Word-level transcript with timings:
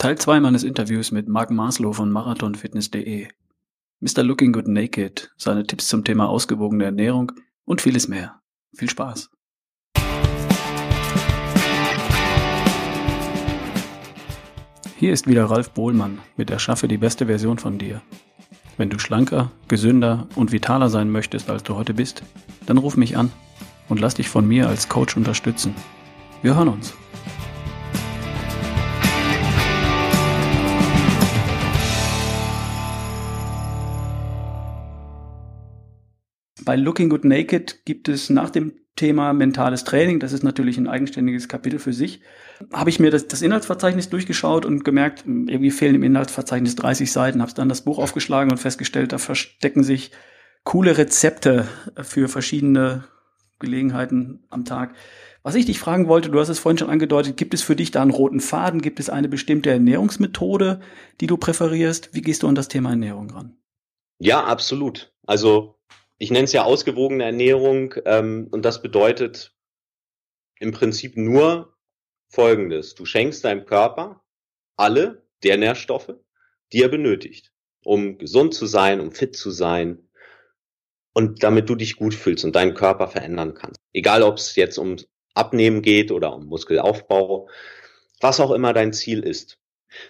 Teil 0.00 0.16
2 0.16 0.40
meines 0.40 0.64
Interviews 0.64 1.10
mit 1.10 1.28
Marc 1.28 1.50
Maslow 1.50 1.92
von 1.92 2.10
marathonfitness.de. 2.10 3.28
Mr. 4.00 4.22
Looking 4.22 4.50
Good 4.50 4.66
Naked, 4.66 5.30
seine 5.36 5.66
Tipps 5.66 5.88
zum 5.88 6.04
Thema 6.04 6.26
ausgewogene 6.26 6.84
Ernährung 6.84 7.32
und 7.66 7.82
vieles 7.82 8.08
mehr. 8.08 8.40
Viel 8.74 8.88
Spaß! 8.88 9.28
Hier 14.96 15.12
ist 15.12 15.26
wieder 15.26 15.44
Ralf 15.44 15.72
Bohlmann 15.72 16.20
mit 16.38 16.48
Erschaffe 16.48 16.88
die 16.88 16.96
beste 16.96 17.26
Version 17.26 17.58
von 17.58 17.76
dir. 17.76 18.00
Wenn 18.78 18.88
du 18.88 18.98
schlanker, 18.98 19.52
gesünder 19.68 20.28
und 20.34 20.50
vitaler 20.50 20.88
sein 20.88 21.10
möchtest, 21.10 21.50
als 21.50 21.62
du 21.62 21.74
heute 21.74 21.92
bist, 21.92 22.22
dann 22.64 22.78
ruf 22.78 22.96
mich 22.96 23.18
an 23.18 23.30
und 23.90 24.00
lass 24.00 24.14
dich 24.14 24.30
von 24.30 24.48
mir 24.48 24.66
als 24.66 24.88
Coach 24.88 25.18
unterstützen. 25.18 25.74
Wir 26.40 26.56
hören 26.56 26.68
uns. 26.68 26.94
Bei 36.70 36.76
Looking 36.76 37.08
Good 37.08 37.24
Naked 37.24 37.84
gibt 37.84 38.08
es 38.08 38.30
nach 38.30 38.48
dem 38.48 38.74
Thema 38.94 39.32
mentales 39.32 39.82
Training, 39.82 40.20
das 40.20 40.32
ist 40.32 40.44
natürlich 40.44 40.78
ein 40.78 40.86
eigenständiges 40.86 41.48
Kapitel 41.48 41.80
für 41.80 41.92
sich, 41.92 42.20
habe 42.72 42.90
ich 42.90 43.00
mir 43.00 43.10
das, 43.10 43.26
das 43.26 43.42
Inhaltsverzeichnis 43.42 44.08
durchgeschaut 44.08 44.64
und 44.64 44.84
gemerkt, 44.84 45.24
irgendwie 45.26 45.72
fehlen 45.72 45.96
im 45.96 46.04
Inhaltsverzeichnis 46.04 46.76
30 46.76 47.10
Seiten, 47.10 47.42
habe 47.42 47.52
dann 47.54 47.68
das 47.68 47.82
Buch 47.82 47.98
aufgeschlagen 47.98 48.52
und 48.52 48.58
festgestellt, 48.58 49.10
da 49.10 49.18
verstecken 49.18 49.82
sich 49.82 50.12
coole 50.62 50.96
Rezepte 50.96 51.66
für 52.02 52.28
verschiedene 52.28 53.02
Gelegenheiten 53.58 54.44
am 54.48 54.64
Tag. 54.64 54.94
Was 55.42 55.56
ich 55.56 55.66
dich 55.66 55.80
fragen 55.80 56.06
wollte, 56.06 56.30
du 56.30 56.38
hast 56.38 56.50
es 56.50 56.60
vorhin 56.60 56.78
schon 56.78 56.90
angedeutet, 56.90 57.36
gibt 57.36 57.52
es 57.52 57.62
für 57.62 57.74
dich 57.74 57.90
da 57.90 58.00
einen 58.00 58.12
roten 58.12 58.38
Faden? 58.38 58.80
Gibt 58.80 59.00
es 59.00 59.10
eine 59.10 59.28
bestimmte 59.28 59.70
Ernährungsmethode, 59.70 60.78
die 61.20 61.26
du 61.26 61.36
präferierst? 61.36 62.10
Wie 62.14 62.22
gehst 62.22 62.44
du 62.44 62.46
an 62.46 62.54
das 62.54 62.68
Thema 62.68 62.90
Ernährung 62.90 63.28
ran? 63.30 63.56
Ja, 64.20 64.44
absolut. 64.44 65.12
Also 65.26 65.79
ich 66.20 66.30
nenne 66.30 66.44
es 66.44 66.52
ja 66.52 66.64
ausgewogene 66.64 67.24
Ernährung 67.24 67.94
ähm, 68.04 68.46
und 68.50 68.64
das 68.64 68.82
bedeutet 68.82 69.56
im 70.58 70.70
Prinzip 70.70 71.16
nur 71.16 71.74
Folgendes. 72.28 72.94
Du 72.94 73.06
schenkst 73.06 73.44
deinem 73.44 73.64
Körper 73.64 74.22
alle 74.76 75.26
der 75.42 75.56
Nährstoffe, 75.56 76.12
die 76.72 76.82
er 76.82 76.90
benötigt, 76.90 77.52
um 77.84 78.18
gesund 78.18 78.52
zu 78.52 78.66
sein, 78.66 79.00
um 79.00 79.12
fit 79.12 79.34
zu 79.34 79.50
sein 79.50 80.10
und 81.14 81.42
damit 81.42 81.70
du 81.70 81.74
dich 81.74 81.96
gut 81.96 82.14
fühlst 82.14 82.44
und 82.44 82.54
deinen 82.54 82.74
Körper 82.74 83.08
verändern 83.08 83.54
kannst. 83.54 83.80
Egal, 83.94 84.22
ob 84.22 84.36
es 84.36 84.54
jetzt 84.56 84.76
um 84.76 84.96
Abnehmen 85.32 85.80
geht 85.80 86.12
oder 86.12 86.36
um 86.36 86.46
Muskelaufbau, 86.46 87.48
was 88.20 88.40
auch 88.40 88.50
immer 88.50 88.74
dein 88.74 88.92
Ziel 88.92 89.20
ist. 89.20 89.58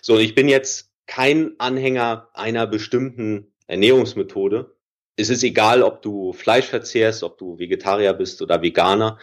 So, 0.03 0.19
ich 0.19 0.35
bin 0.35 0.49
jetzt 0.49 0.91
kein 1.07 1.55
Anhänger 1.59 2.31
einer 2.35 2.67
bestimmten 2.67 3.55
Ernährungsmethode, 3.69 4.77
es 5.17 5.31
ist 5.31 5.45
egal, 5.45 5.83
ob 5.83 6.03
du 6.03 6.33
Fleisch 6.33 6.67
verzehrst, 6.67 7.23
ob 7.23 7.39
du 7.39 7.59
Vegetarier 7.59 8.15
bist 8.15 8.43
oder 8.43 8.63
Veganer. 8.63 9.19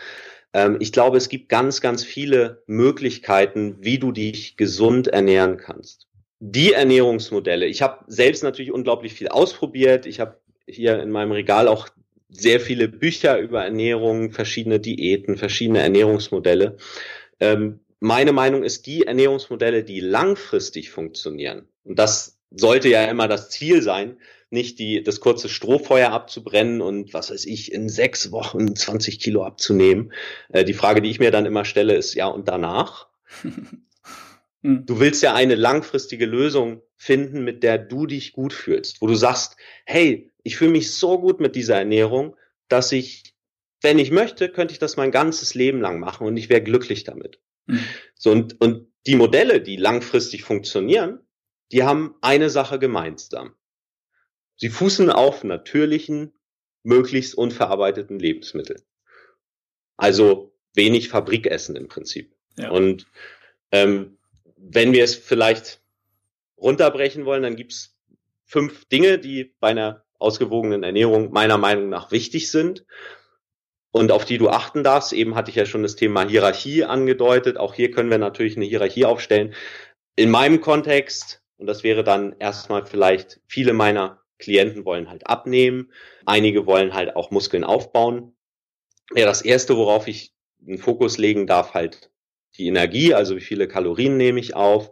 Ähm, 0.53 0.77
ich 0.79 0.91
glaube, 0.91 1.17
es 1.17 1.29
gibt 1.29 1.49
ganz, 1.49 1.81
ganz 1.81 2.03
viele 2.03 2.63
Möglichkeiten, 2.67 3.77
wie 3.79 3.99
du 3.99 4.11
dich 4.11 4.57
gesund 4.57 5.07
ernähren 5.07 5.57
kannst. 5.57 6.07
Die 6.39 6.73
Ernährungsmodelle. 6.73 7.65
Ich 7.65 7.81
habe 7.81 8.05
selbst 8.07 8.43
natürlich 8.43 8.71
unglaublich 8.71 9.13
viel 9.13 9.27
ausprobiert. 9.27 10.05
Ich 10.05 10.19
habe 10.19 10.39
hier 10.67 11.01
in 11.01 11.09
meinem 11.09 11.31
Regal 11.31 11.67
auch 11.67 11.89
sehr 12.29 12.59
viele 12.59 12.87
Bücher 12.87 13.39
über 13.39 13.63
Ernährung, 13.63 14.31
verschiedene 14.31 14.79
Diäten, 14.79 15.37
verschiedene 15.37 15.79
Ernährungsmodelle. 15.79 16.77
Ähm, 17.39 17.79
meine 17.99 18.33
Meinung 18.33 18.63
ist, 18.63 18.85
die 18.85 19.03
Ernährungsmodelle, 19.03 19.83
die 19.83 20.01
langfristig 20.01 20.91
funktionieren, 20.91 21.67
und 21.83 21.97
das 21.97 22.37
sollte 22.51 22.89
ja 22.89 23.05
immer 23.05 23.27
das 23.27 23.49
Ziel 23.49 23.81
sein, 23.81 24.17
nicht 24.49 24.79
die, 24.79 25.03
das 25.03 25.19
kurze 25.19 25.49
Strohfeuer 25.49 26.11
abzubrennen 26.11 26.81
und 26.81 27.13
was 27.13 27.31
weiß 27.31 27.45
ich, 27.45 27.71
in 27.71 27.89
sechs 27.89 28.31
Wochen 28.31 28.75
20 28.75 29.19
Kilo 29.19 29.43
abzunehmen. 29.43 30.13
Äh, 30.49 30.63
die 30.63 30.73
Frage, 30.73 31.01
die 31.01 31.09
ich 31.09 31.19
mir 31.19 31.31
dann 31.31 31.45
immer 31.45 31.65
stelle, 31.65 31.95
ist 31.95 32.13
ja, 32.13 32.27
und 32.27 32.47
danach? 32.47 33.07
Hm. 34.63 34.85
Du 34.85 34.99
willst 34.99 35.21
ja 35.21 35.35
eine 35.35 35.55
langfristige 35.55 36.25
Lösung 36.25 36.81
finden, 36.95 37.43
mit 37.43 37.63
der 37.63 37.77
du 37.77 38.07
dich 38.07 38.33
gut 38.33 38.53
fühlst, 38.53 39.01
wo 39.01 39.07
du 39.07 39.15
sagst, 39.15 39.55
hey, 39.85 40.31
ich 40.43 40.57
fühle 40.57 40.71
mich 40.71 40.93
so 40.95 41.19
gut 41.19 41.39
mit 41.39 41.55
dieser 41.55 41.77
Ernährung, 41.77 42.35
dass 42.67 42.91
ich, 42.91 43.35
wenn 43.81 43.99
ich 43.99 44.11
möchte, 44.11 44.49
könnte 44.49 44.71
ich 44.71 44.79
das 44.79 44.97
mein 44.97 45.11
ganzes 45.11 45.53
Leben 45.53 45.79
lang 45.79 45.99
machen 45.99 46.25
und 46.25 46.37
ich 46.37 46.49
wäre 46.49 46.61
glücklich 46.61 47.03
damit. 47.03 47.39
Mhm. 47.67 47.83
So, 48.15 48.31
und, 48.31 48.59
und 48.59 48.87
die 49.05 49.15
Modelle, 49.15 49.61
die 49.61 49.77
langfristig 49.77 50.43
funktionieren, 50.43 51.19
die 51.71 51.83
haben 51.83 52.15
eine 52.21 52.49
Sache 52.49 52.79
gemeinsam. 52.79 53.53
Sie 54.57 54.69
fußen 54.69 55.09
auf 55.09 55.43
natürlichen, 55.43 56.33
möglichst 56.83 57.35
unverarbeiteten 57.35 58.19
Lebensmitteln. 58.19 58.81
Also 59.97 60.53
wenig 60.73 61.09
Fabrikessen 61.09 61.75
im 61.75 61.87
Prinzip. 61.87 62.35
Ja. 62.57 62.69
Und 62.71 63.07
ähm, 63.71 64.17
wenn 64.57 64.93
wir 64.93 65.03
es 65.03 65.15
vielleicht 65.15 65.81
runterbrechen 66.57 67.25
wollen, 67.25 67.43
dann 67.43 67.55
gibt's 67.55 67.95
fünf 68.45 68.85
Dinge, 68.85 69.19
die 69.19 69.55
bei 69.59 69.69
einer 69.69 70.03
ausgewogenen 70.19 70.83
Ernährung 70.83 71.31
meiner 71.31 71.57
Meinung 71.57 71.89
nach 71.89 72.11
wichtig 72.11 72.49
sind 72.49 72.85
und 73.91 74.11
auf 74.11 74.25
die 74.25 74.37
du 74.37 74.49
achten 74.49 74.83
darfst. 74.83 75.13
Eben 75.13 75.35
hatte 75.35 75.49
ich 75.51 75.55
ja 75.55 75.65
schon 75.65 75.83
das 75.83 75.95
Thema 75.95 76.27
Hierarchie 76.27 76.83
angedeutet. 76.83 77.57
Auch 77.57 77.73
hier 77.73 77.91
können 77.91 78.09
wir 78.09 78.17
natürlich 78.17 78.55
eine 78.55 78.65
Hierarchie 78.65 79.05
aufstellen. 79.05 79.53
In 80.15 80.31
meinem 80.31 80.61
Kontext, 80.61 81.43
und 81.57 81.67
das 81.67 81.83
wäre 81.83 82.03
dann 82.03 82.35
erstmal 82.39 82.85
vielleicht 82.85 83.39
viele 83.47 83.73
meiner 83.73 84.23
Klienten 84.39 84.85
wollen 84.85 85.09
halt 85.09 85.27
abnehmen, 85.27 85.91
einige 86.25 86.65
wollen 86.65 86.93
halt 86.93 87.15
auch 87.15 87.31
Muskeln 87.31 87.63
aufbauen. 87.63 88.35
Ja, 89.15 89.25
das 89.25 89.41
erste, 89.41 89.77
worauf 89.77 90.07
ich 90.07 90.33
einen 90.65 90.77
Fokus 90.77 91.17
legen 91.17 91.47
darf, 91.47 91.73
halt 91.73 92.11
die 92.57 92.67
Energie, 92.67 93.13
also 93.13 93.35
wie 93.35 93.41
viele 93.41 93.67
Kalorien 93.67 94.17
nehme 94.17 94.39
ich 94.39 94.55
auf. 94.55 94.91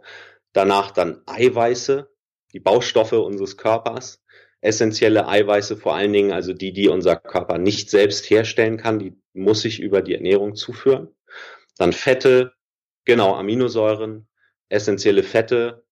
Danach 0.52 0.90
dann 0.90 1.22
Eiweiße, 1.26 2.10
die 2.52 2.60
Baustoffe 2.60 3.12
unseres 3.12 3.56
Körpers, 3.56 4.22
essentielle 4.60 5.28
Eiweiße 5.28 5.76
vor 5.76 5.94
allen 5.94 6.12
Dingen, 6.12 6.32
also 6.32 6.52
die, 6.52 6.72
die 6.72 6.88
unser 6.88 7.16
Körper 7.16 7.58
nicht 7.58 7.90
selbst 7.90 8.28
herstellen 8.30 8.78
kann, 8.78 8.98
die 8.98 9.20
muss 9.32 9.64
ich 9.64 9.80
über 9.80 10.02
die 10.02 10.14
Ernährung 10.14 10.54
zuführen. 10.54 11.14
Dann 11.76 11.92
Fette, 11.92 12.52
genau, 13.04 13.34
Aminosäuren, 13.34 14.28
essentielle 14.68 15.22
Fette, 15.22 15.85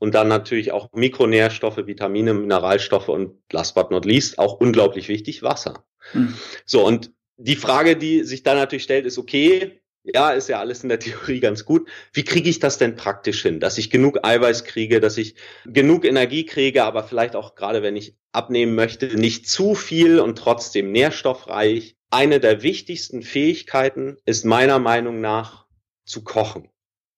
und 0.00 0.14
dann 0.14 0.28
natürlich 0.28 0.72
auch 0.72 0.88
Mikronährstoffe, 0.92 1.86
Vitamine, 1.86 2.34
Mineralstoffe 2.34 3.08
und 3.08 3.38
last 3.52 3.74
but 3.74 3.90
not 3.90 4.04
least 4.04 4.38
auch 4.38 4.54
unglaublich 4.54 5.08
wichtig, 5.08 5.42
Wasser. 5.42 5.84
Mhm. 6.14 6.34
So, 6.64 6.84
und 6.84 7.12
die 7.36 7.54
Frage, 7.54 7.96
die 7.96 8.24
sich 8.24 8.42
dann 8.42 8.56
natürlich 8.56 8.82
stellt, 8.82 9.06
ist, 9.06 9.18
okay, 9.18 9.82
ja, 10.02 10.30
ist 10.30 10.48
ja 10.48 10.58
alles 10.58 10.82
in 10.82 10.88
der 10.88 10.98
Theorie 11.00 11.40
ganz 11.40 11.66
gut. 11.66 11.88
Wie 12.14 12.24
kriege 12.24 12.48
ich 12.48 12.58
das 12.58 12.78
denn 12.78 12.96
praktisch 12.96 13.42
hin, 13.42 13.60
dass 13.60 13.76
ich 13.76 13.90
genug 13.90 14.24
Eiweiß 14.24 14.64
kriege, 14.64 15.00
dass 15.00 15.18
ich 15.18 15.34
genug 15.66 16.06
Energie 16.06 16.46
kriege, 16.46 16.84
aber 16.84 17.04
vielleicht 17.04 17.36
auch 17.36 17.54
gerade, 17.54 17.82
wenn 17.82 17.94
ich 17.94 18.16
abnehmen 18.32 18.74
möchte, 18.74 19.18
nicht 19.18 19.48
zu 19.48 19.74
viel 19.74 20.18
und 20.18 20.38
trotzdem 20.38 20.92
nährstoffreich. 20.92 21.96
Eine 22.08 22.40
der 22.40 22.62
wichtigsten 22.62 23.22
Fähigkeiten 23.22 24.16
ist 24.24 24.46
meiner 24.46 24.78
Meinung 24.78 25.20
nach 25.20 25.66
zu 26.06 26.24
kochen, 26.24 26.70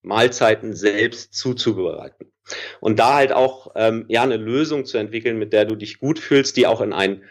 Mahlzeiten 0.03 0.75
selbst 0.75 1.33
zuzubereiten. 1.33 2.32
Und 2.81 2.99
da 2.99 3.15
halt 3.15 3.33
auch 3.33 3.73
ähm, 3.77 4.05
ja 4.09 4.23
eine 4.23 4.37
Lösung 4.37 4.85
zu 4.85 4.99
entwickeln, 4.99 5.39
mit 5.39 5.53
der 5.53 5.65
du 5.65 5.77
dich 5.77 5.99
gut 5.99 6.19
fühlst, 6.19 6.57
die 6.57 6.67
auch 6.67 6.81
in 6.81 6.93
einen 6.93 7.23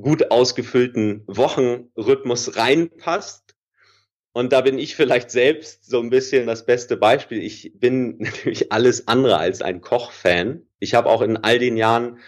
gut 0.00 0.30
ausgefüllten 0.30 1.24
Wochenrhythmus 1.26 2.56
reinpasst. 2.56 3.54
Und 4.32 4.52
da 4.52 4.60
bin 4.60 4.78
ich 4.78 4.96
vielleicht 4.96 5.30
selbst 5.30 5.86
so 5.86 5.98
ein 5.98 6.10
bisschen 6.10 6.46
das 6.46 6.66
beste 6.66 6.98
Beispiel. 6.98 7.42
Ich 7.42 7.72
bin 7.76 8.18
natürlich 8.18 8.72
alles 8.72 9.08
andere 9.08 9.38
als 9.38 9.62
ein 9.62 9.80
Kochfan. 9.80 10.66
Ich 10.78 10.94
habe 10.94 11.08
auch 11.08 11.22
in 11.22 11.38
all 11.38 11.58
den 11.58 11.76
Jahren 11.76 12.18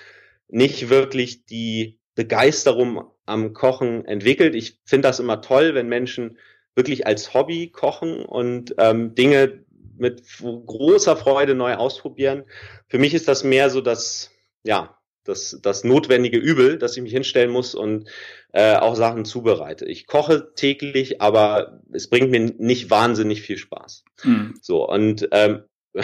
nicht 0.49 0.88
wirklich 0.88 1.44
die 1.44 1.99
Begeisterung 2.14 3.04
am 3.26 3.52
Kochen 3.52 4.06
entwickelt. 4.06 4.54
Ich 4.54 4.81
finde 4.84 5.08
das 5.08 5.20
immer 5.20 5.43
toll, 5.43 5.75
wenn 5.75 5.88
Menschen 5.88 6.38
wirklich 6.75 7.06
als 7.06 7.34
Hobby 7.34 7.70
kochen 7.70 8.25
und 8.25 8.75
ähm, 8.78 9.14
Dinge 9.14 9.64
mit 9.99 10.23
großer 10.41 11.17
Freude 11.17 11.55
neu 11.55 11.75
ausprobieren. 11.75 12.45
Für 12.89 12.99
mich 12.99 13.15
ist 13.15 13.29
das 13.29 13.45
mehr 13.45 13.71
so 13.71 13.81
das, 13.81 14.31
ja, 14.65 14.99
das, 15.25 15.59
das 15.62 15.85
notwendige 15.85 16.39
Übel, 16.39 16.79
dass 16.79 16.97
ich 16.97 17.03
mich 17.03 17.12
hinstellen 17.12 17.50
muss 17.50 17.75
und 17.75 18.09
äh, 18.53 18.77
auch 18.77 18.97
Sachen 18.97 19.25
zubereite. 19.25 19.85
Ich 19.85 20.06
koche 20.06 20.55
täglich, 20.55 21.21
aber 21.21 21.81
es 21.93 22.09
bringt 22.09 22.31
mir 22.31 22.41
nicht 22.41 22.91
wahnsinnig 22.91 23.43
viel 23.43 23.59
Spaß. 23.59 24.05
Mhm. 24.25 24.55
So, 24.62 24.89
und 24.89 25.29
ähm, 25.33 25.65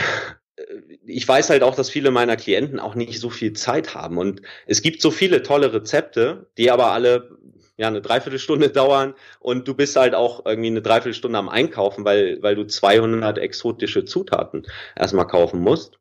ich 1.07 1.27
weiß 1.27 1.51
halt 1.51 1.63
auch, 1.63 1.75
dass 1.75 1.91
viele 1.91 2.11
meiner 2.11 2.37
Klienten 2.37 2.79
auch 2.79 2.95
nicht 2.95 3.19
so 3.19 3.31
viel 3.31 3.55
Zeit 3.55 3.95
haben. 3.95 4.19
Und 4.19 4.43
es 4.67 4.83
gibt 4.83 5.01
so 5.01 5.11
viele 5.11 5.43
tolle 5.43 5.73
Rezepte, 5.73 6.51
die 6.59 6.71
aber 6.71 6.93
alle 6.93 7.31
ja 7.77 7.89
eine 7.89 8.01
Dreiviertelstunde 8.01 8.71
dauern 8.71 9.15
und 9.41 9.69
du 9.69 9.75
bist 9.75 9.97
halt 9.97 10.15
auch 10.15 10.45
irgendwie 10.47 10.69
eine 10.69 10.83
Dreiviertelstunde 10.83 11.39
am 11.39 11.49
Einkaufen, 11.49 12.05
weil, 12.05 12.43
weil 12.43 12.55
du 12.55 12.67
200 12.67 13.39
exotische 13.39 14.05
Zutaten 14.05 14.67
erstmal 14.97 15.27
kaufen 15.27 15.61
musst. 15.61 15.99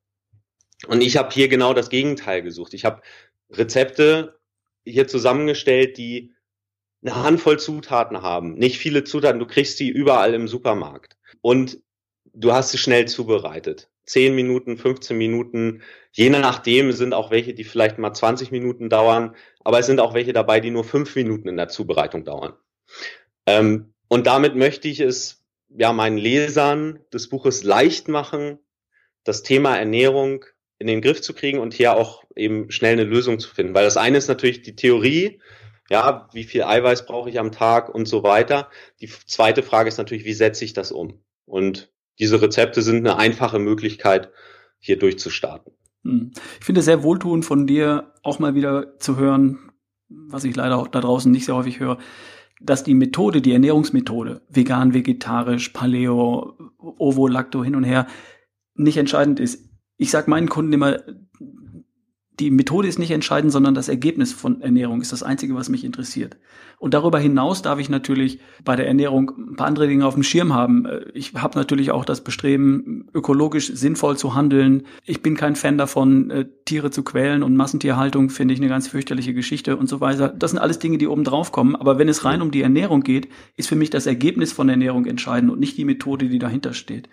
Und 0.88 1.02
ich 1.02 1.18
habe 1.18 1.34
hier 1.34 1.48
genau 1.48 1.74
das 1.74 1.90
Gegenteil 1.90 2.42
gesucht. 2.42 2.74
Ich 2.74 2.86
habe 2.86 3.02
Rezepte 3.50 4.40
hier 4.86 5.08
zusammengestellt, 5.08 5.98
die 5.98 6.34
eine 7.02 7.16
Handvoll 7.16 7.60
Zutaten 7.60 8.22
haben. 8.22 8.56
Nicht 8.56 8.78
viele 8.78 9.04
Zutaten, 9.04 9.40
du 9.40 9.46
kriegst 9.46 9.80
die 9.80 9.90
überall 9.90 10.34
im 10.34 10.48
Supermarkt. 10.48 11.18
Und 11.42 11.80
du 12.34 12.54
hast 12.54 12.72
sie 12.72 12.78
schnell 12.78 13.08
zubereitet. 13.08 13.90
10 14.06 14.36
Minuten, 14.36 14.78
15 14.78 15.18
Minuten, 15.18 15.82
je 16.12 16.30
nachdem 16.30 16.92
sind 16.92 17.14
auch 17.14 17.32
welche, 17.32 17.54
die 17.54 17.64
vielleicht 17.64 17.98
mal 17.98 18.14
20 18.14 18.52
Minuten 18.52 18.90
dauern, 18.90 19.36
aber 19.64 19.80
es 19.80 19.86
sind 19.86 20.00
auch 20.00 20.14
welche 20.14 20.34
dabei, 20.34 20.60
die 20.60 20.72
nur 20.72 20.84
5 20.84 21.16
Minuten 21.16 21.48
in 21.48 21.58
der 21.58 21.70
Zubereitung 21.70 22.26
dauern. 22.26 22.54
Ähm, 23.46 23.94
und 24.08 24.28
damit 24.28 24.56
möchte 24.56 24.88
ich 24.88 25.00
es 25.00 25.44
ja 25.70 25.94
meinen 25.94 26.18
Lesern 26.18 27.00
des 27.12 27.30
Buches 27.30 27.64
leicht 27.64 28.08
machen, 28.08 28.60
das 29.24 29.44
Thema 29.44 29.78
Ernährung 29.78 30.46
in 30.80 30.88
den 30.88 31.02
Griff 31.02 31.22
zu 31.22 31.34
kriegen 31.34 31.60
und 31.60 31.74
hier 31.74 31.96
auch 31.96 32.24
eben 32.36 32.70
schnell 32.70 32.94
eine 32.94 33.06
Lösung 33.06 33.40
zu 33.40 33.50
finden. 33.50 33.74
Weil 33.74 33.86
das 33.86 33.98
eine 33.98 34.18
ist 34.18 34.28
natürlich 34.28 34.62
die 34.62 34.76
Theorie, 34.76 35.40
ja, 35.90 36.28
wie 36.34 36.44
viel 36.44 36.64
Eiweiß 36.64 37.06
brauche 37.06 37.30
ich 37.30 37.40
am 37.40 37.52
Tag 37.52 37.94
und 37.94 38.06
so 38.06 38.24
weiter. 38.24 38.70
Die 39.00 39.08
zweite 39.08 39.64
Frage 39.64 39.90
ist 39.90 39.98
natürlich, 39.98 40.26
wie 40.26 40.34
setze 40.34 40.66
ich 40.66 40.74
das 40.74 40.92
um? 40.92 41.24
Und 41.46 41.93
diese 42.20 42.42
Rezepte 42.42 42.82
sind 42.82 42.98
eine 42.98 43.18
einfache 43.18 43.60
Möglichkeit, 43.60 44.32
hier 44.80 45.00
durchzustarten. 45.00 45.74
Hm. 46.04 46.32
Ich 46.60 46.66
finde 46.66 46.80
es 46.80 46.86
sehr 46.86 47.04
wohltuend 47.04 47.46
von 47.46 47.68
dir 47.68 48.14
auch 48.22 48.40
mal 48.40 48.56
wieder 48.56 49.00
zu 49.00 49.18
hören, 49.18 49.72
was 50.10 50.44
ich 50.44 50.56
leider 50.56 50.86
da 50.92 51.02
draußen 51.02 51.32
nicht 51.32 51.46
sehr 51.46 51.56
häufig 51.56 51.80
höre, 51.80 51.98
dass 52.62 52.84
die 52.84 52.94
Methode, 52.94 53.42
die 53.42 53.54
Ernährungsmethode, 53.54 54.42
vegan, 54.50 54.94
vegetarisch, 54.94 55.70
Paleo, 55.70 56.58
Ovo, 56.78 57.28
Lacto 57.28 57.64
hin 57.64 57.76
und 57.76 57.84
her, 57.84 58.08
nicht 58.76 58.98
entscheidend 58.98 59.40
ist. 59.40 59.70
Ich 59.98 60.12
sage 60.12 60.30
meinen 60.30 60.50
Kunden 60.50 60.74
immer, 60.74 61.00
die 62.40 62.50
Methode 62.50 62.88
ist 62.88 62.98
nicht 62.98 63.12
entscheidend, 63.12 63.52
sondern 63.52 63.76
das 63.76 63.90
Ergebnis 63.90 64.34
von 64.34 64.62
Ernährung 64.62 65.02
ist 65.02 65.12
das 65.12 65.22
Einzige, 65.22 65.54
was 65.56 65.70
mich 65.70 65.84
interessiert. 65.84 66.38
Und 66.80 66.96
darüber 66.96 67.20
hinaus 67.20 67.62
darf 67.62 67.80
ich 67.80 67.90
natürlich 67.90 68.40
bei 68.66 68.76
der 68.76 68.88
Ernährung 68.88 69.32
ein 69.52 69.56
paar 69.56 69.68
andere 69.68 69.88
Dinge 69.88 70.06
auf 70.06 70.16
dem 70.16 70.24
Schirm 70.24 70.54
haben. 70.54 70.88
Ich 71.14 71.34
habe 71.36 71.58
natürlich 71.58 71.92
auch 71.92 72.06
das 72.06 72.22
Bestreben, 72.22 73.08
ökologisch 73.14 73.72
sinnvoll 73.74 74.18
zu 74.18 74.34
handeln. 74.34 74.84
Ich 75.06 75.22
bin 75.22 75.38
kein 75.38 75.56
Fan 75.56 75.78
davon, 75.78 76.32
äh, 76.32 76.46
Tiere 76.66 76.90
zu 76.90 77.04
quälen 77.04 77.44
und 77.44 77.56
Massentierhaltung 77.56 78.30
finde 78.30 78.54
ich 78.56 78.60
eine 78.60 78.70
ganz 78.70 78.88
fürchterliche 78.88 79.34
Geschichte 79.34 79.78
und 79.78 79.88
so 79.88 80.02
weiter. 80.02 80.30
Das 80.30 80.52
sind 80.52 80.60
alles 80.60 80.80
Dinge, 80.80 80.98
die 80.98 81.08
oben 81.08 81.24
drauf 81.24 81.52
kommen. 81.52 81.76
Aber 81.76 82.00
wenn 82.00 82.10
es 82.10 82.26
rein 82.26 82.42
um 82.42 82.52
die 82.52 82.64
Ernährung 82.64 83.02
geht, 83.02 83.30
ist 83.56 83.70
für 83.70 83.76
mich 83.76 83.92
das 83.92 84.08
Ergebnis 84.08 84.52
von 84.52 84.68
Ernährung 84.70 85.06
entscheidend 85.06 85.52
und 85.52 85.60
nicht 85.60 85.78
die 85.78 85.86
Methode, 85.86 86.30
die 86.30 86.40
dahinter 86.40 86.74
steht. 86.74 87.10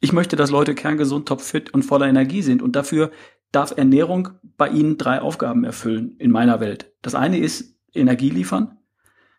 Ich 0.00 0.12
möchte, 0.12 0.36
dass 0.36 0.50
Leute 0.50 0.74
kerngesund, 0.74 1.26
topfit 1.26 1.74
und 1.74 1.82
voller 1.82 2.06
Energie 2.06 2.42
sind. 2.42 2.62
Und 2.62 2.76
dafür 2.76 3.10
darf 3.52 3.76
Ernährung 3.76 4.30
bei 4.56 4.68
Ihnen 4.68 4.98
drei 4.98 5.20
Aufgaben 5.20 5.64
erfüllen 5.64 6.16
in 6.18 6.30
meiner 6.30 6.60
Welt. 6.60 6.92
Das 7.02 7.14
eine 7.14 7.38
ist 7.38 7.76
Energie 7.94 8.30
liefern. 8.30 8.78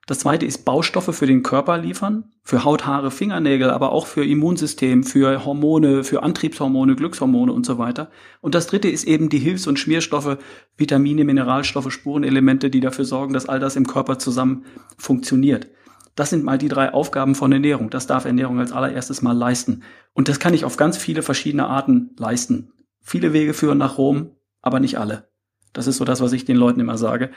Das 0.10 0.18
zweite 0.18 0.48
ist 0.48 0.66
Baustoffe 0.66 1.16
für 1.16 1.28
den 1.28 1.44
Körper 1.44 1.78
liefern, 1.78 2.32
für 2.42 2.64
Haut, 2.64 2.88
Haare, 2.88 3.12
Fingernägel, 3.12 3.70
aber 3.70 3.92
auch 3.92 4.08
für 4.08 4.26
Immunsystem, 4.26 5.04
für 5.04 5.46
Hormone, 5.46 6.04
für 6.04 6.24
Antriebshormone, 6.24 6.96
Glückshormone 6.96 7.54
und 7.54 7.64
so 7.64 7.78
weiter. 7.78 8.10
Und 8.42 8.56
das 8.56 8.66
dritte 8.66 8.90
ist 8.90 9.04
eben 9.04 9.30
die 9.30 9.38
Hilfs- 9.38 9.68
und 9.68 9.78
Schmierstoffe, 9.78 10.40
Vitamine, 10.76 11.26
Mineralstoffe, 11.26 11.94
Spurenelemente, 11.94 12.72
die 12.72 12.80
dafür 12.80 13.06
sorgen, 13.06 13.34
dass 13.34 13.48
all 13.48 13.60
das 13.60 13.76
im 13.76 13.86
Körper 13.86 14.18
zusammen 14.18 14.66
funktioniert. 14.98 15.68
Das 16.16 16.32
sind 16.32 16.44
mal 16.44 16.58
die 16.58 16.70
drei 16.70 16.92
Aufgaben 16.92 17.36
von 17.36 17.52
Ernährung. 17.52 17.92
Das 17.92 18.08
darf 18.08 18.26
Ernährung 18.26 18.58
als 18.58 18.72
allererstes 18.72 19.22
mal 19.22 19.38
leisten. 19.38 19.84
Und 20.14 20.28
das 20.28 20.40
kann 20.40 20.56
ich 20.56 20.66
auf 20.66 20.76
ganz 20.76 20.98
viele 20.98 21.22
verschiedene 21.22 21.68
Arten 21.68 22.16
leisten. 22.18 22.72
Viele 23.10 23.34
Wege 23.34 23.56
führen 23.56 23.80
nach 23.80 23.98
Rom, 23.98 24.36
aber 24.62 24.80
nicht 24.80 25.00
alle. 25.00 25.32
Das 25.74 25.88
ist 25.88 25.98
so 25.98 26.06
das, 26.06 26.22
was 26.22 26.32
ich 26.32 26.46
den 26.46 26.58
Leuten 26.58 26.80
immer 26.80 26.96
sage. 26.96 27.32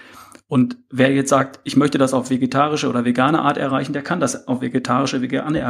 Und 0.47 0.77
wer 0.91 1.15
jetzt 1.15 1.31
sagt, 1.31 1.61
ich 1.65 1.79
möchte 1.79 1.97
das 1.97 2.13
auf 2.13 2.29
vegetarische 2.29 2.91
oder 2.91 3.07
vegane 3.07 3.41
Art 3.41 3.57
erreichen, 3.57 3.95
der 3.95 4.03
kann 4.03 4.21
das 4.21 4.49
auf 4.49 4.61
vegetarische, 4.61 5.23
vegane 5.23 5.65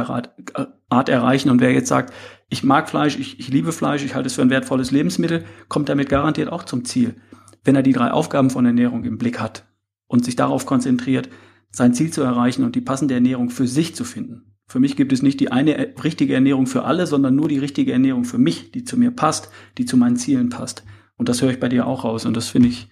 Art 0.89 1.07
erreichen. 1.07 1.49
Und 1.49 1.61
wer 1.61 1.71
jetzt 1.71 1.87
sagt, 1.87 2.13
ich 2.49 2.65
mag 2.65 2.89
Fleisch, 2.89 3.17
ich, 3.17 3.39
ich 3.39 3.47
liebe 3.47 3.71
Fleisch, 3.71 4.03
ich 4.03 4.13
halte 4.13 4.27
es 4.27 4.33
für 4.33 4.41
ein 4.41 4.49
wertvolles 4.49 4.91
Lebensmittel, 4.91 5.45
kommt 5.69 5.87
damit 5.87 6.09
garantiert 6.09 6.51
auch 6.51 6.65
zum 6.65 6.83
Ziel. 6.83 7.15
Wenn 7.63 7.77
er 7.77 7.83
die 7.83 7.93
drei 7.93 8.11
Aufgaben 8.11 8.49
von 8.49 8.65
Ernährung 8.65 9.05
im 9.05 9.17
Blick 9.17 9.39
hat 9.39 9.63
und 10.07 10.25
sich 10.25 10.35
darauf 10.35 10.65
konzentriert, 10.65 11.29
sein 11.71 11.93
Ziel 11.93 12.11
zu 12.11 12.23
erreichen 12.23 12.65
und 12.65 12.75
die 12.75 12.81
passende 12.81 13.13
Ernährung 13.13 13.49
für 13.49 13.67
sich 13.67 13.95
zu 13.95 14.03
finden. 14.03 14.52
Für 14.73 14.79
mich 14.79 14.95
gibt 14.95 15.13
es 15.13 15.21
nicht 15.21 15.39
die 15.39 15.51
eine 15.51 15.93
richtige 16.03 16.33
Ernährung 16.33 16.65
für 16.65 16.83
alle, 16.83 17.05
sondern 17.05 17.35
nur 17.35 17.47
die 17.47 17.59
richtige 17.59 17.91
Ernährung 17.91 18.25
für 18.25 18.39
mich, 18.39 18.71
die 18.71 18.83
zu 18.83 18.97
mir 18.97 19.11
passt, 19.11 19.51
die 19.77 19.85
zu 19.85 19.97
meinen 19.97 20.15
Zielen 20.15 20.49
passt. 20.49 20.83
Und 21.15 21.29
das 21.29 21.43
höre 21.43 21.51
ich 21.51 21.59
bei 21.59 21.69
dir 21.69 21.85
auch 21.85 22.03
raus 22.03 22.25
und 22.25 22.35
das 22.35 22.49
finde 22.49 22.69
ich 22.69 22.87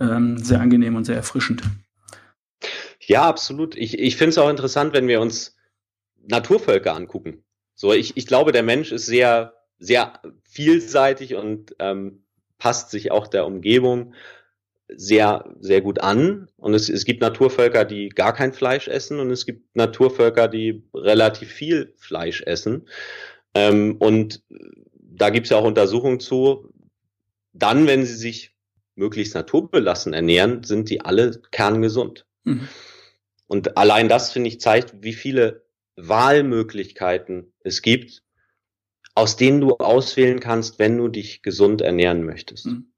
ähm, 0.00 0.38
sehr 0.38 0.58
angenehm 0.62 0.96
und 0.96 1.04
sehr 1.04 1.16
erfrischend. 1.16 1.64
Ja, 2.98 3.28
absolut. 3.28 3.76
Ich, 3.76 3.98
ich 3.98 4.16
finde 4.16 4.30
es 4.30 4.38
auch 4.38 4.48
interessant, 4.48 4.94
wenn 4.94 5.06
wir 5.06 5.20
uns 5.20 5.54
Naturvölker 6.26 6.94
angucken. 6.94 7.44
So, 7.74 7.92
ich, 7.92 8.16
ich 8.16 8.26
glaube, 8.26 8.52
der 8.52 8.62
Mensch 8.62 8.90
ist 8.90 9.04
sehr, 9.04 9.52
sehr 9.78 10.18
vielseitig 10.44 11.34
und 11.34 11.76
ähm, 11.78 12.24
passt 12.56 12.90
sich 12.90 13.10
auch 13.10 13.26
der 13.26 13.44
Umgebung 13.44 14.14
sehr, 14.96 15.54
sehr 15.60 15.80
gut 15.80 16.00
an. 16.00 16.48
Und 16.56 16.74
es, 16.74 16.88
es 16.88 17.04
gibt 17.04 17.20
Naturvölker, 17.20 17.84
die 17.84 18.08
gar 18.08 18.32
kein 18.32 18.52
Fleisch 18.52 18.88
essen 18.88 19.18
und 19.20 19.30
es 19.30 19.46
gibt 19.46 19.74
Naturvölker, 19.76 20.48
die 20.48 20.84
relativ 20.94 21.50
viel 21.50 21.94
Fleisch 21.98 22.42
essen. 22.42 22.88
Ähm, 23.54 23.96
und 23.98 24.42
da 24.98 25.30
gibt 25.30 25.46
es 25.46 25.50
ja 25.50 25.58
auch 25.58 25.64
Untersuchungen 25.64 26.20
zu. 26.20 26.72
Dann, 27.52 27.86
wenn 27.86 28.04
sie 28.04 28.14
sich 28.14 28.54
möglichst 28.94 29.34
naturbelassen 29.34 30.12
ernähren, 30.12 30.64
sind 30.64 30.90
die 30.90 31.00
alle 31.00 31.40
kerngesund. 31.50 32.26
Mhm. 32.44 32.68
Und 33.46 33.76
allein 33.76 34.08
das, 34.08 34.32
finde 34.32 34.48
ich, 34.48 34.60
zeigt, 34.60 35.02
wie 35.02 35.12
viele 35.12 35.64
Wahlmöglichkeiten 35.96 37.52
es 37.60 37.82
gibt, 37.82 38.22
aus 39.14 39.36
denen 39.36 39.60
du 39.60 39.76
auswählen 39.76 40.40
kannst, 40.40 40.78
wenn 40.78 40.96
du 40.96 41.08
dich 41.08 41.42
gesund 41.42 41.82
ernähren 41.82 42.24
möchtest. 42.24 42.66
Mhm. 42.66 42.92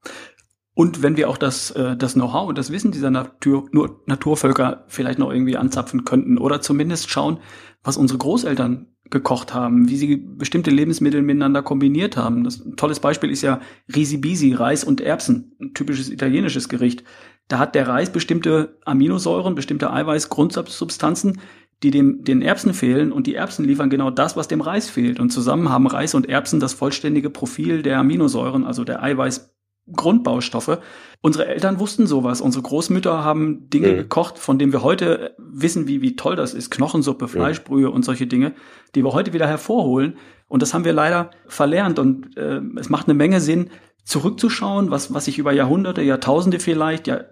Und 0.75 1.03
wenn 1.03 1.17
wir 1.17 1.31
auch 1.31 1.39
das, 1.39 1.71
äh, 1.71 1.97
das 1.97 2.15
Know-how 2.15 2.49
und 2.49 2.59
das 2.59 2.73
Wissen 2.73 2.91
dieser 2.91 3.11
Natur, 3.11 3.69
nur 3.71 4.03
Naturvölker 4.07 4.85
vielleicht 4.89 5.21
noch 5.21 5.33
irgendwie 5.33 5.57
anzapfen 5.57 6.05
könnten 6.05 6.37
oder 6.37 6.61
zumindest 6.61 7.11
schauen, 7.11 7.39
was 7.85 7.97
unsere 7.97 8.19
Großeltern 8.19 8.89
gekocht 9.11 9.55
haben, 9.55 9.89
wie 9.89 9.97
sie 9.97 10.17
bestimmte 10.17 10.71
Lebensmittel 10.71 11.23
miteinander 11.23 11.63
kombiniert 11.63 12.17
haben. 12.17 12.43
Das, 12.43 12.65
ein 12.65 12.77
tolles 12.77 13.01
Beispiel 13.01 13.31
ist 13.31 13.43
ja 13.43 13.61
Risibisi, 13.95 14.53
Reis 14.53 14.83
und 14.83 15.01
Erbsen, 15.01 15.53
ein 15.61 15.75
typisches 15.75 16.11
italienisches 16.11 16.69
Gericht. 16.69 17.05
Da 17.47 17.59
hat 17.59 17.75
der 17.75 17.87
Reis 17.87 18.11
bestimmte 18.11 18.79
Aminosäuren, 18.85 19.55
bestimmte 19.55 19.93
Eiweiß-Grundsubstanzen, 19.93 21.41
die 21.83 21.91
dem, 21.91 22.25
den 22.25 22.41
Erbsen 22.41 22.73
fehlen 22.73 23.13
und 23.13 23.27
die 23.27 23.35
Erbsen 23.35 23.67
liefern 23.67 23.91
genau 23.91 24.11
das, 24.11 24.37
was 24.37 24.49
dem 24.49 24.63
Reis 24.63 24.89
fehlt. 24.89 25.21
Und 25.21 25.31
zusammen 25.31 25.69
haben 25.69 25.87
Reis 25.87 26.15
und 26.15 26.29
Erbsen 26.29 26.59
das 26.59 26.73
vollständige 26.73 27.29
Profil 27.29 27.83
der 27.83 27.99
Aminosäuren, 27.99 28.65
also 28.65 28.85
der 28.85 29.03
Eiweiß 29.03 29.54
Grundbaustoffe. 29.93 30.79
Unsere 31.21 31.47
Eltern 31.47 31.79
wussten 31.79 32.07
sowas. 32.07 32.41
Unsere 32.41 32.63
Großmütter 32.63 33.25
haben 33.25 33.69
Dinge 33.71 33.93
mhm. 33.93 33.97
gekocht, 33.97 34.39
von 34.39 34.59
denen 34.59 34.73
wir 34.73 34.83
heute 34.83 35.35
wissen, 35.39 35.87
wie, 35.87 36.03
wie 36.03 36.17
toll 36.17 36.37
das 36.37 36.55
ist. 36.55 36.71
Knochensuppe, 36.71 37.29
Fleischbrühe 37.29 37.89
mhm. 37.89 37.95
und 37.95 38.05
solche 38.05 38.27
Dinge, 38.27 38.55
die 38.95 39.05
wir 39.05 39.13
heute 39.13 39.33
wieder 39.33 39.47
hervorholen. 39.47 40.17
Und 40.49 40.63
das 40.63 40.75
haben 40.75 40.85
wir 40.85 40.93
leider 40.93 41.31
verlernt. 41.47 41.99
Und 41.99 42.37
äh, 42.37 42.61
es 42.79 42.89
macht 42.89 43.09
eine 43.09 43.15
Menge 43.15 43.41
Sinn, 43.41 43.71
zurückzuschauen, 44.05 44.91
was, 44.91 45.13
was 45.15 45.25
sich 45.25 45.39
über 45.39 45.53
Jahrhunderte, 45.53 46.03
Jahrtausende 46.03 46.61
vielleicht, 46.61 47.07
ja, 47.07 47.23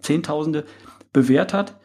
Zehntausende 0.00 0.64
bewährt 1.12 1.54
hat 1.54 1.78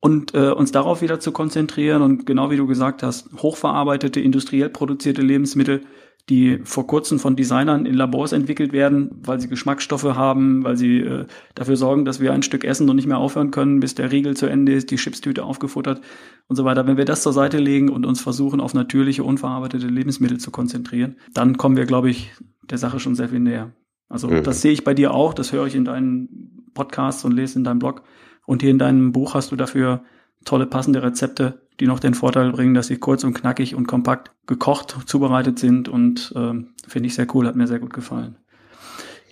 und 0.00 0.34
äh, 0.34 0.50
uns 0.50 0.70
darauf 0.72 1.00
wieder 1.02 1.18
zu 1.20 1.32
konzentrieren 1.32 2.02
und 2.02 2.26
genau 2.26 2.50
wie 2.50 2.56
du 2.56 2.66
gesagt 2.66 3.02
hast, 3.02 3.30
hochverarbeitete, 3.38 4.20
industriell 4.20 4.68
produzierte 4.68 5.22
Lebensmittel 5.22 5.82
die 6.28 6.60
vor 6.64 6.86
kurzem 6.86 7.18
von 7.18 7.36
Designern 7.36 7.86
in 7.86 7.94
Labors 7.94 8.32
entwickelt 8.32 8.72
werden, 8.72 9.10
weil 9.22 9.40
sie 9.40 9.48
Geschmacksstoffe 9.48 10.04
haben, 10.04 10.62
weil 10.62 10.76
sie 10.76 10.98
äh, 10.98 11.26
dafür 11.54 11.76
sorgen, 11.76 12.04
dass 12.04 12.20
wir 12.20 12.32
ein 12.32 12.42
Stück 12.42 12.64
essen 12.64 12.88
und 12.90 12.96
nicht 12.96 13.08
mehr 13.08 13.18
aufhören 13.18 13.50
können, 13.50 13.80
bis 13.80 13.94
der 13.94 14.12
Riegel 14.12 14.36
zu 14.36 14.46
Ende 14.46 14.72
ist, 14.72 14.90
die 14.90 14.96
Chipstüte 14.96 15.44
aufgefuttert 15.44 16.02
und 16.46 16.56
so 16.56 16.64
weiter. 16.64 16.86
Wenn 16.86 16.98
wir 16.98 17.06
das 17.06 17.22
zur 17.22 17.32
Seite 17.32 17.58
legen 17.58 17.88
und 17.88 18.04
uns 18.04 18.20
versuchen, 18.20 18.60
auf 18.60 18.74
natürliche, 18.74 19.24
unverarbeitete 19.24 19.86
Lebensmittel 19.86 20.38
zu 20.38 20.50
konzentrieren, 20.50 21.16
dann 21.32 21.56
kommen 21.56 21.76
wir, 21.76 21.86
glaube 21.86 22.10
ich, 22.10 22.32
der 22.62 22.78
Sache 22.78 23.00
schon 23.00 23.14
sehr 23.14 23.30
viel 23.30 23.40
näher. 23.40 23.72
Also 24.10 24.28
mhm. 24.28 24.42
das 24.42 24.60
sehe 24.60 24.72
ich 24.72 24.84
bei 24.84 24.94
dir 24.94 25.14
auch, 25.14 25.32
das 25.32 25.52
höre 25.52 25.66
ich 25.66 25.74
in 25.74 25.86
deinen 25.86 26.68
Podcasts 26.74 27.24
und 27.24 27.32
lese 27.32 27.58
in 27.58 27.64
deinem 27.64 27.78
Blog. 27.78 28.02
Und 28.46 28.62
hier 28.62 28.70
in 28.70 28.78
deinem 28.78 29.12
Buch 29.12 29.34
hast 29.34 29.50
du 29.50 29.56
dafür 29.56 30.02
tolle 30.44 30.66
passende 30.66 31.02
Rezepte 31.02 31.67
die 31.80 31.86
noch 31.86 32.00
den 32.00 32.14
Vorteil 32.14 32.52
bringen, 32.52 32.74
dass 32.74 32.88
sie 32.88 32.96
kurz 32.96 33.24
und 33.24 33.34
knackig 33.34 33.74
und 33.74 33.86
kompakt 33.86 34.32
gekocht, 34.46 34.96
zubereitet 35.06 35.58
sind 35.58 35.88
und 35.88 36.32
äh, 36.34 36.52
finde 36.86 37.06
ich 37.06 37.14
sehr 37.14 37.26
cool, 37.34 37.46
hat 37.46 37.56
mir 37.56 37.66
sehr 37.66 37.78
gut 37.78 37.92
gefallen. 37.92 38.36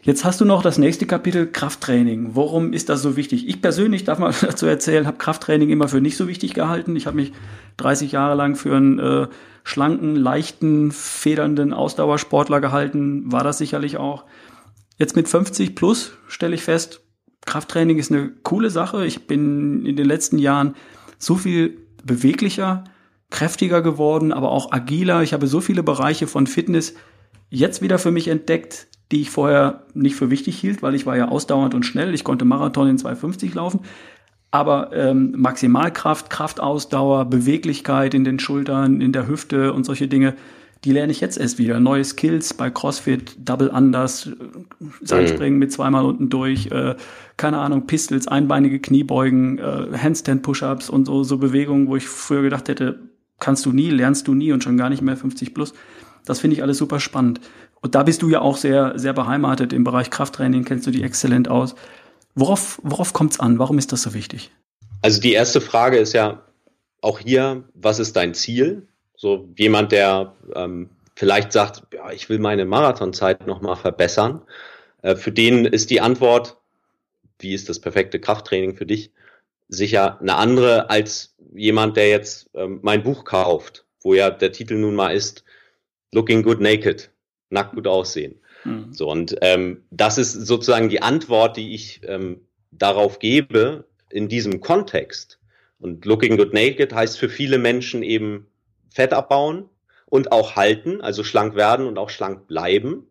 Jetzt 0.03 0.25
hast 0.25 0.41
du 0.41 0.45
noch 0.45 0.63
das 0.63 0.79
nächste 0.79 1.05
Kapitel 1.05 1.49
Krafttraining. 1.49 2.37
Warum 2.37 2.73
ist 2.73 2.89
das 2.89 3.03
so 3.03 3.17
wichtig? 3.17 3.49
Ich 3.49 3.61
persönlich 3.61 4.05
darf 4.05 4.21
mal 4.21 4.33
dazu 4.41 4.67
erzählen, 4.67 5.07
habe 5.07 5.19
Krafttraining 5.19 5.69
immer 5.69 5.89
für 5.89 6.01
nicht 6.01 6.17
so 6.17 6.29
wichtig 6.29 6.55
gehalten. 6.55 6.95
Ich 6.95 7.09
habe 7.09 7.17
mich 7.17 7.33
30 7.79 8.13
Jahre 8.13 8.37
lang 8.37 8.55
für 8.55 8.77
einen 8.77 9.01
äh, 9.01 9.27
schlanken, 9.65 10.15
leichten, 10.15 10.93
federnden 10.93 11.73
Ausdauersportler 11.73 12.61
gehalten. 12.61 13.33
War 13.33 13.43
das 13.43 13.59
sicherlich 13.59 13.97
auch. 13.97 14.27
Jetzt 14.97 15.17
mit 15.17 15.29
50 15.29 15.75
plus 15.75 16.13
stelle 16.29 16.55
ich 16.55 16.63
fest, 16.63 17.03
Krafttraining 17.45 17.99
ist 17.99 18.13
eine 18.13 18.31
coole 18.45 18.71
Sache. 18.71 19.07
Ich 19.07 19.27
bin 19.27 19.85
in 19.85 19.97
den 19.97 20.07
letzten 20.07 20.39
Jahren 20.39 20.77
so 21.19 21.35
viel 21.35 21.86
beweglicher, 22.05 22.85
kräftiger 23.31 23.83
geworden, 23.83 24.33
aber 24.33 24.51
auch 24.51 24.73
agiler. 24.73 25.23
Ich 25.23 25.33
habe 25.33 25.47
so 25.47 25.61
viele 25.61 25.83
Bereiche 25.83 26.27
von 26.27 26.47
Fitness 26.47 26.95
jetzt 27.51 27.83
wieder 27.83 27.99
für 27.99 28.11
mich 28.11 28.29
entdeckt, 28.29 28.89
die 29.13 29.21
ich 29.21 29.31
vorher 29.31 29.87
nicht 29.95 30.17
für 30.17 30.31
wichtig 30.31 30.59
hielt, 30.59 30.83
weil 30.83 30.95
ich 30.95 31.07
war 31.07 31.17
ja 31.17 31.29
ausdauernd 31.29 31.75
und 31.75 31.85
schnell. 31.85 32.15
Ich 32.15 32.25
konnte 32.25 32.45
Marathon 32.45 32.89
in 32.89 32.99
2,50 32.99 33.55
laufen. 33.55 33.81
Aber 34.51 34.91
ähm, 34.93 35.35
Maximalkraft, 35.37 36.31
Kraftausdauer, 36.31 37.27
Beweglichkeit 37.27 38.15
in 38.15 38.25
den 38.25 38.39
Schultern, 38.39 39.01
in 39.01 39.13
der 39.13 39.29
Hüfte 39.29 39.73
und 39.73 39.85
solche 39.85 40.09
Dinge, 40.09 40.35
die 40.87 40.93
lerne 40.93 41.11
ich 41.11 41.21
jetzt 41.21 41.37
erst 41.37 41.59
wieder. 41.59 41.81
Neue 41.81 42.05
Skills 42.05 42.55
bei 42.55 42.71
CrossFit, 42.71 43.35
Double 43.39 43.69
Unders, 43.69 44.31
Seilspringen 45.03 45.55
mhm. 45.55 45.59
mit 45.59 45.73
zweimal 45.73 46.05
unten 46.05 46.31
durch, 46.31 46.69
äh, 46.69 46.95
keine 47.37 47.59
Ahnung, 47.59 47.89
Pistols, 47.89 48.29
einbeinige 48.29 48.79
Kniebeugen, 48.79 49.59
äh, 49.59 49.99
Handstand-Push-Ups 49.99 50.89
und 50.89 51.07
so, 51.07 51.25
so 51.25 51.39
Bewegungen, 51.39 51.89
wo 51.89 51.97
ich 51.97 52.07
früher 52.07 52.43
gedacht 52.43 52.69
hätte, 52.69 53.01
kannst 53.41 53.67
du 53.67 53.73
nie, 53.73 53.91
lernst 53.91 54.29
du 54.29 54.35
nie 54.35 54.53
und 54.53 54.63
schon 54.63 54.77
gar 54.77 54.89
nicht 54.89 55.03
mehr 55.03 55.17
50 55.17 55.55
plus. 55.55 55.75
Das 56.25 56.39
finde 56.39 56.55
ich 56.55 56.63
alles 56.63 56.79
super 56.79 57.01
spannend. 57.01 57.41
Und 57.81 57.97
da 57.97 58.05
bist 58.05 58.23
du 58.23 58.29
ja 58.29 58.41
auch 58.41 58.57
sehr, 58.57 58.97
sehr 58.97 59.13
beheimatet 59.13 59.73
im 59.73 59.83
Bereich 59.83 60.11
Krafttraining, 60.11 60.65
kennst 60.65 60.87
du 60.87 60.93
die 60.93 61.03
exzellent 61.03 61.49
aus. 61.49 61.75
Worauf, 62.37 62.79
worauf 62.85 63.13
kommt 63.13 63.33
es 63.33 63.41
an? 63.41 63.59
Warum 63.59 63.79
ist 63.79 63.91
das 63.91 64.03
so 64.03 64.15
wichtig? 64.15 64.53
Also 65.03 65.21
die 65.21 65.33
erste 65.33 65.61
Frage 65.61 65.97
ist 65.97 66.13
ja 66.13 66.43
auch 67.01 67.19
hier, 67.19 67.65
was 67.75 67.99
ist 67.99 68.15
dein 68.15 68.35
Ziel? 68.35 68.87
So 69.17 69.49
jemand, 69.57 69.93
der 69.93 70.35
ähm, 70.55 70.91
vielleicht 71.15 71.53
sagt, 71.53 71.83
ja, 71.95 72.13
ich 72.13 72.29
will 72.29 72.39
meine 72.39 72.65
Marathonzeit 72.65 73.47
nochmal 73.47 73.77
verbessern. 73.77 74.43
Äh, 75.03 75.17
für 75.17 75.33
den 75.33 75.65
ist 75.65 75.91
die 75.91 76.01
Antwort, 76.01 76.59
wie 77.39 77.55
ist 77.55 77.69
das 77.69 77.81
perfekte 77.81 78.21
Krafttraining 78.21 78.77
für 78.77 78.87
dich, 78.87 79.11
sicher 79.69 80.21
eine 80.21 80.37
andere 80.37 80.91
als 80.91 81.35
jemand, 81.55 81.97
der 81.97 82.09
jetzt 82.09 82.51
ähm, 82.55 82.81
mein 82.83 83.03
Buch 83.03 83.25
kauft, 83.25 83.85
wo 84.03 84.15
ja 84.15 84.31
der 84.31 84.53
Titel 84.53 84.75
nun 84.75 84.95
mal 84.95 85.11
ist, 85.11 85.45
Looking 86.13 86.43
Good 86.43 86.61
Naked 86.61 87.11
nackt 87.51 87.75
gut 87.75 87.87
aussehen. 87.87 88.41
Mhm. 88.65 88.93
So, 88.93 89.11
und 89.11 89.37
ähm, 89.41 89.85
das 89.91 90.19
ist 90.19 90.33
sozusagen 90.33 90.89
die 90.89 91.03
Antwort, 91.03 91.57
die 91.57 91.75
ich 91.75 92.01
ähm, 92.05 92.41
darauf 92.71 93.19
gebe 93.19 93.85
in 94.11 94.29
diesem 94.29 94.61
Kontext. 94.61 95.39
Und 95.79 96.05
looking 96.05 96.37
good 96.37 96.55
naked 96.55 96.93
heißt 96.93 97.19
für 97.19 97.29
viele 97.29 97.59
Menschen 97.59 98.03
eben 98.03 98.47
Fett 98.97 99.13
abbauen 99.13 99.69
und 100.07 100.33
auch 100.33 100.57
halten, 100.57 101.03
also 101.03 101.23
schlank 101.23 101.55
werden 101.55 101.87
und 101.87 101.99
auch 101.99 102.09
schlank 102.09 102.49
bleiben. 102.49 103.11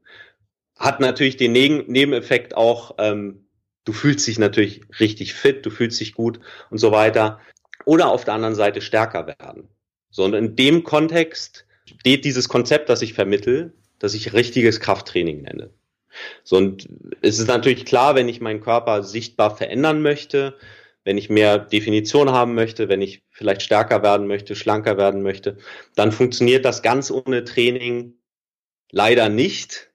Hat 0.76 1.00
natürlich 1.00 1.38
den 1.38 1.52
Neben 1.52 1.90
Nebeneffekt 1.92 2.58
auch, 2.58 2.96
ähm, 2.98 3.46
du 3.86 3.94
fühlst 3.94 4.26
dich 4.28 4.40
natürlich 4.40 4.82
richtig 5.00 5.36
fit, 5.36 5.64
du 5.64 5.70
fühlst 5.70 6.00
dich 6.00 6.16
gut 6.16 6.40
und 6.72 6.80
so 6.80 6.92
weiter. 6.92 7.40
Oder 7.86 8.10
auf 8.10 8.26
der 8.26 8.34
anderen 8.34 8.56
Seite 8.56 8.82
stärker 8.82 9.28
werden. 9.28 9.70
So, 10.10 10.24
und 10.26 10.34
in 10.34 10.56
dem 10.56 10.84
Kontext 10.84 11.68
steht 11.86 12.26
dieses 12.26 12.50
Konzept, 12.50 12.90
das 12.90 13.04
ich 13.04 13.14
vermittel, 13.14 13.74
das 14.00 14.16
ich 14.16 14.34
richtiges 14.34 14.80
Krafttraining 14.80 15.44
nenne. 15.44 15.70
So, 16.44 16.58
und 16.58 16.90
es 17.22 17.38
ist 17.38 17.48
natürlich 17.48 17.86
klar, 17.86 18.16
wenn 18.16 18.28
ich 18.28 18.42
meinen 18.42 18.62
Körper 18.62 19.04
sichtbar 19.04 19.56
verändern 19.56 20.02
möchte, 20.02 20.58
wenn 21.06 21.18
ich 21.18 21.30
mehr 21.30 21.60
Definition 21.60 22.32
haben 22.32 22.56
möchte, 22.56 22.90
wenn 22.90 23.02
ich 23.02 23.24
vielleicht 23.30 23.62
stärker 23.62 24.04
werden 24.04 24.28
möchte, 24.28 24.56
schlanker 24.56 24.98
werden 24.98 25.22
möchte, 25.22 25.58
dann 25.96 26.12
funktioniert 26.12 26.66
das 26.66 26.82
ganz 26.82 27.12
ohne 27.12 27.46
Training 27.46 28.16
leider 28.92 29.30
nicht. 29.30 29.92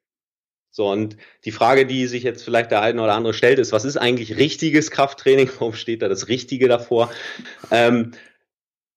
So, 0.70 0.88
und 0.88 1.16
die 1.44 1.50
Frage, 1.50 1.84
die 1.84 2.06
sich 2.06 2.22
jetzt 2.22 2.44
vielleicht 2.44 2.70
der 2.70 2.80
eine 2.80 3.02
oder 3.02 3.14
andere 3.14 3.34
stellt, 3.34 3.58
ist, 3.58 3.72
was 3.72 3.84
ist 3.84 3.96
eigentlich 3.96 4.38
richtiges 4.38 4.92
Krafttraining? 4.92 5.50
Warum 5.58 5.74
steht 5.74 6.00
da 6.00 6.08
das 6.08 6.28
Richtige 6.28 6.68
davor? 6.68 7.10
Ähm, 7.72 8.12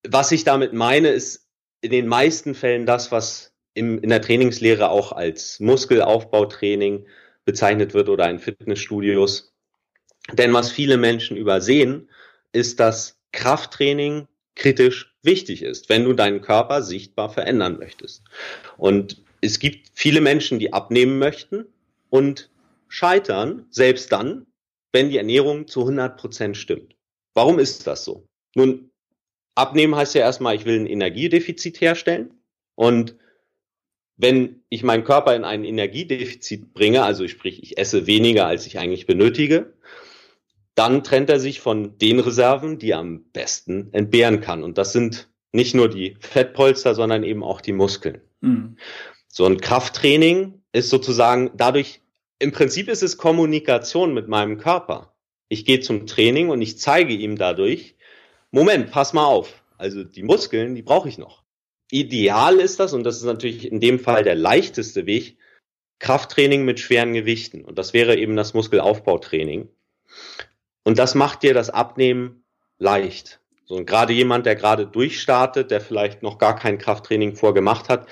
was 0.07 0.31
ich 0.31 0.43
damit 0.43 0.71
meine, 0.71 1.09
ist 1.09 1.49
in 1.81 1.89
den 1.89 2.07
meisten 2.07 2.53
Fällen 2.53 2.85
das, 2.85 3.11
was 3.11 3.53
im, 3.73 3.97
in 3.99 4.09
der 4.09 4.21
Trainingslehre 4.21 4.89
auch 4.89 5.13
als 5.13 5.59
Muskelaufbautraining 5.59 7.07
bezeichnet 7.43 7.95
wird 7.95 8.07
oder 8.07 8.29
in 8.29 8.37
Fitnessstudios. 8.37 9.52
Denn 10.31 10.53
was 10.53 10.71
viele 10.71 10.97
Menschen 10.97 11.37
übersehen, 11.37 12.09
ist, 12.53 12.79
dass 12.79 13.19
Krafttraining 13.31 14.27
kritisch 14.55 15.15
wichtig 15.23 15.63
ist, 15.63 15.89
wenn 15.89 16.05
du 16.05 16.13
deinen 16.13 16.41
Körper 16.41 16.81
sichtbar 16.81 17.29
verändern 17.29 17.77
möchtest. 17.79 18.23
Und 18.77 19.21
es 19.41 19.59
gibt 19.59 19.89
viele 19.93 20.21
Menschen, 20.21 20.59
die 20.59 20.71
abnehmen 20.71 21.19
möchten 21.19 21.65
und 22.09 22.49
scheitern, 22.87 23.65
selbst 23.71 24.11
dann, 24.11 24.45
wenn 24.91 25.09
die 25.09 25.17
Ernährung 25.17 25.67
zu 25.67 25.81
100 25.81 26.17
Prozent 26.17 26.57
stimmt. 26.57 26.95
Warum 27.33 27.59
ist 27.59 27.87
das 27.87 28.05
so? 28.05 28.27
Nun, 28.55 28.91
abnehmen 29.55 29.95
heißt 29.95 30.13
ja 30.13 30.21
erstmal, 30.21 30.55
ich 30.55 30.65
will 30.65 30.79
ein 30.79 30.85
Energiedefizit 30.85 31.81
herstellen 31.81 32.31
und 32.75 33.15
wenn 34.15 34.63
ich 34.69 34.83
meinen 34.83 35.03
Körper 35.03 35.35
in 35.35 35.43
ein 35.43 35.63
Energiedefizit 35.63 36.73
bringe, 36.73 37.03
also 37.03 37.27
sprich, 37.27 37.63
ich 37.63 37.77
esse 37.79 38.05
weniger, 38.05 38.45
als 38.45 38.67
ich 38.67 38.77
eigentlich 38.77 39.07
benötige, 39.07 39.73
dann 40.75 41.03
trennt 41.03 41.29
er 41.29 41.39
sich 41.39 41.59
von 41.59 41.97
den 41.97 42.19
Reserven, 42.19 42.79
die 42.79 42.91
er 42.91 42.99
am 42.99 43.25
besten 43.31 43.89
entbehren 43.93 44.41
kann. 44.41 44.63
Und 44.63 44.77
das 44.77 44.93
sind 44.93 45.29
nicht 45.51 45.75
nur 45.75 45.87
die 45.87 46.17
Fettpolster, 46.19 46.95
sondern 46.95 47.23
eben 47.23 47.43
auch 47.43 47.61
die 47.61 47.73
Muskeln. 47.73 48.21
Mhm. 48.41 48.77
So 49.27 49.45
ein 49.45 49.61
Krafttraining 49.61 50.61
ist 50.71 50.89
sozusagen 50.89 51.51
dadurch, 51.55 52.01
im 52.39 52.51
Prinzip 52.51 52.87
ist 52.87 53.03
es 53.03 53.17
Kommunikation 53.17 54.13
mit 54.13 54.27
meinem 54.27 54.57
Körper. 54.57 55.15
Ich 55.47 55.65
gehe 55.65 55.79
zum 55.79 56.07
Training 56.07 56.49
und 56.49 56.61
ich 56.61 56.79
zeige 56.79 57.13
ihm 57.13 57.37
dadurch, 57.37 57.95
Moment, 58.51 58.91
pass 58.91 59.13
mal 59.13 59.25
auf. 59.25 59.63
Also 59.77 60.03
die 60.03 60.23
Muskeln, 60.23 60.75
die 60.75 60.81
brauche 60.81 61.09
ich 61.09 61.17
noch. 61.17 61.43
Ideal 61.91 62.59
ist 62.59 62.79
das, 62.79 62.93
und 62.93 63.03
das 63.03 63.17
ist 63.17 63.23
natürlich 63.23 63.71
in 63.71 63.79
dem 63.79 63.99
Fall 63.99 64.23
der 64.23 64.35
leichteste 64.35 65.05
Weg, 65.05 65.37
Krafttraining 65.99 66.65
mit 66.65 66.79
schweren 66.79 67.13
Gewichten. 67.13 67.63
Und 67.63 67.77
das 67.77 67.93
wäre 67.93 68.17
eben 68.17 68.35
das 68.35 68.53
Muskelaufbautraining. 68.53 69.69
Und 70.83 70.99
das 70.99 71.15
macht 71.15 71.43
dir 71.43 71.53
das 71.53 71.69
Abnehmen 71.69 72.43
leicht. 72.77 73.39
So, 73.65 73.75
und 73.75 73.85
gerade 73.85 74.13
jemand, 74.13 74.45
der 74.45 74.55
gerade 74.55 74.85
durchstartet, 74.85 75.71
der 75.71 75.81
vielleicht 75.81 76.23
noch 76.23 76.37
gar 76.37 76.55
kein 76.55 76.77
Krafttraining 76.77 77.35
vorgemacht 77.35 77.89
hat, 77.89 78.07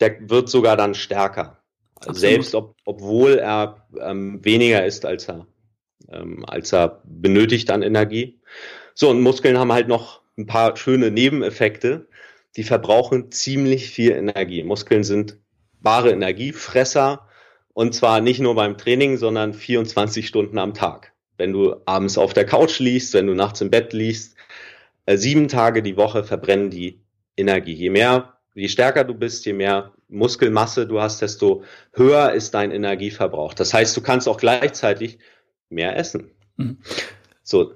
der 0.00 0.30
wird 0.30 0.48
sogar 0.48 0.76
dann 0.76 0.94
stärker. 0.94 1.62
Absolut. 1.96 2.16
Selbst 2.18 2.54
ob, 2.54 2.76
obwohl 2.84 3.38
er 3.38 3.86
ähm, 4.00 4.44
weniger 4.44 4.84
ist, 4.84 5.04
als 5.04 5.28
er, 5.28 5.46
ähm, 6.10 6.44
als 6.46 6.72
er 6.72 7.02
benötigt 7.04 7.70
an 7.70 7.82
Energie. 7.82 8.40
So, 8.94 9.10
und 9.10 9.20
Muskeln 9.20 9.58
haben 9.58 9.72
halt 9.72 9.88
noch 9.88 10.22
ein 10.36 10.46
paar 10.46 10.76
schöne 10.76 11.10
Nebeneffekte 11.10 12.08
die 12.56 12.64
verbrauchen 12.64 13.30
ziemlich 13.32 13.90
viel 13.90 14.12
Energie. 14.12 14.62
Muskeln 14.62 15.04
sind 15.04 15.38
wahre 15.80 16.10
Energiefresser 16.10 17.28
und 17.72 17.94
zwar 17.94 18.20
nicht 18.20 18.40
nur 18.40 18.54
beim 18.54 18.78
Training, 18.78 19.16
sondern 19.16 19.54
24 19.54 20.26
Stunden 20.26 20.58
am 20.58 20.74
Tag. 20.74 21.12
Wenn 21.36 21.52
du 21.52 21.76
abends 21.84 22.18
auf 22.18 22.32
der 22.32 22.46
Couch 22.46 22.78
liegst, 22.78 23.14
wenn 23.14 23.26
du 23.26 23.34
nachts 23.34 23.60
im 23.60 23.70
Bett 23.70 23.92
liegst, 23.92 24.36
äh, 25.06 25.16
sieben 25.16 25.48
Tage 25.48 25.82
die 25.82 25.96
Woche 25.96 26.24
verbrennen 26.24 26.70
die 26.70 27.00
Energie. 27.36 27.74
Je 27.74 27.90
mehr, 27.90 28.34
je 28.54 28.68
stärker 28.68 29.04
du 29.04 29.14
bist, 29.14 29.44
je 29.46 29.52
mehr 29.52 29.92
Muskelmasse 30.08 30.86
du 30.86 31.00
hast, 31.00 31.20
desto 31.22 31.64
höher 31.92 32.32
ist 32.32 32.54
dein 32.54 32.70
Energieverbrauch. 32.70 33.54
Das 33.54 33.74
heißt, 33.74 33.96
du 33.96 34.00
kannst 34.00 34.28
auch 34.28 34.36
gleichzeitig 34.36 35.18
mehr 35.68 35.96
essen. 35.96 36.30
Mhm. 36.56 36.78
So, 37.42 37.74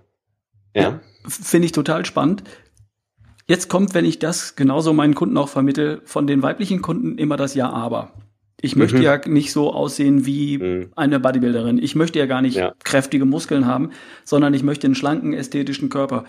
ja. 0.75 0.83
ja 0.83 1.01
Finde 1.27 1.67
ich 1.67 1.73
total 1.73 2.07
spannend. 2.07 2.45
Jetzt 3.47 3.69
kommt, 3.69 3.95
wenn 3.95 4.05
ich 4.05 4.19
das 4.19 4.57
genauso 4.57 4.93
meinen 4.93 5.15
Kunden 5.15 5.37
auch 5.39 5.49
vermittel, 5.49 6.03
von 6.05 6.27
den 6.27 6.43
weiblichen 6.43 6.83
Kunden 6.83 7.19
immer 7.19 7.37
das 7.37 7.55
Ja, 7.55 7.71
aber. 7.71 8.13
Ich 8.61 8.75
möchte 8.75 8.97
mhm. 8.97 9.03
ja 9.03 9.21
nicht 9.27 9.53
so 9.53 9.73
aussehen 9.73 10.27
wie 10.27 10.59
mhm. 10.59 10.89
eine 10.97 11.21
Bodybuilderin. 11.21 11.79
Ich 11.79 11.95
möchte 11.95 12.19
ja 12.19 12.27
gar 12.27 12.43
nicht 12.43 12.57
ja. 12.57 12.75
kräftige 12.83 13.25
Muskeln 13.25 13.67
haben, 13.67 13.91
sondern 14.25 14.53
ich 14.53 14.63
möchte 14.65 14.87
einen 14.87 14.97
schlanken, 14.97 15.33
ästhetischen 15.33 15.89
Körper. 15.91 16.25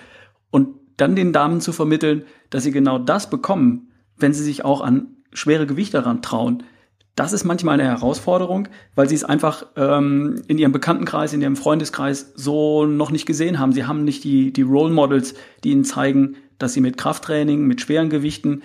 Und 0.51 0.69
dann 0.97 1.15
den 1.15 1.33
Damen 1.33 1.61
zu 1.61 1.71
vermitteln, 1.71 2.23
dass 2.49 2.63
sie 2.63 2.71
genau 2.71 2.99
das 2.99 3.29
bekommen, 3.29 3.91
wenn 4.17 4.33
sie 4.33 4.43
sich 4.43 4.63
auch 4.63 4.81
an 4.81 5.07
schwere 5.33 5.65
Gewichte 5.65 5.97
daran 5.97 6.21
trauen. 6.21 6.63
Das 7.15 7.33
ist 7.33 7.43
manchmal 7.43 7.79
eine 7.79 7.89
Herausforderung, 7.89 8.67
weil 8.95 9.09
sie 9.09 9.15
es 9.15 9.23
einfach 9.23 9.65
ähm, 9.75 10.41
in 10.47 10.57
ihrem 10.57 10.71
Bekanntenkreis, 10.71 11.33
in 11.33 11.41
ihrem 11.41 11.55
Freundeskreis 11.55 12.31
so 12.35 12.85
noch 12.85 13.11
nicht 13.11 13.25
gesehen 13.25 13.59
haben. 13.59 13.73
Sie 13.73 13.85
haben 13.85 14.03
nicht 14.03 14.23
die, 14.23 14.53
die 14.53 14.61
Role 14.61 14.93
Models, 14.93 15.33
die 15.63 15.71
ihnen 15.71 15.83
zeigen, 15.83 16.37
dass 16.59 16.73
sie 16.73 16.81
mit 16.81 16.97
Krafttraining, 16.97 17.65
mit 17.65 17.81
schweren 17.81 18.09
Gewichten 18.09 18.61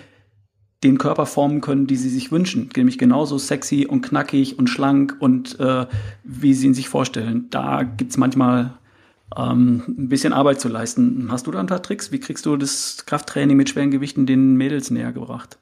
den 0.85 0.99
Körper 0.99 1.27
formen 1.27 1.61
können, 1.61 1.87
die 1.87 1.97
sie 1.97 2.11
sich 2.11 2.31
wünschen. 2.31 2.69
Nämlich 2.77 2.99
genauso 2.99 3.39
sexy 3.39 3.87
und 3.87 4.03
knackig 4.03 4.59
und 4.59 4.69
schlank 4.69 5.17
und 5.19 5.59
äh, 5.59 5.87
wie 6.23 6.55
sie 6.55 6.67
ihn 6.67 6.75
sich 6.75 6.89
vorstellen. 6.89 7.49
Da 7.51 7.83
gibt's 7.83 8.17
manchmal 8.17 8.79
ähm, 9.37 9.83
ein 9.89 10.09
bisschen 10.09 10.33
Arbeit 10.33 10.61
zu 10.61 10.69
leisten. 10.69 11.29
Hast 11.31 11.47
du 11.47 11.51
da 11.51 11.61
ein 11.61 11.67
paar 11.67 11.83
Tricks? 11.83 12.13
Wie 12.13 12.21
kriegst 12.21 12.47
du 12.47 12.57
das 12.57 13.05
Krafttraining 13.07 13.57
mit 13.57 13.71
schweren 13.71 13.91
Gewichten 13.91 14.27
den 14.27 14.57
Mädels 14.57 14.91
näher 14.91 15.13
gebracht? 15.13 15.59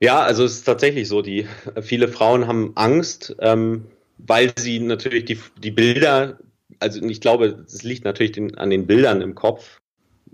Ja, 0.00 0.20
also 0.20 0.44
es 0.44 0.58
ist 0.58 0.64
tatsächlich 0.64 1.08
so, 1.08 1.22
die 1.22 1.46
viele 1.82 2.08
Frauen 2.08 2.46
haben 2.46 2.72
Angst, 2.76 3.34
ähm, 3.40 3.86
weil 4.18 4.52
sie 4.56 4.78
natürlich 4.78 5.24
die, 5.24 5.38
die 5.62 5.72
Bilder, 5.72 6.38
also 6.78 7.02
ich 7.02 7.20
glaube, 7.20 7.64
es 7.66 7.82
liegt 7.82 8.04
natürlich 8.04 8.32
den, 8.32 8.56
an 8.56 8.70
den 8.70 8.86
Bildern 8.86 9.20
im 9.22 9.34
Kopf. 9.34 9.80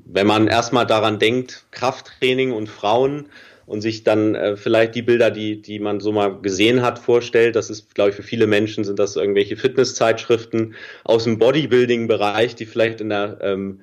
Wenn 0.05 0.27
man 0.27 0.47
erstmal 0.47 0.87
daran 0.87 1.19
denkt, 1.19 1.67
Krafttraining 1.71 2.53
und 2.53 2.69
Frauen 2.69 3.27
und 3.67 3.81
sich 3.81 4.05
dann 4.05 4.35
äh, 4.35 4.57
vielleicht 4.57 4.95
die 4.95 5.03
Bilder, 5.03 5.31
die, 5.31 5.61
die 5.61 5.79
man 5.79 6.01
so 6.01 6.13
mal 6.13 6.41
gesehen 6.41 6.83
hat, 6.83 6.99
vorstellt, 6.99 7.57
das 7.57 7.71
ist, 7.71 7.95
glaube 7.95 8.11
ich, 8.11 8.17
für 8.17 8.23
viele 8.23 8.47
Menschen 8.47 8.85
sind 8.85 8.99
das 8.99 9.17
irgendwelche 9.17 9.57
Fitnesszeitschriften 9.57 10.75
aus 11.05 11.25
dem 11.25 11.39
Bodybuilding-Bereich, 11.39 12.55
die 12.55 12.67
vielleicht 12.67 13.01
in 13.01 13.09
der 13.09 13.39
ähm, 13.41 13.81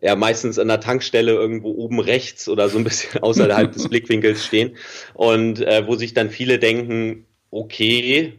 ja 0.00 0.16
meistens 0.16 0.58
an 0.58 0.68
der 0.68 0.80
Tankstelle 0.80 1.32
irgendwo 1.32 1.72
oben 1.72 2.00
rechts 2.00 2.48
oder 2.48 2.68
so 2.68 2.78
ein 2.78 2.84
bisschen 2.84 3.20
außerhalb 3.22 3.72
des 3.72 3.88
Blickwinkels 3.88 4.44
stehen 4.44 4.76
und 5.14 5.60
äh, 5.60 5.86
wo 5.86 5.96
sich 5.96 6.14
dann 6.14 6.30
viele 6.30 6.58
denken, 6.58 7.26
okay, 7.50 8.38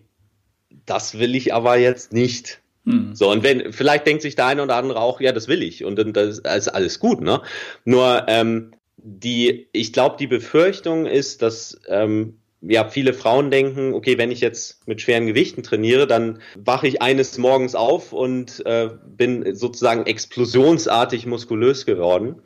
das 0.85 1.19
will 1.19 1.35
ich 1.35 1.53
aber 1.53 1.77
jetzt 1.77 2.13
nicht. 2.13 2.61
Hm. 2.86 3.15
So, 3.15 3.31
und 3.31 3.43
wenn, 3.43 3.74
vielleicht 3.74 4.07
denkt 4.07 4.21
sich 4.21 4.36
der 4.36 4.48
eine 4.48 4.63
oder 4.63 4.75
andere 4.75 5.01
auch, 5.01 5.21
ja, 5.21 5.31
das 5.31 5.48
will 5.48 5.63
ich 5.63 5.83
und 5.83 5.98
dann 5.98 6.13
das 6.13 6.39
ist 6.39 6.67
alles 6.67 7.00
gut, 7.00 7.21
ne? 7.21 7.41
Nur, 7.86 8.25
ähm, 8.27 8.71
die, 9.01 9.67
ich 9.71 9.93
glaube, 9.93 10.17
die 10.19 10.27
Befürchtung 10.27 11.05
ist, 11.05 11.41
dass 11.41 11.79
ähm, 11.88 12.39
ja, 12.62 12.89
viele 12.89 13.13
Frauen 13.13 13.51
denken, 13.51 13.93
okay, 13.93 14.17
wenn 14.17 14.31
ich 14.31 14.41
jetzt 14.41 14.86
mit 14.88 15.01
schweren 15.01 15.27
Gewichten 15.27 15.63
trainiere, 15.63 16.07
dann 16.07 16.39
wache 16.55 16.88
ich 16.88 17.01
eines 17.01 17.38
Morgens 17.38 17.75
auf 17.75 18.12
und 18.12 18.65
äh, 18.65 18.89
bin 19.05 19.55
sozusagen 19.55 20.05
explosionsartig 20.05 21.25
muskulös 21.25 21.86
geworden. 21.86 22.41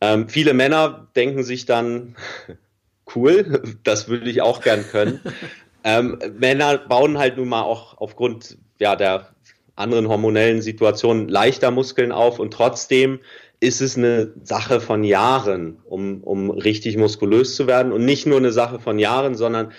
Ähm, 0.00 0.28
viele 0.28 0.52
Männer 0.52 1.08
denken 1.16 1.42
sich 1.42 1.64
dann, 1.64 2.16
cool, 3.14 3.62
das 3.84 4.08
würde 4.08 4.28
ich 4.28 4.42
auch 4.42 4.60
gern 4.60 4.84
können. 4.86 5.20
ähm, 5.84 6.18
Männer 6.38 6.76
bauen 6.78 7.16
halt 7.16 7.38
nun 7.38 7.48
mal 7.48 7.62
auch 7.62 7.96
aufgrund 7.98 8.58
ja, 8.78 8.94
der 8.94 9.34
anderen 9.76 10.08
hormonellen 10.08 10.62
Situationen 10.62 11.28
leichter 11.28 11.70
Muskeln 11.70 12.10
auf 12.10 12.38
und 12.38 12.52
trotzdem 12.52 13.20
ist 13.60 13.80
es 13.80 13.96
eine 13.96 14.32
Sache 14.42 14.80
von 14.80 15.04
Jahren, 15.04 15.78
um, 15.84 16.22
um 16.22 16.50
richtig 16.50 16.96
muskulös 16.96 17.56
zu 17.56 17.66
werden 17.66 17.92
und 17.92 18.04
nicht 18.04 18.26
nur 18.26 18.38
eine 18.38 18.52
Sache 18.52 18.80
von 18.80 18.98
Jahren, 18.98 19.34
sondern 19.34 19.72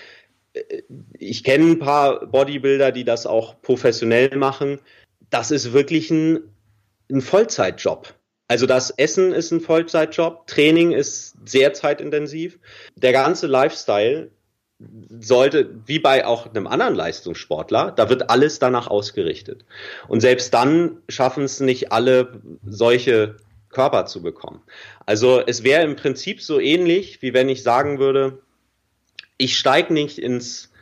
äh, 0.54 0.82
ich 1.18 1.44
kenne 1.44 1.72
ein 1.72 1.78
paar 1.78 2.26
Bodybuilder, 2.26 2.92
die 2.92 3.04
das 3.04 3.26
auch 3.26 3.60
professionell 3.62 4.36
machen. 4.36 4.80
Das 5.30 5.50
ist 5.50 5.72
wirklich 5.72 6.10
ein, 6.10 6.40
ein 7.10 7.20
Vollzeitjob. 7.20 8.14
Also 8.48 8.66
das 8.66 8.90
Essen 8.90 9.32
ist 9.32 9.52
ein 9.52 9.60
Vollzeitjob, 9.60 10.46
Training 10.46 10.92
ist 10.92 11.36
sehr 11.44 11.74
zeitintensiv. 11.74 12.58
Der 12.96 13.12
ganze 13.12 13.46
Lifestyle 13.46 14.30
sollte, 15.20 15.70
wie 15.86 15.98
bei 15.98 16.24
auch 16.24 16.46
einem 16.46 16.66
anderen 16.66 16.94
Leistungssportler, 16.94 17.90
da 17.90 18.08
wird 18.08 18.30
alles 18.30 18.58
danach 18.58 18.86
ausgerichtet. 18.86 19.64
Und 20.06 20.20
selbst 20.20 20.54
dann 20.54 20.98
schaffen 21.08 21.44
es 21.44 21.60
nicht 21.60 21.90
alle 21.90 22.40
solche 22.64 23.36
Körper 23.70 24.06
zu 24.06 24.22
bekommen. 24.22 24.62
Also 25.04 25.42
es 25.44 25.64
wäre 25.64 25.82
im 25.82 25.96
Prinzip 25.96 26.40
so 26.40 26.60
ähnlich, 26.60 27.22
wie 27.22 27.34
wenn 27.34 27.48
ich 27.48 27.62
sagen 27.62 27.98
würde, 27.98 28.40
ich 29.36 29.58
steige 29.58 29.92
nicht 29.92 30.18
ins, 30.18 30.72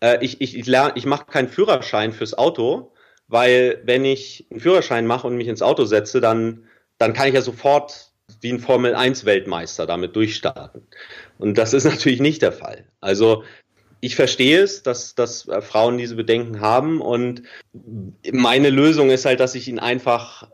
äh, 0.00 0.18
ich, 0.24 0.40
ich, 0.40 0.56
ich, 0.56 0.66
lerne, 0.66 0.92
ich 0.96 1.06
mache 1.06 1.26
keinen 1.26 1.48
Führerschein 1.48 2.12
fürs 2.12 2.36
Auto, 2.36 2.92
weil 3.28 3.80
wenn 3.84 4.04
ich 4.04 4.46
einen 4.50 4.60
Führerschein 4.60 5.06
mache 5.06 5.26
und 5.26 5.36
mich 5.36 5.48
ins 5.48 5.62
Auto 5.62 5.84
setze, 5.84 6.20
dann, 6.20 6.64
dann 6.98 7.12
kann 7.12 7.28
ich 7.28 7.34
ja 7.34 7.42
sofort 7.42 8.07
wie 8.40 8.52
ein 8.52 8.60
Formel 8.60 8.94
1 8.94 9.24
Weltmeister 9.24 9.86
damit 9.86 10.16
durchstarten. 10.16 10.82
Und 11.38 11.58
das 11.58 11.74
ist 11.74 11.84
natürlich 11.90 12.20
nicht 12.20 12.42
der 12.42 12.52
Fall. 12.52 12.84
Also 13.00 13.44
ich 14.00 14.14
verstehe 14.14 14.60
es, 14.60 14.82
dass, 14.82 15.14
dass 15.14 15.48
Frauen 15.60 15.98
diese 15.98 16.14
Bedenken 16.14 16.60
haben 16.60 17.00
und 17.00 17.42
meine 18.32 18.70
Lösung 18.70 19.10
ist 19.10 19.24
halt, 19.24 19.40
dass 19.40 19.56
ich 19.56 19.66
ihnen 19.68 19.80
einfach 19.80 20.48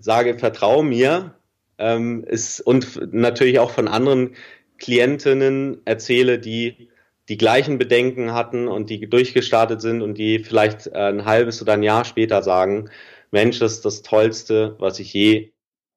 sage, 0.00 0.38
vertraue 0.38 0.84
mir, 0.84 1.34
ähm, 1.78 2.24
ist, 2.24 2.60
und 2.60 3.12
natürlich 3.12 3.58
auch 3.58 3.70
von 3.70 3.88
anderen 3.88 4.36
Klientinnen 4.78 5.80
erzähle, 5.84 6.38
die 6.38 6.88
die 7.28 7.36
gleichen 7.36 7.78
Bedenken 7.78 8.34
hatten 8.34 8.68
und 8.68 8.90
die 8.90 9.08
durchgestartet 9.08 9.80
sind 9.80 10.02
und 10.02 10.18
die 10.18 10.40
vielleicht 10.40 10.88
äh, 10.88 11.08
ein 11.08 11.24
halbes 11.24 11.62
oder 11.62 11.74
ein 11.74 11.82
Jahr 11.82 12.04
später 12.04 12.42
sagen, 12.42 12.90
Mensch, 13.30 13.58
das 13.60 13.74
ist 13.74 13.84
das 13.84 14.02
Tollste, 14.02 14.74
was 14.78 14.98
ich 14.98 15.12
je 15.12 15.51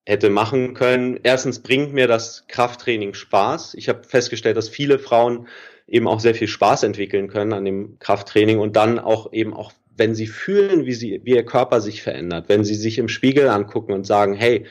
hätte 0.05 0.29
machen 0.29 0.73
können. 0.73 1.19
Erstens 1.23 1.59
bringt 1.59 1.93
mir 1.93 2.07
das 2.07 2.45
Krafttraining 2.47 3.13
Spaß. 3.13 3.73
Ich 3.73 3.89
habe 3.89 4.03
festgestellt, 4.03 4.57
dass 4.57 4.69
viele 4.69 4.99
Frauen 4.99 5.47
eben 5.87 6.07
auch 6.07 6.19
sehr 6.19 6.35
viel 6.35 6.47
Spaß 6.47 6.83
entwickeln 6.83 7.27
können 7.27 7.53
an 7.53 7.65
dem 7.65 7.99
Krafttraining 7.99 8.59
und 8.59 8.75
dann 8.75 8.99
auch 8.99 9.33
eben 9.33 9.53
auch 9.53 9.71
wenn 9.97 10.13
sie 10.13 10.27
fühlen, 10.27 10.85
wie, 10.85 10.93
sie, 10.93 11.21
wie 11.23 11.35
ihr 11.35 11.45
Körper 11.45 11.81
sich 11.81 12.01
verändert, 12.01 12.49
wenn 12.49 12.63
sie 12.63 12.75
sich 12.75 12.97
im 12.97 13.07
Spiegel 13.07 13.47
angucken 13.47 13.93
und 13.93 14.05
sagen, 14.05 14.33
hey, 14.33 14.65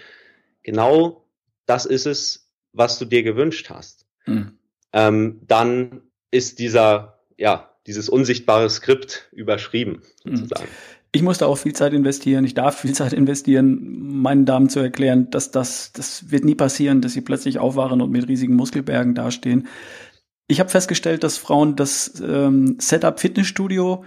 genau 0.62 1.26
das 1.66 1.86
ist 1.86 2.06
es, 2.06 2.50
was 2.72 2.98
du 2.98 3.04
dir 3.04 3.22
gewünscht 3.22 3.70
hast, 3.70 4.06
mhm. 4.26 4.58
ähm, 4.92 5.40
dann 5.46 6.02
ist 6.30 6.58
dieser, 6.58 7.20
ja, 7.38 7.74
dieses 7.86 8.08
unsichtbare 8.08 8.68
Skript 8.68 9.28
überschrieben, 9.32 10.02
hm. 10.24 10.36
sozusagen. 10.36 10.68
Ich 11.14 11.22
musste 11.22 11.46
auch 11.46 11.54
viel 11.54 11.74
Zeit 11.74 11.92
investieren, 11.92 12.44
ich 12.44 12.54
darf 12.54 12.80
viel 12.80 12.92
Zeit 12.92 13.12
investieren, 13.12 14.10
meinen 14.20 14.46
Damen 14.46 14.68
zu 14.68 14.80
erklären, 14.80 15.30
dass 15.30 15.52
das, 15.52 15.92
das 15.92 16.32
wird 16.32 16.44
nie 16.44 16.56
passieren, 16.56 17.02
dass 17.02 17.12
sie 17.12 17.20
plötzlich 17.20 17.60
aufwachen 17.60 18.00
und 18.00 18.10
mit 18.10 18.26
riesigen 18.26 18.56
Muskelbergen 18.56 19.14
dastehen. 19.14 19.68
Ich 20.48 20.58
habe 20.58 20.70
festgestellt, 20.70 21.22
dass 21.22 21.38
Frauen 21.38 21.76
das 21.76 22.20
ähm, 22.20 22.78
Setup 22.80 23.20
Fitnessstudio 23.20 24.04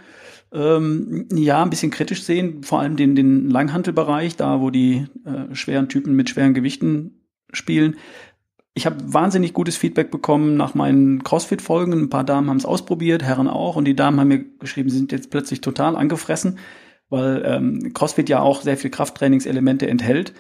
ähm, 0.52 1.30
ja 1.32 1.64
ein 1.64 1.70
bisschen 1.70 1.92
kritisch 1.92 2.24
sehen, 2.24 2.64
vor 2.64 2.82
allem 2.82 2.98
den, 2.98 3.16
den 3.16 3.50
Langhantelbereich, 3.50 4.36
da 4.36 4.60
wo 4.60 4.70
die 4.70 5.08
äh, 5.24 5.56
schweren 5.56 5.88
Typen 5.88 6.14
mit 6.14 6.30
schweren 6.30 6.54
Gewichten 6.54 7.22
spielen. 7.54 7.96
Ich 8.74 8.86
habe 8.86 8.98
wahnsinnig 9.14 9.54
gutes 9.54 9.78
Feedback 9.78 10.12
bekommen 10.12 10.58
nach 10.58 10.76
meinen 10.76 11.24
CrossFit-Folgen. 11.24 11.94
Ein 11.94 12.10
paar 12.10 12.26
Damen 12.26 12.50
haben 12.50 12.58
es 12.58 12.66
ausprobiert, 12.66 13.24
Herren 13.24 13.48
auch, 13.48 13.78
und 13.78 13.86
die 13.86 13.96
Damen 13.96 14.20
haben 14.20 14.28
mir 14.28 14.44
geschrieben, 14.60 14.90
sie 14.90 14.98
sind 14.98 15.14
jetzt 15.14 15.32
plötzlich 15.32 15.62
total 15.62 15.96
angefressen, 15.96 16.60
weil 17.10 17.44
ähm, 17.46 17.94
CrossFit 17.94 18.30
ja 18.30 18.42
auch 18.42 18.62
sehr 18.62 18.78
viel 18.78 18.92
Krafttrainingselemente 18.92 19.88
enthält. 19.88 20.34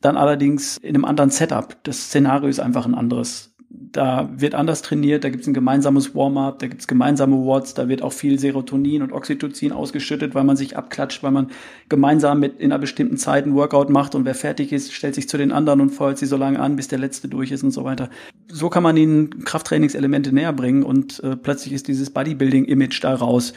Dann 0.00 0.16
allerdings 0.16 0.76
in 0.76 0.94
einem 0.94 1.04
anderen 1.04 1.30
Setup. 1.30 1.76
Das 1.84 2.04
Szenario 2.04 2.48
ist 2.48 2.60
einfach 2.60 2.84
ein 2.86 2.94
anderes 2.94 3.54
da 3.74 4.28
wird 4.32 4.54
anders 4.54 4.82
trainiert, 4.82 5.24
da 5.24 5.30
gibt 5.30 5.42
es 5.42 5.48
ein 5.48 5.54
gemeinsames 5.54 6.14
Warm-up, 6.14 6.58
da 6.58 6.66
gibt 6.66 6.80
es 6.80 6.86
gemeinsame 6.86 7.36
Watts, 7.36 7.74
da 7.74 7.88
wird 7.88 8.02
auch 8.02 8.12
viel 8.12 8.38
Serotonin 8.38 9.02
und 9.02 9.12
Oxytocin 9.12 9.72
ausgeschüttet, 9.72 10.34
weil 10.34 10.44
man 10.44 10.56
sich 10.56 10.76
abklatscht, 10.76 11.22
weil 11.22 11.32
man 11.32 11.50
gemeinsam 11.88 12.40
mit 12.40 12.60
in 12.60 12.72
einer 12.72 12.80
bestimmten 12.80 13.16
Zeit 13.16 13.46
ein 13.46 13.54
Workout 13.54 13.90
macht 13.90 14.14
und 14.14 14.24
wer 14.24 14.34
fertig 14.34 14.72
ist, 14.72 14.92
stellt 14.92 15.14
sich 15.14 15.28
zu 15.28 15.38
den 15.38 15.52
anderen 15.52 15.80
und 15.80 15.90
feuert 15.90 16.18
sie 16.18 16.26
so 16.26 16.36
lange 16.36 16.60
an, 16.60 16.76
bis 16.76 16.88
der 16.88 16.98
letzte 16.98 17.28
durch 17.28 17.50
ist 17.50 17.64
und 17.64 17.72
so 17.72 17.84
weiter. 17.84 18.10
So 18.48 18.68
kann 18.68 18.82
man 18.82 18.96
ihnen 18.96 19.44
Krafttrainingselemente 19.44 20.32
näher 20.32 20.52
bringen 20.52 20.82
und 20.82 21.22
äh, 21.24 21.36
plötzlich 21.36 21.72
ist 21.72 21.88
dieses 21.88 22.10
Bodybuilding-Image 22.10 23.02
da 23.02 23.14
raus, 23.14 23.54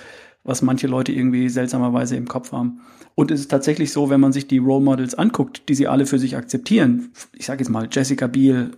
was 0.48 0.62
manche 0.62 0.88
Leute 0.88 1.12
irgendwie 1.12 1.50
seltsamerweise 1.50 2.16
im 2.16 2.28
Kopf 2.28 2.54
haben. 2.54 2.80
Und 3.16 3.32
es 3.32 3.42
ist 3.42 3.52
tatsächlich 3.52 3.92
so, 3.92 4.10
wenn 4.10 4.22
man 4.22 4.32
sich 4.32 4.48
die 4.48 4.58
Role 4.58 4.84
Models 4.84 5.14
anguckt, 5.14 5.68
die 5.70 5.76
sie 5.76 5.88
alle 5.88 6.06
für 6.06 6.18
sich 6.18 6.38
akzeptieren, 6.38 7.12
ich 7.34 7.46
sage 7.46 7.60
jetzt 7.60 7.70
mal 7.70 7.88
Jessica 7.92 8.28
Biel, 8.28 8.72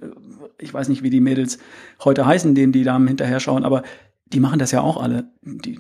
ich 0.58 0.74
weiß 0.74 0.90
nicht, 0.90 1.04
wie 1.04 1.12
die 1.12 1.22
Mädels 1.22 1.60
heute 2.04 2.26
heißen, 2.26 2.56
denen 2.56 2.74
die 2.74 2.84
Damen 2.84 3.08
hinterher 3.08 3.40
schauen, 3.40 3.64
aber 3.64 3.84
die 4.26 4.40
machen 4.40 4.60
das 4.60 4.72
ja 4.72 4.82
auch 4.82 5.02
alle. 5.02 5.32
Die 5.42 5.80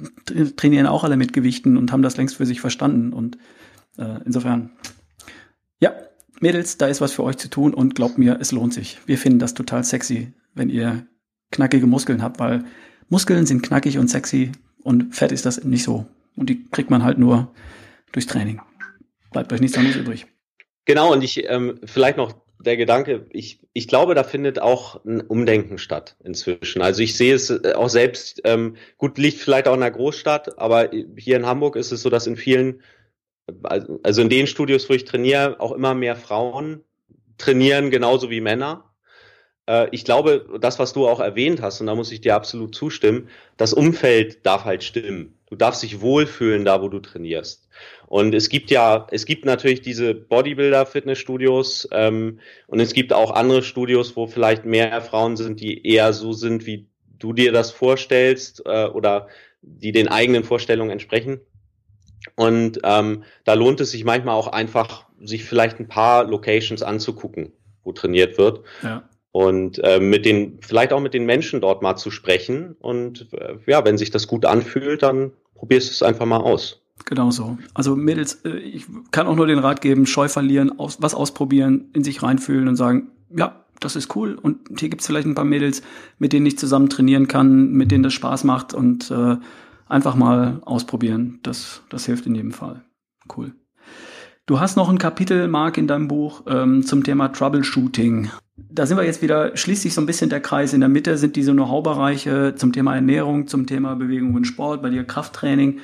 trainieren 0.55 0.85
auch 0.85 1.03
alle 1.03 1.17
mit 1.17 1.33
Gewichten 1.33 1.75
und 1.75 1.91
haben 1.91 2.03
das 2.03 2.17
längst 2.17 2.35
für 2.35 2.45
sich 2.45 2.61
verstanden. 2.61 3.11
Und 3.11 3.37
äh, 3.97 4.19
insofern, 4.25 4.71
ja, 5.79 5.93
Mädels, 6.39 6.77
da 6.77 6.87
ist 6.87 7.01
was 7.01 7.13
für 7.13 7.23
euch 7.23 7.37
zu 7.37 7.49
tun 7.49 7.73
und 7.73 7.95
glaubt 7.95 8.17
mir, 8.17 8.37
es 8.39 8.51
lohnt 8.51 8.73
sich. 8.73 8.99
Wir 9.07 9.17
finden 9.17 9.39
das 9.39 9.55
total 9.55 9.83
sexy, 9.83 10.33
wenn 10.53 10.69
ihr 10.69 11.05
knackige 11.51 11.87
Muskeln 11.87 12.21
habt, 12.21 12.39
weil 12.39 12.63
Muskeln 13.09 13.45
sind 13.47 13.63
knackig 13.63 13.97
und 13.97 14.07
sexy 14.07 14.51
und 14.83 15.15
Fett 15.15 15.31
ist 15.31 15.45
das 15.45 15.63
nicht 15.63 15.83
so. 15.83 16.05
Und 16.35 16.49
die 16.49 16.69
kriegt 16.69 16.89
man 16.89 17.03
halt 17.03 17.17
nur 17.17 17.53
durchs 18.11 18.27
Training. 18.27 18.61
Bleibt 19.31 19.51
euch 19.53 19.61
nichts 19.61 19.77
anderes 19.77 19.97
übrig. 19.97 20.25
Genau, 20.85 21.13
und 21.13 21.23
ich 21.23 21.47
ähm, 21.49 21.79
vielleicht 21.85 22.17
noch 22.17 22.33
der 22.59 22.77
Gedanke, 22.77 23.25
ich, 23.29 23.61
ich 23.73 23.87
glaube, 23.87 24.15
da 24.15 24.23
findet 24.23 24.59
auch 24.59 25.03
ein 25.05 25.21
Umdenken 25.21 25.77
statt 25.77 26.17
inzwischen. 26.23 26.81
Also 26.81 27.01
ich 27.01 27.15
sehe 27.15 27.33
es 27.33 27.49
äh, 27.49 27.73
auch 27.73 27.89
selbst, 27.89 28.41
ähm, 28.43 28.75
gut, 28.97 29.17
liegt 29.17 29.39
vielleicht 29.39 29.67
auch 29.67 29.75
in 29.75 29.83
einer 29.83 29.91
Großstadt, 29.91 30.59
aber 30.59 30.89
hier 31.15 31.37
in 31.37 31.45
Hamburg 31.45 31.75
ist 31.75 31.91
es 31.91 32.01
so, 32.01 32.09
dass 32.09 32.27
in 32.27 32.35
vielen, 32.35 32.81
also 34.03 34.21
in 34.21 34.29
den 34.29 34.47
Studios, 34.47 34.89
wo 34.89 34.93
ich 34.93 35.05
trainiere, 35.05 35.59
auch 35.59 35.71
immer 35.71 35.93
mehr 35.93 36.15
Frauen 36.15 36.83
trainieren, 37.37 37.91
genauso 37.91 38.29
wie 38.29 38.41
Männer. 38.41 38.88
Äh, 39.69 39.87
ich 39.91 40.03
glaube, 40.03 40.45
das, 40.59 40.79
was 40.79 40.93
du 40.93 41.07
auch 41.07 41.19
erwähnt 41.19 41.61
hast, 41.61 41.79
und 41.79 41.87
da 41.87 41.95
muss 41.95 42.11
ich 42.11 42.21
dir 42.21 42.35
absolut 42.35 42.73
zustimmen, 42.73 43.29
das 43.55 43.71
Umfeld 43.71 44.45
darf 44.45 44.65
halt 44.65 44.83
stimmen. 44.83 45.35
Du 45.47 45.55
darfst 45.55 45.83
dich 45.83 46.01
wohlfühlen 46.01 46.65
da, 46.65 46.81
wo 46.81 46.89
du 46.89 46.99
trainierst. 46.99 47.67
Und 48.07 48.33
es 48.33 48.49
gibt 48.49 48.71
ja, 48.71 49.07
es 49.11 49.25
gibt 49.25 49.45
natürlich 49.45 49.81
diese 49.81 50.15
Bodybuilder-Fitnessstudios 50.15 51.87
ähm, 51.91 52.39
und 52.67 52.79
es 52.79 52.93
gibt 52.93 53.13
auch 53.13 53.31
andere 53.31 53.61
Studios, 53.61 54.15
wo 54.15 54.27
vielleicht 54.27 54.65
mehr 54.65 55.01
Frauen 55.01 55.37
sind, 55.37 55.61
die 55.61 55.85
eher 55.87 56.13
so 56.13 56.33
sind, 56.33 56.65
wie 56.65 56.87
du 57.19 57.33
dir 57.33 57.51
das 57.51 57.71
vorstellst 57.71 58.63
äh, 58.65 58.85
oder 58.85 59.27
die 59.61 59.91
den 59.91 60.07
eigenen 60.07 60.43
Vorstellungen 60.43 60.91
entsprechen. 60.91 61.41
Und 62.35 62.79
ähm, 62.83 63.23
da 63.43 63.53
lohnt 63.53 63.79
es 63.81 63.91
sich 63.91 64.03
manchmal 64.03 64.35
auch 64.35 64.47
einfach, 64.47 65.05
sich 65.21 65.43
vielleicht 65.45 65.79
ein 65.79 65.87
paar 65.87 66.25
Locations 66.25 66.81
anzugucken, 66.81 67.53
wo 67.83 67.91
trainiert 67.91 68.37
wird. 68.37 68.63
Ja. 68.83 69.03
Und 69.39 69.79
äh, 69.85 70.01
mit 70.01 70.25
den, 70.25 70.59
vielleicht 70.59 70.91
auch 70.91 70.99
mit 70.99 71.13
den 71.13 71.25
Menschen 71.25 71.61
dort 71.61 71.81
mal 71.81 71.95
zu 71.95 72.11
sprechen. 72.11 72.75
Und 72.81 73.29
äh, 73.31 73.55
ja, 73.67 73.85
wenn 73.85 73.97
sich 73.97 74.11
das 74.11 74.27
gut 74.27 74.43
anfühlt, 74.43 75.01
dann 75.01 75.31
probierst 75.55 75.89
du 75.89 75.93
es 75.93 76.03
einfach 76.03 76.25
mal 76.25 76.41
aus. 76.41 76.81
Genau 77.05 77.31
so. 77.31 77.57
Also 77.73 77.95
Mädels, 77.95 78.41
äh, 78.43 78.57
ich 78.57 78.85
kann 79.11 79.27
auch 79.27 79.37
nur 79.37 79.47
den 79.47 79.59
Rat 79.59 79.79
geben, 79.79 80.05
Scheu 80.05 80.27
verlieren, 80.27 80.77
aus, 80.77 81.01
was 81.01 81.15
ausprobieren, 81.15 81.89
in 81.93 82.03
sich 82.03 82.21
reinfühlen 82.21 82.67
und 82.67 82.75
sagen, 82.75 83.11
ja, 83.33 83.63
das 83.79 83.95
ist 83.95 84.13
cool. 84.17 84.35
Und 84.35 84.77
hier 84.77 84.89
gibt's 84.89 85.07
vielleicht 85.07 85.25
ein 85.25 85.35
paar 85.35 85.45
Mädels, 85.45 85.83
mit 86.17 86.33
denen 86.33 86.45
ich 86.45 86.57
zusammen 86.57 86.89
trainieren 86.89 87.29
kann, 87.29 87.71
mit 87.71 87.91
denen 87.91 88.03
das 88.03 88.11
Spaß 88.11 88.43
macht 88.43 88.73
und 88.73 89.09
äh, 89.09 89.37
einfach 89.87 90.15
mal 90.15 90.59
ausprobieren. 90.65 91.39
Das, 91.43 91.81
das 91.87 92.05
hilft 92.05 92.25
in 92.25 92.35
jedem 92.35 92.51
Fall. 92.51 92.83
Cool. 93.33 93.53
Du 94.49 94.59
hast 94.59 94.77
noch 94.77 94.89
ein 94.89 94.97
Kapitel, 94.97 95.47
Marc, 95.47 95.77
in 95.77 95.85
deinem 95.85 96.07
Buch 96.07 96.41
ähm, 96.47 96.83
zum 96.83 97.03
Thema 97.03 97.27
Troubleshooting. 97.27 98.31
Da 98.57 98.87
sind 98.87 98.97
wir 98.97 99.03
jetzt 99.03 99.21
wieder, 99.21 99.55
schließt 99.55 99.83
sich 99.83 99.93
so 99.93 100.01
ein 100.01 100.07
bisschen 100.07 100.31
der 100.31 100.39
Kreis. 100.39 100.73
In 100.73 100.79
der 100.79 100.89
Mitte 100.89 101.19
sind 101.19 101.35
diese 101.35 101.51
Know-how-Bereiche 101.51 102.55
zum 102.55 102.73
Thema 102.73 102.95
Ernährung, 102.95 103.45
zum 103.45 103.67
Thema 103.67 103.95
Bewegung 103.95 104.33
und 104.33 104.45
Sport, 104.45 104.81
bei 104.81 104.89
dir 104.89 105.03
Krafttraining. 105.03 105.81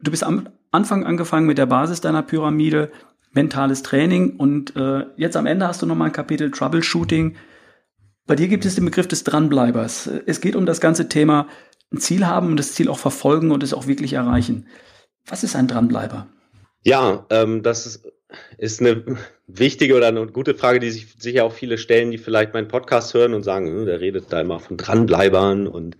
Du 0.00 0.10
bist 0.10 0.24
am 0.24 0.48
Anfang 0.70 1.04
angefangen 1.04 1.46
mit 1.46 1.58
der 1.58 1.66
Basis 1.66 2.00
deiner 2.00 2.22
Pyramide, 2.22 2.90
mentales 3.32 3.82
Training 3.82 4.36
und 4.36 4.74
äh, 4.74 5.04
jetzt 5.18 5.36
am 5.36 5.44
Ende 5.44 5.68
hast 5.68 5.82
du 5.82 5.86
nochmal 5.86 6.08
ein 6.08 6.12
Kapitel 6.12 6.50
Troubleshooting. 6.50 7.36
Bei 8.26 8.36
dir 8.36 8.48
gibt 8.48 8.64
es 8.64 8.74
den 8.74 8.86
Begriff 8.86 9.08
des 9.08 9.22
Dranbleibers. 9.24 10.08
Es 10.24 10.40
geht 10.40 10.56
um 10.56 10.64
das 10.64 10.80
ganze 10.80 11.10
Thema 11.10 11.46
ein 11.92 11.98
Ziel 11.98 12.26
haben 12.26 12.46
und 12.46 12.56
das 12.56 12.72
Ziel 12.72 12.88
auch 12.88 12.98
verfolgen 12.98 13.50
und 13.50 13.62
es 13.62 13.74
auch 13.74 13.86
wirklich 13.86 14.14
erreichen. 14.14 14.66
Was 15.26 15.44
ist 15.44 15.54
ein 15.54 15.68
Dranbleiber? 15.68 16.26
Ja, 16.84 17.26
ähm, 17.30 17.62
das 17.62 17.86
ist, 17.86 18.12
ist 18.56 18.80
eine 18.80 19.04
wichtige 19.46 19.96
oder 19.96 20.08
eine 20.08 20.26
gute 20.26 20.54
Frage, 20.54 20.80
die 20.80 20.90
sich 20.90 21.14
sicher 21.18 21.44
auch 21.44 21.52
viele 21.52 21.78
stellen, 21.78 22.10
die 22.10 22.18
vielleicht 22.18 22.54
meinen 22.54 22.68
Podcast 22.68 23.14
hören 23.14 23.34
und 23.34 23.42
sagen, 23.42 23.66
hm, 23.66 23.86
der 23.86 24.00
redet 24.00 24.32
da 24.32 24.40
immer 24.40 24.60
von 24.60 24.76
Dranbleibern. 24.76 25.66
Und 25.66 25.96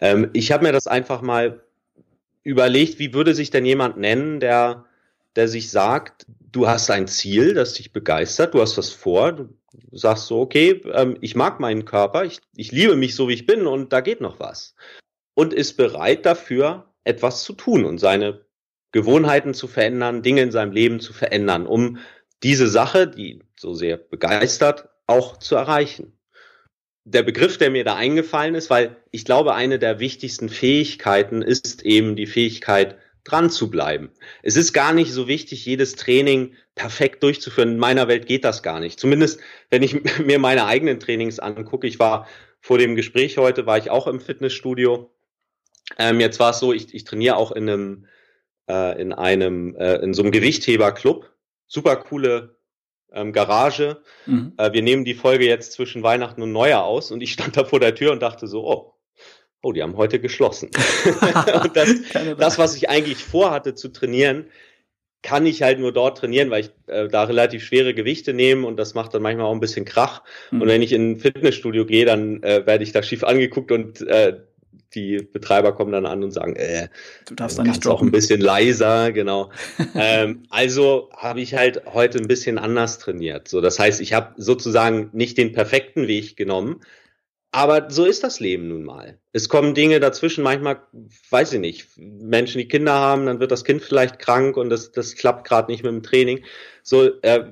ähm, 0.00 0.30
ich 0.32 0.52
habe 0.52 0.64
mir 0.64 0.72
das 0.72 0.86
einfach 0.86 1.22
mal 1.22 1.60
überlegt, 2.42 2.98
wie 2.98 3.14
würde 3.14 3.34
sich 3.34 3.50
denn 3.50 3.64
jemand 3.64 3.96
nennen, 3.96 4.40
der, 4.40 4.84
der 5.36 5.48
sich 5.48 5.70
sagt, 5.70 6.26
du 6.52 6.68
hast 6.68 6.90
ein 6.90 7.08
Ziel, 7.08 7.54
das 7.54 7.74
dich 7.74 7.92
begeistert, 7.92 8.54
du 8.54 8.60
hast 8.60 8.78
was 8.78 8.90
vor, 8.90 9.32
du 9.32 9.48
sagst 9.92 10.26
so, 10.26 10.40
okay, 10.40 10.80
ähm, 10.92 11.16
ich 11.20 11.34
mag 11.34 11.58
meinen 11.58 11.84
Körper, 11.84 12.24
ich, 12.24 12.40
ich 12.54 12.70
liebe 12.70 12.96
mich 12.96 13.14
so, 13.14 13.28
wie 13.28 13.34
ich 13.34 13.46
bin 13.46 13.66
und 13.66 13.92
da 13.92 14.00
geht 14.00 14.20
noch 14.20 14.38
was. 14.38 14.74
Und 15.34 15.52
ist 15.52 15.76
bereit 15.76 16.24
dafür, 16.26 16.86
etwas 17.02 17.42
zu 17.42 17.54
tun 17.54 17.84
und 17.84 17.98
seine 17.98 18.43
Gewohnheiten 18.94 19.54
zu 19.54 19.66
verändern, 19.66 20.22
Dinge 20.22 20.42
in 20.42 20.52
seinem 20.52 20.70
Leben 20.70 21.00
zu 21.00 21.12
verändern, 21.12 21.66
um 21.66 21.98
diese 22.44 22.68
Sache, 22.68 23.08
die 23.08 23.40
so 23.58 23.74
sehr 23.74 23.96
begeistert, 23.96 24.88
auch 25.08 25.36
zu 25.36 25.56
erreichen. 25.56 26.16
Der 27.02 27.24
Begriff, 27.24 27.58
der 27.58 27.70
mir 27.70 27.82
da 27.82 27.96
eingefallen 27.96 28.54
ist, 28.54 28.70
weil 28.70 28.96
ich 29.10 29.24
glaube, 29.24 29.56
eine 29.56 29.80
der 29.80 29.98
wichtigsten 29.98 30.48
Fähigkeiten 30.48 31.42
ist 31.42 31.82
eben 31.82 32.14
die 32.14 32.28
Fähigkeit, 32.28 32.96
dran 33.24 33.50
zu 33.50 33.68
bleiben. 33.68 34.10
Es 34.44 34.54
ist 34.54 34.72
gar 34.72 34.92
nicht 34.92 35.10
so 35.10 35.26
wichtig, 35.26 35.66
jedes 35.66 35.96
Training 35.96 36.54
perfekt 36.76 37.24
durchzuführen. 37.24 37.72
In 37.72 37.78
meiner 37.78 38.06
Welt 38.06 38.26
geht 38.26 38.44
das 38.44 38.62
gar 38.62 38.78
nicht. 38.78 39.00
Zumindest, 39.00 39.40
wenn 39.70 39.82
ich 39.82 39.96
mir 40.24 40.38
meine 40.38 40.66
eigenen 40.66 41.00
Trainings 41.00 41.40
angucke. 41.40 41.88
Ich 41.88 41.98
war 41.98 42.28
vor 42.60 42.78
dem 42.78 42.94
Gespräch 42.94 43.38
heute, 43.38 43.66
war 43.66 43.76
ich 43.76 43.90
auch 43.90 44.06
im 44.06 44.20
Fitnessstudio. 44.20 45.10
Ähm, 45.98 46.20
jetzt 46.20 46.38
war 46.38 46.50
es 46.50 46.60
so, 46.60 46.72
ich, 46.72 46.94
ich 46.94 47.02
trainiere 47.02 47.36
auch 47.36 47.50
in 47.50 47.68
einem 47.68 48.06
äh, 48.68 49.00
in 49.00 49.12
einem, 49.12 49.76
äh, 49.76 49.96
in 49.96 50.14
so 50.14 50.22
einem 50.22 50.32
Gewichtheberclub. 50.32 51.30
Super 51.66 51.96
coole 51.96 52.56
ähm, 53.12 53.32
Garage. 53.32 54.02
Mhm. 54.26 54.52
Äh, 54.56 54.72
wir 54.72 54.82
nehmen 54.82 55.04
die 55.04 55.14
Folge 55.14 55.46
jetzt 55.46 55.72
zwischen 55.72 56.02
Weihnachten 56.02 56.42
und 56.42 56.52
Neujahr 56.52 56.84
aus 56.84 57.10
und 57.10 57.22
ich 57.22 57.32
stand 57.34 57.56
da 57.56 57.64
vor 57.64 57.80
der 57.80 57.94
Tür 57.94 58.12
und 58.12 58.22
dachte 58.22 58.46
so, 58.46 58.66
oh, 58.66 58.94
oh, 59.62 59.72
die 59.72 59.82
haben 59.82 59.96
heute 59.96 60.20
geschlossen. 60.20 60.70
und 61.62 61.76
das, 61.76 61.94
das, 62.38 62.58
was 62.58 62.76
ich 62.76 62.90
eigentlich 62.90 63.24
vorhatte 63.24 63.74
zu 63.74 63.88
trainieren, 63.88 64.46
kann 65.22 65.46
ich 65.46 65.62
halt 65.62 65.78
nur 65.78 65.90
dort 65.90 66.18
trainieren, 66.18 66.50
weil 66.50 66.64
ich 66.64 66.70
äh, 66.86 67.08
da 67.08 67.24
relativ 67.24 67.64
schwere 67.64 67.94
Gewichte 67.94 68.34
nehme 68.34 68.66
und 68.66 68.76
das 68.76 68.92
macht 68.92 69.14
dann 69.14 69.22
manchmal 69.22 69.46
auch 69.46 69.54
ein 69.54 69.60
bisschen 69.60 69.86
Krach. 69.86 70.22
Mhm. 70.50 70.60
Und 70.60 70.68
wenn 70.68 70.82
ich 70.82 70.92
in 70.92 71.12
ein 71.12 71.16
Fitnessstudio 71.16 71.86
gehe, 71.86 72.04
dann 72.04 72.42
äh, 72.42 72.66
werde 72.66 72.84
ich 72.84 72.92
da 72.92 73.02
schief 73.02 73.24
angeguckt 73.24 73.72
und 73.72 74.02
äh, 74.02 74.38
die 74.94 75.18
Betreiber 75.18 75.72
kommen 75.72 75.92
dann 75.92 76.06
an 76.06 76.22
und 76.22 76.30
sagen, 76.30 76.56
äh, 76.56 76.88
du 77.26 77.34
darfst 77.34 77.58
da 77.58 77.62
nicht 77.62 77.86
auch 77.86 78.02
ein 78.02 78.10
bisschen 78.10 78.40
leiser, 78.40 79.12
genau. 79.12 79.50
ähm, 79.94 80.44
also 80.50 81.10
habe 81.16 81.40
ich 81.40 81.54
halt 81.54 81.82
heute 81.92 82.18
ein 82.18 82.28
bisschen 82.28 82.58
anders 82.58 82.98
trainiert. 82.98 83.48
So, 83.48 83.60
das 83.60 83.78
heißt, 83.78 84.00
ich 84.00 84.12
habe 84.12 84.34
sozusagen 84.36 85.10
nicht 85.12 85.38
den 85.38 85.52
perfekten 85.52 86.06
Weg 86.06 86.36
genommen, 86.36 86.80
aber 87.54 87.88
so 87.88 88.04
ist 88.04 88.24
das 88.24 88.40
Leben 88.40 88.66
nun 88.66 88.82
mal. 88.82 89.20
Es 89.32 89.48
kommen 89.48 89.74
Dinge 89.74 90.00
dazwischen, 90.00 90.42
manchmal, 90.42 90.82
weiß 91.30 91.52
ich 91.52 91.60
nicht, 91.60 91.86
Menschen, 91.96 92.58
die 92.58 92.66
Kinder 92.66 92.94
haben, 92.94 93.26
dann 93.26 93.38
wird 93.38 93.52
das 93.52 93.62
Kind 93.62 93.80
vielleicht 93.80 94.18
krank 94.18 94.56
und 94.56 94.70
das, 94.70 94.90
das 94.90 95.14
klappt 95.14 95.46
gerade 95.46 95.70
nicht 95.70 95.84
mit 95.84 95.92
dem 95.92 96.02
Training. 96.02 96.44
So, 96.82 97.04
äh, 97.22 97.44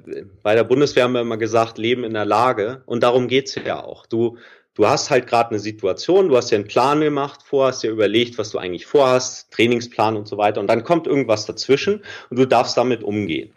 bei 0.43 0.57
der 0.57 0.65
Bundeswehr 0.65 1.05
haben 1.05 1.13
wir 1.13 1.21
immer 1.21 1.37
gesagt, 1.37 1.79
Leben 1.79 2.03
in 2.03 2.15
der 2.15 2.25
Lage 2.25 2.83
und 2.87 3.05
darum 3.05 3.29
geht's 3.29 3.55
ja 3.55 3.81
auch. 3.81 4.07
Du 4.07 4.39
du 4.75 4.87
hast 4.87 5.11
halt 5.11 5.27
gerade 5.27 5.51
eine 5.51 5.59
Situation, 5.59 6.29
du 6.29 6.37
hast 6.37 6.51
dir 6.51 6.57
einen 6.57 6.67
Plan 6.67 7.01
gemacht 7.01 7.43
vor, 7.43 7.67
hast 7.67 7.83
dir 7.83 7.91
überlegt, 7.91 8.39
was 8.39 8.51
du 8.51 8.59
eigentlich 8.59 8.87
vorhast, 8.87 9.51
Trainingsplan 9.53 10.17
und 10.17 10.27
so 10.29 10.39
weiter, 10.39 10.61
und 10.61 10.69
dann 10.69 10.85
kommt 10.85 11.07
irgendwas 11.07 11.47
dazwischen 11.47 12.03
und 12.31 12.39
du 12.39 12.47
darfst 12.47 12.77
damit 12.77 13.03
umgehen. 13.03 13.53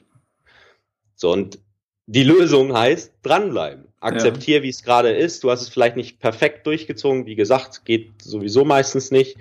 So, 1.15 1.32
und 1.32 1.60
die 2.08 2.23
Lösung 2.23 2.75
heißt 2.78 3.13
dranbleiben. 3.23 3.86
Akzeptier, 3.99 4.58
ja. 4.58 4.63
wie 4.63 4.69
es 4.69 4.84
gerade 4.84 5.12
ist. 5.12 5.43
Du 5.43 5.49
hast 5.49 5.62
es 5.62 5.69
vielleicht 5.69 5.95
nicht 5.95 6.19
perfekt 6.19 6.67
durchgezogen, 6.67 7.25
wie 7.25 7.36
gesagt, 7.36 7.86
geht 7.86 8.21
sowieso 8.21 8.63
meistens 8.63 9.10
nicht. 9.10 9.38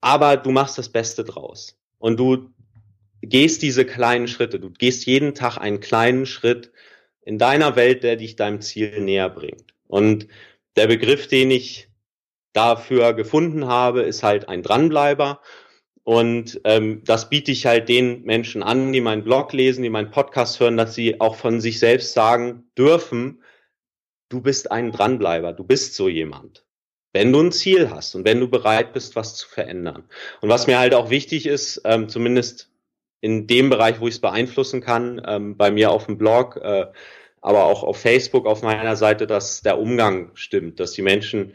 Aber 0.00 0.36
du 0.36 0.50
machst 0.50 0.78
das 0.78 0.88
Beste 0.88 1.24
draus. 1.24 1.76
Und 1.98 2.18
du 2.18 2.50
gehst 3.20 3.62
diese 3.62 3.84
kleinen 3.84 4.28
Schritte. 4.28 4.58
Du 4.58 4.70
gehst 4.70 5.04
jeden 5.04 5.34
Tag 5.34 5.58
einen 5.58 5.80
kleinen 5.80 6.24
Schritt 6.24 6.72
in 7.20 7.38
deiner 7.38 7.76
Welt, 7.76 8.02
der 8.02 8.16
dich 8.16 8.36
deinem 8.36 8.62
Ziel 8.62 9.00
näher 9.00 9.28
bringt. 9.28 9.74
Und 9.86 10.26
der 10.76 10.86
Begriff, 10.86 11.28
den 11.28 11.50
ich 11.50 11.88
dafür 12.52 13.14
gefunden 13.14 13.66
habe, 13.66 14.02
ist 14.02 14.22
halt 14.22 14.48
ein 14.48 14.62
Dranbleiber. 14.62 15.40
Und 16.04 16.60
ähm, 16.64 17.02
das 17.04 17.28
biete 17.28 17.52
ich 17.52 17.66
halt 17.66 17.88
den 17.88 18.22
Menschen 18.24 18.62
an, 18.62 18.92
die 18.92 19.00
meinen 19.00 19.22
Blog 19.22 19.52
lesen, 19.52 19.82
die 19.82 19.90
meinen 19.90 20.10
Podcast 20.10 20.58
hören, 20.58 20.76
dass 20.76 20.94
sie 20.94 21.20
auch 21.20 21.36
von 21.36 21.60
sich 21.60 21.78
selbst 21.78 22.12
sagen 22.12 22.64
dürfen, 22.76 23.42
du 24.28 24.40
bist 24.40 24.72
ein 24.72 24.90
Dranbleiber, 24.90 25.52
du 25.52 25.62
bist 25.62 25.94
so 25.94 26.08
jemand. 26.08 26.64
Wenn 27.12 27.32
du 27.32 27.40
ein 27.40 27.52
Ziel 27.52 27.90
hast 27.90 28.14
und 28.14 28.24
wenn 28.24 28.40
du 28.40 28.48
bereit 28.48 28.94
bist, 28.94 29.14
was 29.14 29.36
zu 29.36 29.48
verändern. 29.48 30.04
Und 30.40 30.48
was 30.48 30.66
mir 30.66 30.78
halt 30.78 30.94
auch 30.94 31.10
wichtig 31.10 31.46
ist, 31.46 31.82
ähm, 31.84 32.08
zumindest 32.08 32.70
in 33.20 33.46
dem 33.46 33.70
Bereich, 33.70 34.00
wo 34.00 34.08
ich 34.08 34.14
es 34.14 34.20
beeinflussen 34.20 34.80
kann, 34.80 35.22
ähm, 35.26 35.56
bei 35.56 35.70
mir 35.70 35.90
auf 35.90 36.06
dem 36.06 36.18
Blog, 36.18 36.56
äh, 36.56 36.86
aber 37.42 37.64
auch 37.64 37.82
auf 37.82 38.00
Facebook 38.00 38.46
auf 38.46 38.62
meiner 38.62 38.96
Seite, 38.96 39.26
dass 39.26 39.60
der 39.60 39.78
Umgang 39.78 40.30
stimmt, 40.34 40.80
dass 40.80 40.92
die 40.92 41.02
Menschen, 41.02 41.52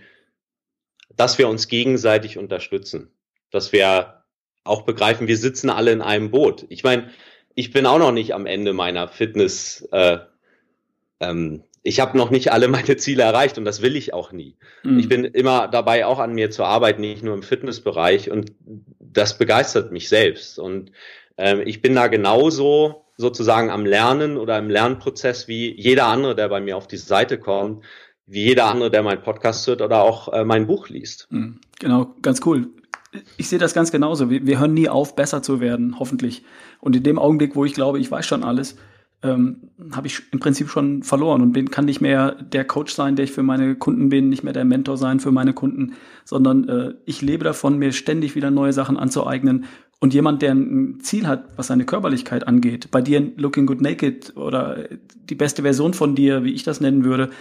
dass 1.15 1.39
wir 1.39 1.47
uns 1.47 1.69
gegenseitig 1.69 2.37
unterstützen, 2.37 3.09
dass 3.49 3.71
wir 3.71 4.23
auch 4.65 4.81
begreifen, 4.81 5.27
wir 5.27 5.37
sitzen 5.37 5.69
alle 5.69 5.93
in 5.93 6.01
einem 6.01 6.29
Boot. 6.29 6.65
Ich 6.69 6.83
meine, 6.83 7.09
ich 7.55 7.71
bin 7.71 7.85
auch 7.85 7.99
noch 7.99 8.11
nicht 8.11 8.35
am 8.35 8.45
Ende 8.45 8.73
meiner 8.73 9.07
Fitness. 9.07 9.87
Äh, 9.93 10.19
ähm, 11.21 11.63
ich 11.83 12.01
habe 12.01 12.17
noch 12.17 12.31
nicht 12.31 12.51
alle 12.51 12.67
meine 12.67 12.97
Ziele 12.97 13.23
erreicht 13.23 13.57
und 13.57 13.63
das 13.63 13.81
will 13.81 13.95
ich 13.95 14.13
auch 14.13 14.33
nie. 14.33 14.57
Mhm. 14.83 14.99
Ich 14.99 15.07
bin 15.07 15.23
immer 15.23 15.69
dabei, 15.69 16.05
auch 16.05 16.19
an 16.19 16.33
mir 16.33 16.51
zu 16.51 16.65
arbeiten, 16.65 16.99
nicht 16.99 17.23
nur 17.23 17.33
im 17.33 17.43
Fitnessbereich 17.43 18.29
und 18.29 18.51
das 18.99 19.37
begeistert 19.37 19.93
mich 19.93 20.09
selbst. 20.09 20.59
Und 20.59 20.91
ähm, 21.37 21.61
ich 21.65 21.81
bin 21.81 21.95
da 21.95 22.07
genauso 22.07 23.06
sozusagen 23.17 23.69
am 23.69 23.85
Lernen 23.85 24.37
oder 24.37 24.57
im 24.57 24.69
Lernprozess 24.69 25.47
wie 25.47 25.73
jeder 25.79 26.07
andere, 26.07 26.35
der 26.35 26.49
bei 26.49 26.61
mir 26.61 26.77
auf 26.77 26.87
die 26.87 26.97
Seite 26.97 27.39
kommt, 27.39 27.83
wie 28.27 28.43
jeder 28.43 28.65
andere, 28.65 28.91
der 28.91 29.03
meinen 29.03 29.23
Podcast 29.23 29.65
hört 29.67 29.81
oder 29.81 30.01
auch 30.01 30.31
äh, 30.31 30.45
mein 30.45 30.67
Buch 30.67 30.89
liest. 30.89 31.27
Hm, 31.31 31.59
genau, 31.79 32.13
ganz 32.21 32.41
cool. 32.45 32.69
Ich 33.37 33.49
sehe 33.49 33.59
das 33.59 33.73
ganz 33.73 33.91
genauso. 33.91 34.29
Wir, 34.29 34.45
wir 34.45 34.59
hören 34.59 34.73
nie 34.73 34.89
auf, 34.89 35.15
besser 35.15 35.41
zu 35.41 35.59
werden, 35.59 35.99
hoffentlich. 35.99 36.43
Und 36.79 36.95
in 36.95 37.03
dem 37.03 37.17
Augenblick, 37.17 37.55
wo 37.55 37.65
ich 37.65 37.73
glaube, 37.73 37.99
ich 37.99 38.11
weiß 38.11 38.25
schon 38.25 38.43
alles, 38.43 38.75
ähm, 39.23 39.71
habe 39.93 40.07
ich 40.07 40.21
im 40.31 40.39
Prinzip 40.39 40.69
schon 40.69 41.01
verloren 41.01 41.41
und 41.41 41.51
bin, 41.51 41.71
kann 41.71 41.85
nicht 41.85 42.01
mehr 42.01 42.33
der 42.33 42.65
Coach 42.65 42.93
sein, 42.93 43.15
der 43.15 43.25
ich 43.25 43.31
für 43.31 43.41
meine 43.41 43.75
Kunden 43.75 44.09
bin, 44.09 44.29
nicht 44.29 44.43
mehr 44.43 44.53
der 44.53 44.65
Mentor 44.65 44.97
sein 44.97 45.19
für 45.19 45.31
meine 45.31 45.53
Kunden, 45.53 45.93
sondern 46.23 46.69
äh, 46.69 46.93
ich 47.05 47.21
lebe 47.21 47.43
davon, 47.43 47.79
mir 47.79 47.93
ständig 47.93 48.35
wieder 48.35 48.51
neue 48.51 48.73
Sachen 48.73 48.97
anzueignen. 48.97 49.65
Und 49.99 50.13
jemand, 50.13 50.41
der 50.43 50.53
ein 50.53 50.99
Ziel 51.01 51.27
hat, 51.27 51.57
was 51.57 51.67
seine 51.67 51.85
Körperlichkeit 51.85 52.47
angeht, 52.47 52.91
bei 52.91 53.01
dir 53.01 53.31
Looking 53.35 53.65
Good 53.65 53.81
Naked 53.81 54.37
oder 54.37 54.87
die 55.15 55.35
beste 55.35 55.63
Version 55.63 55.93
von 55.93 56.13
dir, 56.13 56.43
wie 56.43 56.53
ich 56.53 56.63
das 56.63 56.81
nennen 56.81 57.03
würde, 57.03 57.31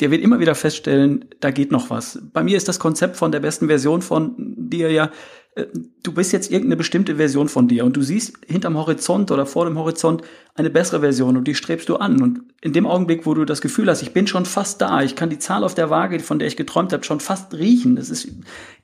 der 0.00 0.10
wird 0.10 0.22
immer 0.22 0.40
wieder 0.40 0.54
feststellen, 0.54 1.24
da 1.40 1.50
geht 1.50 1.70
noch 1.70 1.90
was. 1.90 2.20
Bei 2.32 2.42
mir 2.42 2.56
ist 2.56 2.68
das 2.68 2.80
Konzept 2.80 3.16
von 3.16 3.30
der 3.30 3.40
besten 3.40 3.68
Version 3.68 4.02
von 4.02 4.34
dir 4.38 4.90
ja, 4.90 5.10
äh, 5.54 5.66
du 6.02 6.12
bist 6.12 6.32
jetzt 6.32 6.50
irgendeine 6.50 6.76
bestimmte 6.76 7.16
Version 7.16 7.48
von 7.48 7.68
dir 7.68 7.84
und 7.84 7.96
du 7.96 8.02
siehst 8.02 8.38
hinterm 8.46 8.76
Horizont 8.76 9.30
oder 9.30 9.46
vor 9.46 9.66
dem 9.66 9.78
Horizont 9.78 10.22
eine 10.54 10.70
bessere 10.70 11.00
Version 11.00 11.36
und 11.36 11.46
die 11.46 11.54
strebst 11.54 11.88
du 11.88 11.96
an. 11.96 12.20
Und 12.22 12.40
in 12.60 12.72
dem 12.72 12.86
Augenblick, 12.86 13.24
wo 13.24 13.34
du 13.34 13.44
das 13.44 13.60
Gefühl 13.60 13.88
hast, 13.88 14.02
ich 14.02 14.12
bin 14.12 14.26
schon 14.26 14.46
fast 14.46 14.80
da, 14.80 15.02
ich 15.02 15.14
kann 15.14 15.30
die 15.30 15.38
Zahl 15.38 15.62
auf 15.62 15.74
der 15.74 15.90
Waage, 15.90 16.18
von 16.20 16.38
der 16.38 16.48
ich 16.48 16.56
geträumt 16.56 16.92
habe, 16.92 17.04
schon 17.04 17.20
fast 17.20 17.54
riechen. 17.54 17.94
Das 17.96 18.10
ist, 18.10 18.28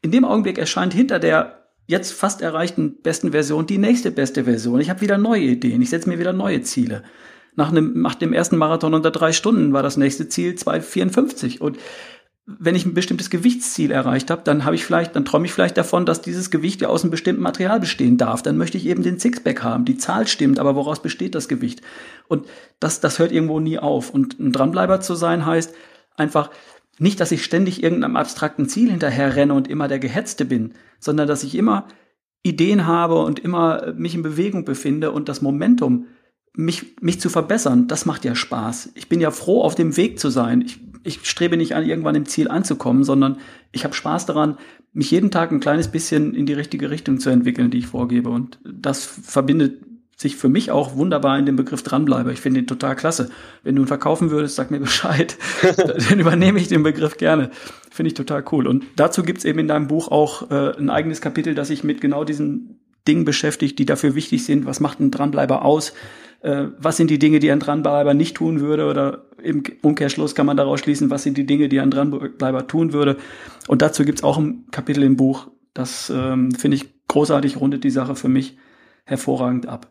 in 0.03 0.13
dem 0.13 0.25
Augenblick 0.25 0.59
erscheint 0.59 0.95
hinter 0.95 1.19
der 1.19 1.60
jetzt 1.87 2.13
fast 2.13 2.43
erreichten 2.43 2.97
besten 3.03 3.33
Version 3.33 3.67
die 3.67 3.79
nächste 3.79 4.11
beste 4.11 4.45
Version. 4.45 4.81
Ich 4.81 4.91
habe 4.91 5.01
wieder 5.01 5.19
neue 5.19 5.43
Ideen, 5.43 5.83
ich 5.83 5.91
setze 5.91 6.09
mir 6.09 6.19
wieder 6.19 6.33
neue 6.33 6.63
Ziele. 6.63 7.03
Nach, 7.57 7.71
einem, 7.71 8.01
nach 8.01 8.15
dem 8.15 8.33
ersten 8.33 8.57
Marathon 8.57 8.95
unter 8.95 9.11
drei 9.11 9.33
Stunden 9.33 9.73
war 9.73 9.83
das 9.83 9.97
nächste 9.97 10.29
Ziel 10.29 10.55
2,54. 10.55 11.61
Und 11.61 11.79
wenn 12.47 12.75
ich 12.75 12.87
ein 12.87 12.95
bestimmtes 12.95 13.31
Gewichtsziel 13.31 13.91
erreicht 13.91 14.31
habe, 14.31 14.43
dann 14.45 14.65
habe 14.65 14.75
ich 14.75 14.85
vielleicht, 14.85 15.15
dann 15.15 15.25
träume 15.25 15.47
ich 15.47 15.53
vielleicht 15.53 15.77
davon, 15.77 16.07
dass 16.07 16.23
dieses 16.23 16.51
Gewicht 16.51 16.81
ja 16.81 16.89
aus 16.89 17.03
einem 17.03 17.11
bestimmten 17.11 17.43
Material 17.43 17.81
bestehen 17.81 18.17
darf. 18.17 18.43
Dann 18.43 18.57
möchte 18.57 18.79
ich 18.79 18.87
eben 18.87 19.03
den 19.03 19.19
Sixpack 19.19 19.63
haben. 19.63 19.85
Die 19.85 19.99
Zahl 19.99 20.27
stimmt, 20.27 20.59
aber 20.59 20.75
woraus 20.75 21.03
besteht 21.03 21.35
das 21.35 21.49
Gewicht? 21.49 21.83
Und 22.29 22.47
das, 22.81 23.01
das 23.01 23.19
hört 23.19 23.33
irgendwo 23.33 23.61
nie 23.61 23.79
auf. 23.79 24.11
Und 24.11 24.41
ein 24.41 24.53
Dranbleiber 24.53 25.01
zu 25.01 25.15
sein 25.15 25.47
heißt 25.47 25.75
einfach 26.17 26.51
nicht, 27.01 27.19
dass 27.19 27.33
ich 27.33 27.43
ständig 27.43 27.83
irgendeinem 27.83 28.17
abstrakten 28.17 28.69
Ziel 28.69 28.91
hinterher 28.91 29.35
renne 29.35 29.55
und 29.55 29.69
immer 29.69 29.89
der 29.89 29.99
Gehetzte 29.99 30.45
bin, 30.45 30.75
sondern 30.99 31.27
dass 31.27 31.43
ich 31.43 31.55
immer 31.55 31.89
Ideen 32.43 32.87
habe 32.87 33.23
und 33.23 33.39
immer 33.39 33.93
mich 33.97 34.15
in 34.15 34.23
Bewegung 34.23 34.65
befinde 34.65 35.11
und 35.11 35.29
das 35.29 35.43
Momentum 35.43 36.07
mich, 36.55 36.97
mich 37.01 37.21
zu 37.21 37.29
verbessern, 37.29 37.89
das 37.89 38.07
macht 38.07 38.25
ja 38.25 38.35
Spaß. 38.35 38.91
Ich 38.95 39.09
bin 39.09 39.21
ja 39.21 39.31
froh, 39.31 39.63
auf 39.63 39.75
dem 39.75 39.97
Weg 39.97 40.19
zu 40.19 40.31
sein. 40.31 40.63
Ich, 40.63 40.81
ich 41.05 41.25
strebe 41.25 41.57
nicht 41.57 41.75
an, 41.75 41.87
irgendwann 41.87 42.17
im 42.17 42.27
Ziel 42.27 42.49
anzukommen, 42.49 43.05
sondern 43.05 43.39
ich 43.73 43.85
habe 43.85 43.95
Spaß 43.95 44.27
daran, 44.27 44.59
mich 44.93 45.11
jeden 45.11 45.31
Tag 45.31 45.53
ein 45.53 45.61
kleines 45.61 45.89
bisschen 45.89 46.35
in 46.35 46.47
die 46.47 46.53
richtige 46.53 46.91
Richtung 46.91 47.19
zu 47.19 47.31
entwickeln, 47.31 47.71
die 47.71 47.79
ich 47.79 47.87
vorgebe. 47.87 48.29
Und 48.31 48.59
das 48.65 49.05
verbindet 49.05 49.81
sich 50.21 50.37
für 50.37 50.51
mich 50.51 50.71
auch 50.71 50.97
wunderbar 50.97 51.39
in 51.39 51.47
dem 51.47 51.57
Begriff 51.57 51.83
dranbleibe. 51.83 52.31
Ich 52.31 52.41
finde 52.41 52.61
ihn 52.61 52.67
total 52.67 52.95
klasse. 52.95 53.31
Wenn 53.63 53.75
du 53.75 53.83
ihn 53.83 53.89
verkaufen 53.89 54.31
würdest, 54.31 54.57
sag 54.57 54.71
mir 54.71 54.81
Bescheid. 54.81 55.39
Dann 56.09 56.21
übernehme 56.21 56.59
ich 56.59 56.69
den 56.69 56.83
Begriff 56.83 57.17
gerne. 57.17 57.51
Finde 57.91 58.09
ich 58.09 58.15
total 58.15 58.45
cool. 58.53 58.67
Und 58.67 58.85
dazu 58.97 59.23
gibt's 59.23 59.47
eben 59.47 59.61
in 59.61 59.69
deinem 59.69 59.87
Buch 59.87 60.09
auch 60.09 60.51
äh, 60.51 60.77
ein 60.77 60.91
eigenes 60.91 61.23
Kapitel, 61.23 61.55
das 61.55 61.69
sich 61.69 61.85
mit 61.85 62.03
genau 62.03 62.25
diesen 62.25 62.81
Dingen 63.09 63.25
beschäftigt, 63.25 63.79
die 63.79 63.87
dafür 63.87 64.15
wichtig 64.15 64.45
sind. 64.45 64.67
Was 64.67 64.79
macht 64.79 65.01
ein 65.01 65.11
Dranbleiber 65.11 65.65
aus? 65.65 65.95
äh, 66.43 66.67
was 66.79 66.97
sind 66.97 67.11
die 67.11 67.19
Dinge, 67.19 67.39
die 67.39 67.51
ein 67.51 67.61
Dranbleiber 67.61 68.15
nicht 68.15 68.37
tun 68.37 68.61
würde 68.61 68.87
oder 68.87 69.25
im 69.43 69.63
Umkehrschluss 69.83 70.35
kann 70.35 70.47
man 70.47 70.57
daraus 70.57 70.81
schließen, 70.81 71.11
was 71.11 71.23
sind 71.23 71.39
die 71.39 71.47
Dinge, 71.47 71.69
die 71.69 71.81
ein 71.81 71.91
Dranbleiber 71.91 72.67
tun 72.67 72.93
würde. 72.93 73.17
Und 73.69 73.83
dazu 73.83 74.05
gibt's 74.05 74.23
auch 74.23 74.39
ein 74.39 74.67
Kapitel 74.71 75.03
im 75.03 75.17
Buch, 75.17 75.49
das 75.73 76.11
ähm, 76.15 76.53
finde 76.53 76.77
ich 76.77 76.87
großartig, 77.09 77.61
rundet 77.61 77.85
die 77.85 77.91
Sache 77.91 78.15
für 78.15 78.29
mich 78.29 78.59
hervorragend 79.05 79.67
ab. 79.67 79.91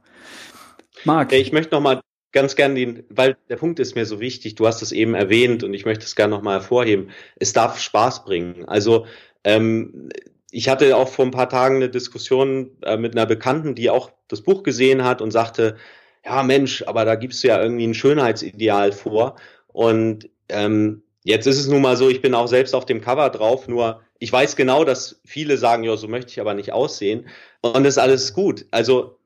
Marc. 1.06 1.32
Ich 1.34 1.52
möchte 1.52 1.74
noch 1.74 1.82
mal 1.82 2.02
ganz 2.32 2.56
gern 2.56 2.76
den, 2.76 3.04
weil 3.10 3.38
der 3.50 3.56
Punkt 3.56 3.80
ist 3.80 3.96
mir 3.96 4.06
so 4.06 4.20
wichtig, 4.20 4.56
du 4.56 4.68
hast 4.68 4.82
es 4.82 4.92
eben 4.92 5.16
erwähnt 5.16 5.64
und 5.64 5.74
ich 5.74 5.86
möchte 5.86 6.06
es 6.06 6.16
gerne 6.16 6.36
noch 6.36 6.42
mal 6.42 6.54
hervorheben. 6.54 7.10
Es 7.38 7.54
darf 7.54 7.80
Spaß 7.80 8.24
bringen. 8.26 8.66
Also 8.68 9.06
ähm, 9.44 10.10
ich 10.52 10.70
hatte 10.70 10.96
auch 10.96 11.10
vor 11.10 11.26
ein 11.26 11.32
paar 11.32 11.50
Tagen 11.50 11.78
eine 11.78 11.90
Diskussion 11.90 12.72
äh, 12.84 12.98
mit 12.98 13.16
einer 13.16 13.26
Bekannten, 13.26 13.76
die 13.76 13.90
auch 13.90 14.12
das 14.28 14.42
Buch 14.42 14.64
gesehen 14.64 15.04
hat 15.04 15.22
und 15.22 15.32
sagte, 15.32 15.78
ja 16.26 16.44
Mensch, 16.44 16.84
aber 16.86 17.06
da 17.06 17.16
gibst 17.16 17.44
du 17.44 17.48
ja 17.48 17.62
irgendwie 17.62 17.88
ein 17.88 17.94
Schönheitsideal 17.94 18.92
vor. 18.92 19.36
Und 19.68 20.30
ähm, 20.50 21.04
jetzt 21.24 21.48
ist 21.48 21.60
es 21.60 21.68
nun 21.68 21.82
mal 21.82 21.98
so, 21.98 22.10
ich 22.10 22.22
bin 22.22 22.36
auch 22.36 22.48
selbst 22.48 22.76
auf 22.76 22.86
dem 22.86 23.02
Cover 23.02 23.30
drauf, 23.30 23.68
nur 23.68 24.02
ich 24.20 24.32
weiß 24.32 24.56
genau, 24.56 24.84
dass 24.84 25.22
viele 25.26 25.58
sagen, 25.58 25.84
ja, 25.84 25.96
so 25.96 26.08
möchte 26.08 26.32
ich 26.32 26.42
aber 26.42 26.54
nicht 26.54 26.74
aussehen. 26.74 27.28
Und 27.62 27.84
das 27.84 27.94
ist 27.94 27.98
alles 27.98 28.34
gut. 28.34 28.66
Also 28.72 29.19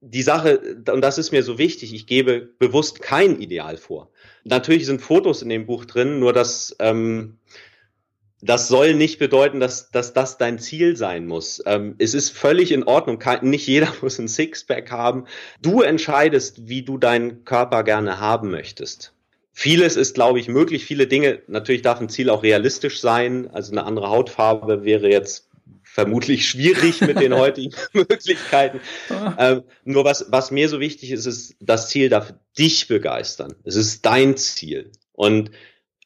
die 0.00 0.22
Sache, 0.22 0.82
und 0.90 1.00
das 1.00 1.18
ist 1.18 1.32
mir 1.32 1.42
so 1.42 1.58
wichtig, 1.58 1.92
ich 1.92 2.06
gebe 2.06 2.40
bewusst 2.58 3.02
kein 3.02 3.40
Ideal 3.40 3.76
vor. 3.76 4.10
Natürlich 4.44 4.86
sind 4.86 5.02
Fotos 5.02 5.42
in 5.42 5.48
dem 5.48 5.66
Buch 5.66 5.84
drin, 5.84 6.20
nur 6.20 6.32
dass 6.32 6.76
ähm, 6.78 7.38
das 8.40 8.68
soll 8.68 8.94
nicht 8.94 9.18
bedeuten, 9.18 9.58
dass, 9.58 9.90
dass 9.90 10.12
das 10.12 10.38
dein 10.38 10.60
Ziel 10.60 10.96
sein 10.96 11.26
muss. 11.26 11.60
Ähm, 11.66 11.96
es 11.98 12.14
ist 12.14 12.30
völlig 12.30 12.70
in 12.70 12.84
Ordnung. 12.84 13.22
Nicht 13.42 13.66
jeder 13.66 13.92
muss 14.02 14.18
ein 14.18 14.28
Sixpack 14.28 14.90
haben. 14.90 15.24
Du 15.60 15.82
entscheidest, 15.82 16.68
wie 16.68 16.82
du 16.82 16.98
deinen 16.98 17.44
Körper 17.44 17.82
gerne 17.82 18.20
haben 18.20 18.50
möchtest. 18.50 19.12
Vieles 19.52 19.96
ist, 19.96 20.14
glaube 20.14 20.38
ich, 20.38 20.46
möglich. 20.46 20.84
Viele 20.84 21.08
Dinge, 21.08 21.42
natürlich 21.48 21.82
darf 21.82 22.00
ein 22.00 22.08
Ziel 22.08 22.30
auch 22.30 22.44
realistisch 22.44 23.00
sein. 23.00 23.50
Also 23.50 23.72
eine 23.72 23.82
andere 23.82 24.08
Hautfarbe 24.08 24.84
wäre 24.84 25.10
jetzt 25.10 25.47
vermutlich 25.98 26.48
schwierig 26.48 27.00
mit 27.00 27.18
den 27.18 27.34
heutigen 27.36 27.74
Möglichkeiten. 27.92 28.80
Ähm, 29.36 29.64
nur 29.84 30.04
was, 30.04 30.26
was 30.30 30.52
mir 30.52 30.68
so 30.68 30.78
wichtig 30.78 31.10
ist, 31.10 31.26
ist, 31.26 31.56
das 31.58 31.88
Ziel 31.88 32.08
darf 32.08 32.34
dich 32.56 32.86
begeistern. 32.86 33.56
Es 33.64 33.74
ist 33.74 34.06
dein 34.06 34.36
Ziel. 34.36 34.92
Und 35.12 35.50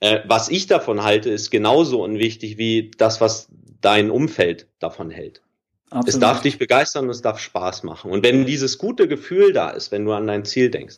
äh, 0.01 0.21
was 0.27 0.49
ich 0.49 0.67
davon 0.67 1.03
halte, 1.03 1.29
ist 1.29 1.51
genauso 1.51 2.03
unwichtig 2.03 2.57
wie 2.57 2.91
das, 2.97 3.21
was 3.21 3.49
dein 3.83 4.11
Umfeld 4.11 4.67
davon 4.79 5.11
hält. 5.11 5.43
Absolut. 5.91 6.09
Es 6.09 6.19
darf 6.19 6.41
dich 6.41 6.57
begeistern 6.57 7.05
und 7.05 7.11
es 7.11 7.21
darf 7.21 7.39
Spaß 7.39 7.83
machen. 7.83 8.11
Und 8.11 8.25
wenn 8.25 8.47
dieses 8.47 8.79
gute 8.79 9.09
Gefühl 9.09 9.53
da 9.53 9.69
ist, 9.69 9.93
wenn 9.93 10.07
du 10.07 10.13
an 10.13 10.27
dein 10.27 10.47
Ziel 10.47 10.71
denkst, 10.71 10.97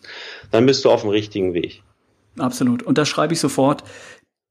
dann 0.52 0.66
bist 0.66 0.84
du 0.84 0.90
auf 0.90 1.00
dem 1.00 1.10
richtigen 1.10 1.52
Weg. 1.52 1.82
Absolut. 2.38 2.84
Und 2.84 2.96
das 2.96 3.08
schreibe 3.08 3.34
ich 3.34 3.40
sofort. 3.40 3.82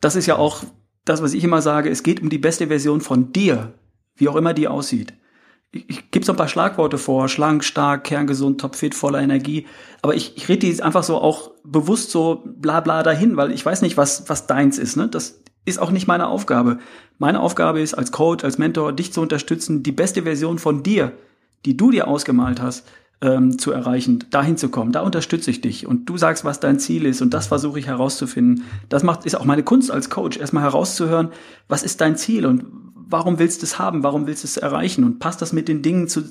Das 0.02 0.18
ist 0.18 0.26
ja 0.26 0.36
auch 0.36 0.66
das, 1.06 1.22
was 1.22 1.34
ich 1.34 1.46
immer 1.46 1.62
sage. 1.62 1.90
Es 1.90 2.04
geht 2.04 2.22
um 2.22 2.30
die 2.30 2.38
beste 2.38 2.68
Version 2.68 3.00
von 3.00 3.32
dir, 3.32 3.74
wie 4.16 4.30
auch 4.30 4.36
immer 4.36 4.54
die 4.54 4.68
aussieht 4.68 5.14
ich, 5.74 5.90
ich 5.90 6.12
gebe 6.12 6.26
so 6.26 6.32
ein 6.32 6.38
paar 6.38 6.48
Schlagworte 6.48 6.98
vor, 6.98 7.28
schlank, 7.28 7.64
stark, 7.64 8.06
kerngesund, 8.06 8.62
topfit, 8.62 8.96
voller 8.96 9.22
Energie. 9.22 9.66
Aber 10.02 10.16
ich, 10.16 10.38
ich 10.38 10.48
rede 10.48 10.60
die 10.60 10.82
einfach 10.82 11.04
so 11.04 11.18
auch 11.18 11.52
bewusst 11.64 12.12
so 12.12 12.44
bla 12.46 12.80
bla 12.80 13.04
dahin, 13.04 13.36
weil 13.36 13.52
ich 13.52 13.66
weiß 13.66 13.82
nicht, 13.82 13.98
was, 13.98 14.30
was 14.30 14.48
deins 14.48 14.78
ist. 14.78 14.96
Ne? 14.96 15.08
Das 15.10 15.42
ist 15.66 15.80
auch 15.80 15.92
nicht 15.92 16.08
meine 16.08 16.28
Aufgabe. 16.28 16.78
Meine 17.18 17.40
Aufgabe 17.40 17.82
ist, 17.82 17.96
als 17.96 18.12
Coach, 18.12 18.44
als 18.44 18.58
Mentor, 18.58 18.94
dich 18.94 19.12
zu 19.12 19.22
unterstützen, 19.22 19.82
die 19.82 19.92
beste 19.92 20.24
Version 20.24 20.60
von 20.60 20.84
dir, 20.84 21.12
die 21.66 21.76
du 21.76 21.90
dir 21.90 22.08
ausgemalt 22.08 22.62
hast, 22.62 22.88
ähm, 23.22 23.58
zu 23.58 23.72
erreichen, 23.72 24.26
dahin 24.30 24.58
zu 24.58 24.70
kommen. 24.70 24.92
Da 24.92 25.02
unterstütze 25.02 25.50
ich 25.50 25.62
dich 25.62 25.88
und 25.88 26.08
du 26.10 26.18
sagst, 26.18 26.44
was 26.44 26.60
dein 26.60 26.80
Ziel 26.80 27.06
ist 27.06 27.22
und 27.22 27.34
das 27.34 27.48
versuche 27.48 27.80
ich 27.80 27.88
herauszufinden. 27.88 28.66
Das 28.90 29.02
macht 29.04 29.26
ist 29.26 29.36
auch 29.36 29.46
meine 29.46 29.64
Kunst 29.64 29.90
als 29.90 30.10
Coach, 30.10 30.38
erstmal 30.38 30.64
herauszuhören, 30.64 31.30
was 31.70 31.84
ist 31.84 32.02
dein 32.02 32.18
Ziel 32.18 32.46
und 32.46 32.66
warum 33.14 33.40
willst 33.40 33.62
du 33.62 33.66
es 33.66 33.80
haben? 33.80 34.04
Warum 34.04 34.28
willst 34.28 34.44
du 34.44 34.48
es 34.48 34.58
erreichen? 34.58 35.06
Und 35.06 35.20
passt 35.20 35.42
das 35.42 35.54
mit 35.54 35.70
den 35.70 35.82
Dingen 35.84 36.10
zu, 36.10 36.24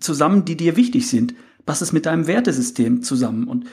zusammen, 0.00 0.46
die 0.46 0.56
dir 0.56 0.76
wichtig 0.76 1.08
sind? 1.08 1.34
Passt 1.66 1.82
es 1.82 1.92
mit 1.92 2.06
deinem 2.06 2.26
Wertesystem 2.26 3.02
zusammen? 3.02 3.48
Und 3.48 3.66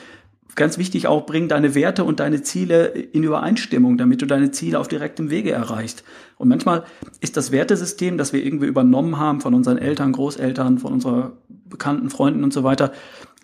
ganz 0.55 0.79
wichtig 0.79 1.07
auch, 1.07 1.27
bring 1.27 1.47
deine 1.47 1.75
Werte 1.75 2.03
und 2.03 2.19
deine 2.19 2.41
Ziele 2.41 2.87
in 2.87 3.23
Übereinstimmung, 3.23 3.97
damit 3.97 4.23
du 4.23 4.25
deine 4.25 4.49
Ziele 4.49 4.79
auf 4.79 4.87
direktem 4.87 5.29
Wege 5.29 5.51
erreichst. 5.51 6.03
Und 6.37 6.49
manchmal 6.49 6.85
ist 7.21 7.37
das 7.37 7.51
Wertesystem, 7.51 8.17
das 8.17 8.33
wir 8.33 8.43
irgendwie 8.43 8.67
übernommen 8.67 9.17
haben 9.17 9.41
von 9.41 9.53
unseren 9.53 9.77
Eltern, 9.77 10.11
Großeltern, 10.11 10.79
von 10.79 10.93
unseren 10.93 11.33
Bekannten, 11.47 12.09
Freunden 12.09 12.43
und 12.43 12.51
so 12.51 12.63
weiter, 12.63 12.91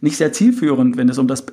nicht 0.05 0.17
sehr 0.17 0.31
zielführend, 0.31 0.95
wenn 0.95 1.09
es 1.09 1.17
um 1.17 1.27
das, 1.27 1.45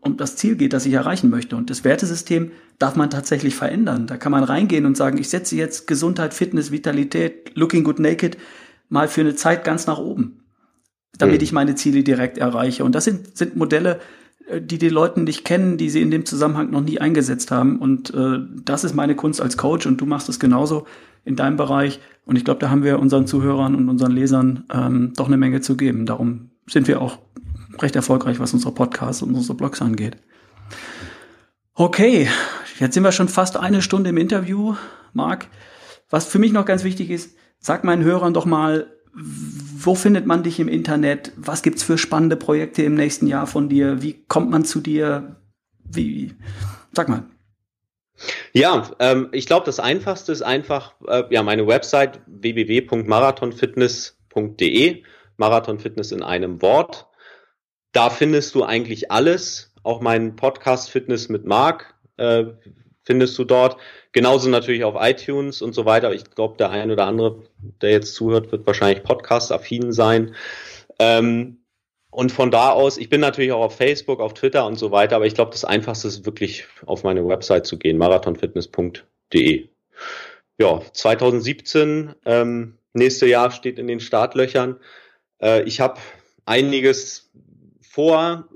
um 0.00 0.16
das 0.16 0.34
Ziel 0.34 0.56
geht, 0.56 0.72
das 0.72 0.86
ich 0.86 0.94
erreichen 0.94 1.30
möchte. 1.30 1.54
Und 1.54 1.70
das 1.70 1.84
Wertesystem 1.84 2.50
darf 2.78 2.96
man 2.96 3.10
tatsächlich 3.10 3.54
verändern. 3.54 4.06
Da 4.06 4.16
kann 4.16 4.32
man 4.32 4.42
reingehen 4.42 4.86
und 4.86 4.96
sagen, 4.96 5.18
ich 5.18 5.28
setze 5.28 5.54
jetzt 5.54 5.86
Gesundheit, 5.86 6.34
Fitness, 6.34 6.72
Vitalität, 6.72 7.52
Looking 7.54 7.84
Good 7.84 8.00
Naked 8.00 8.36
mal 8.88 9.06
für 9.06 9.20
eine 9.20 9.36
Zeit 9.36 9.62
ganz 9.62 9.86
nach 9.86 9.98
oben, 9.98 10.40
damit 11.18 11.40
mhm. 11.40 11.44
ich 11.44 11.52
meine 11.52 11.74
Ziele 11.74 12.02
direkt 12.02 12.38
erreiche. 12.38 12.82
Und 12.82 12.94
das 12.94 13.04
sind, 13.04 13.36
sind 13.36 13.56
Modelle, 13.56 14.00
äh, 14.48 14.60
die 14.60 14.78
die 14.78 14.88
Leute 14.88 15.20
nicht 15.20 15.44
kennen, 15.44 15.76
die 15.76 15.90
sie 15.90 16.00
in 16.00 16.10
dem 16.10 16.24
Zusammenhang 16.24 16.70
noch 16.70 16.80
nie 16.80 16.98
eingesetzt 16.98 17.50
haben. 17.50 17.78
Und 17.78 18.12
äh, 18.14 18.38
das 18.64 18.84
ist 18.84 18.94
meine 18.94 19.14
Kunst 19.14 19.40
als 19.40 19.56
Coach 19.56 19.86
und 19.86 20.00
du 20.00 20.06
machst 20.06 20.28
es 20.28 20.40
genauso 20.40 20.86
in 21.24 21.36
deinem 21.36 21.58
Bereich. 21.58 22.00
Und 22.24 22.36
ich 22.36 22.44
glaube, 22.44 22.60
da 22.60 22.70
haben 22.70 22.84
wir 22.84 22.98
unseren 22.98 23.26
Zuhörern 23.26 23.74
und 23.74 23.88
unseren 23.88 24.12
Lesern 24.12 24.64
ähm, 24.72 25.12
doch 25.14 25.26
eine 25.26 25.36
Menge 25.36 25.60
zu 25.60 25.76
geben. 25.76 26.06
Darum 26.06 26.50
sind 26.66 26.88
wir 26.88 27.02
auch 27.02 27.18
recht 27.82 27.96
erfolgreich, 27.96 28.40
was 28.40 28.52
unsere 28.52 28.72
Podcasts 28.72 29.22
und 29.22 29.34
unsere 29.34 29.56
Blogs 29.56 29.82
angeht. 29.82 30.16
Okay, 31.74 32.28
jetzt 32.78 32.94
sind 32.94 33.04
wir 33.04 33.12
schon 33.12 33.28
fast 33.28 33.56
eine 33.56 33.82
Stunde 33.82 34.10
im 34.10 34.16
Interview, 34.16 34.74
Marc. 35.12 35.48
Was 36.10 36.26
für 36.26 36.38
mich 36.38 36.52
noch 36.52 36.64
ganz 36.64 36.84
wichtig 36.84 37.10
ist, 37.10 37.36
sag 37.58 37.84
meinen 37.84 38.02
Hörern 38.02 38.34
doch 38.34 38.46
mal, 38.46 38.86
wo 39.14 39.94
findet 39.94 40.26
man 40.26 40.42
dich 40.42 40.60
im 40.60 40.68
Internet? 40.68 41.32
Was 41.36 41.62
gibt's 41.62 41.82
für 41.82 41.98
spannende 41.98 42.36
Projekte 42.36 42.82
im 42.82 42.94
nächsten 42.94 43.26
Jahr 43.26 43.46
von 43.46 43.68
dir? 43.68 44.02
Wie 44.02 44.24
kommt 44.26 44.50
man 44.50 44.64
zu 44.64 44.80
dir? 44.80 45.36
Wie, 45.84 46.34
sag 46.92 47.08
mal. 47.08 47.24
Ja, 48.52 48.90
ähm, 48.98 49.28
ich 49.32 49.46
glaube, 49.46 49.64
das 49.66 49.80
Einfachste 49.80 50.32
ist 50.32 50.42
einfach, 50.42 50.94
äh, 51.06 51.24
ja, 51.30 51.42
meine 51.42 51.66
Website 51.66 52.20
www.marathonfitness.de, 52.26 55.02
Marathonfitness 55.36 56.12
in 56.12 56.22
einem 56.22 56.62
Wort. 56.62 57.07
Da 57.98 58.10
findest 58.10 58.54
du 58.54 58.62
eigentlich 58.62 59.10
alles, 59.10 59.72
auch 59.82 60.00
meinen 60.00 60.36
Podcast 60.36 60.88
Fitness 60.88 61.28
mit 61.28 61.46
Marc 61.46 61.96
äh, 62.16 62.44
findest 63.02 63.36
du 63.36 63.42
dort. 63.42 63.76
Genauso 64.12 64.48
natürlich 64.48 64.84
auf 64.84 64.94
iTunes 64.96 65.62
und 65.62 65.74
so 65.74 65.84
weiter. 65.84 66.12
Ich 66.12 66.30
glaube, 66.30 66.56
der 66.58 66.70
ein 66.70 66.92
oder 66.92 67.06
andere, 67.06 67.42
der 67.82 67.90
jetzt 67.90 68.14
zuhört, 68.14 68.52
wird 68.52 68.68
wahrscheinlich 68.68 69.02
podcast-affin 69.02 69.90
sein. 69.90 70.36
Ähm, 71.00 71.64
und 72.10 72.30
von 72.30 72.52
da 72.52 72.70
aus, 72.70 72.98
ich 72.98 73.08
bin 73.08 73.20
natürlich 73.20 73.50
auch 73.50 73.64
auf 73.64 73.76
Facebook, 73.76 74.20
auf 74.20 74.32
Twitter 74.32 74.64
und 74.64 74.78
so 74.78 74.92
weiter, 74.92 75.16
aber 75.16 75.26
ich 75.26 75.34
glaube, 75.34 75.50
das 75.50 75.64
Einfachste 75.64 76.06
ist 76.06 76.24
wirklich 76.24 76.66
auf 76.86 77.02
meine 77.02 77.26
Website 77.26 77.66
zu 77.66 77.80
gehen, 77.80 77.98
marathonfitness.de. 77.98 79.68
Ja, 80.60 80.82
2017, 80.92 82.14
ähm, 82.26 82.78
nächste 82.92 83.26
Jahr 83.26 83.50
steht 83.50 83.76
in 83.76 83.88
den 83.88 83.98
Startlöchern. 83.98 84.76
Äh, 85.42 85.64
ich 85.64 85.80
habe 85.80 85.98
einiges 86.46 87.28
vor, 87.88 88.48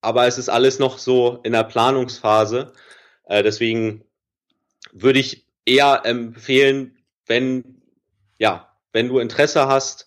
aber 0.00 0.26
es 0.26 0.38
ist 0.38 0.48
alles 0.48 0.78
noch 0.78 0.98
so 0.98 1.40
in 1.42 1.52
der 1.52 1.64
Planungsphase. 1.64 2.72
Äh, 3.26 3.42
deswegen 3.42 4.04
würde 4.92 5.18
ich 5.18 5.46
eher 5.64 6.02
empfehlen, 6.04 6.98
wenn, 7.26 7.82
ja, 8.38 8.72
wenn 8.92 9.08
du 9.08 9.18
Interesse 9.18 9.68
hast, 9.68 10.06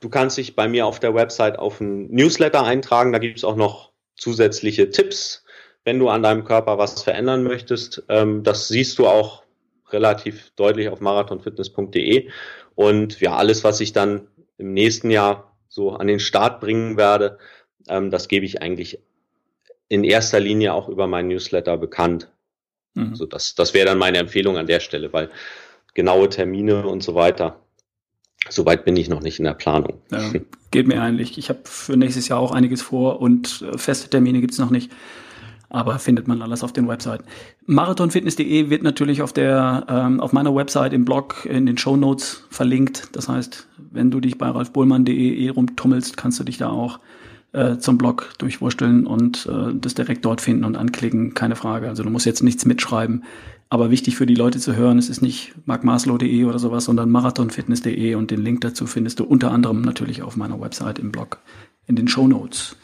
Du 0.00 0.10
kannst 0.10 0.36
dich 0.36 0.54
bei 0.54 0.68
mir 0.68 0.86
auf 0.86 1.00
der 1.00 1.14
Website 1.14 1.58
auf 1.58 1.80
ein 1.80 2.10
Newsletter 2.10 2.62
eintragen. 2.62 3.12
Da 3.12 3.18
gibt 3.18 3.38
es 3.38 3.44
auch 3.44 3.56
noch 3.56 3.92
zusätzliche 4.14 4.90
Tipps, 4.90 5.44
wenn 5.84 5.98
du 5.98 6.08
an 6.08 6.22
deinem 6.22 6.44
Körper 6.44 6.78
was 6.78 7.02
verändern 7.02 7.42
möchtest. 7.42 8.04
Ähm, 8.08 8.42
das 8.42 8.68
siehst 8.68 8.98
du 8.98 9.06
auch 9.06 9.42
relativ 9.90 10.50
deutlich 10.56 10.90
auf 10.90 11.00
marathonfitness.de. 11.00 12.28
Und 12.74 13.20
ja, 13.20 13.36
alles, 13.36 13.64
was 13.64 13.80
ich 13.80 13.92
dann 13.92 14.28
im 14.58 14.74
nächsten 14.74 15.10
Jahr 15.10 15.56
so 15.68 15.92
an 15.92 16.06
den 16.06 16.20
Start 16.20 16.60
bringen 16.60 16.96
werde, 16.96 17.38
ähm, 17.88 18.10
das 18.10 18.28
gebe 18.28 18.46
ich 18.46 18.62
eigentlich 18.62 18.98
in 19.88 20.04
erster 20.04 20.40
Linie 20.40 20.74
auch 20.74 20.88
über 20.88 21.06
meinen 21.06 21.28
Newsletter 21.28 21.76
bekannt. 21.76 22.30
Mhm. 22.94 23.10
Also 23.10 23.26
das, 23.26 23.54
das 23.54 23.74
wäre 23.74 23.86
dann 23.86 23.98
meine 23.98 24.18
Empfehlung 24.18 24.56
an 24.56 24.66
der 24.66 24.80
Stelle, 24.80 25.12
weil 25.12 25.30
genaue 25.94 26.28
Termine 26.28 26.86
und 26.86 27.02
so 27.02 27.14
weiter, 27.14 27.60
Soweit 28.48 28.84
bin 28.84 28.96
ich 28.96 29.08
noch 29.08 29.22
nicht 29.22 29.38
in 29.38 29.44
der 29.44 29.54
Planung. 29.54 30.00
Ja, 30.10 30.20
geht 30.70 30.86
mir 30.86 31.00
eigentlich. 31.00 31.38
Ich 31.38 31.48
habe 31.48 31.60
für 31.64 31.96
nächstes 31.96 32.28
Jahr 32.28 32.38
auch 32.38 32.52
einiges 32.52 32.82
vor 32.82 33.20
und 33.20 33.62
äh, 33.62 33.78
feste 33.78 34.08
Termine 34.08 34.40
gibt's 34.40 34.58
noch 34.58 34.70
nicht. 34.70 34.90
Aber 35.68 35.98
findet 35.98 36.28
man 36.28 36.42
alles 36.42 36.62
auf 36.62 36.72
den 36.72 36.86
Webseiten. 36.86 37.24
Marathonfitness.de 37.66 38.70
wird 38.70 38.84
natürlich 38.84 39.20
auf 39.20 39.32
der 39.32 39.84
ähm, 39.88 40.20
auf 40.20 40.32
meiner 40.32 40.54
Website 40.54 40.92
im 40.92 41.04
Blog 41.04 41.44
in 41.44 41.66
den 41.66 41.76
Show 41.76 41.96
Notes 41.96 42.44
verlinkt. 42.50 43.08
Das 43.12 43.28
heißt, 43.28 43.66
wenn 43.90 44.12
du 44.12 44.20
dich 44.20 44.38
bei 44.38 44.48
ralfbullmann.de 44.48 45.44
eh 45.44 45.48
rumtummelst, 45.48 46.16
kannst 46.16 46.38
du 46.38 46.44
dich 46.44 46.58
da 46.58 46.68
auch 46.68 47.00
äh, 47.52 47.78
zum 47.78 47.98
Blog 47.98 48.34
durchwursteln 48.38 49.06
und 49.06 49.46
äh, 49.46 49.74
das 49.74 49.94
direkt 49.94 50.24
dort 50.24 50.40
finden 50.40 50.64
und 50.64 50.76
anklicken. 50.76 51.34
Keine 51.34 51.56
Frage. 51.56 51.88
Also 51.88 52.02
du 52.02 52.10
musst 52.10 52.26
jetzt 52.26 52.42
nichts 52.42 52.64
mitschreiben. 52.64 53.24
Aber 53.68 53.90
wichtig 53.90 54.16
für 54.16 54.26
die 54.26 54.34
Leute 54.34 54.60
zu 54.60 54.76
hören, 54.76 54.98
es 54.98 55.08
ist 55.08 55.22
nicht 55.22 55.54
markmaslow.de 55.66 56.44
oder 56.44 56.58
sowas, 56.58 56.84
sondern 56.84 57.10
marathonfitness.de 57.10 58.14
und 58.14 58.30
den 58.30 58.40
Link 58.40 58.60
dazu 58.60 58.86
findest 58.86 59.18
du 59.18 59.24
unter 59.24 59.50
anderem 59.50 59.82
natürlich 59.82 60.22
auf 60.22 60.36
meiner 60.36 60.60
Website 60.60 61.00
im 61.00 61.10
Blog 61.10 61.38
in 61.86 61.96
den 61.96 62.06
Show 62.06 62.28
Notes. 62.28 62.76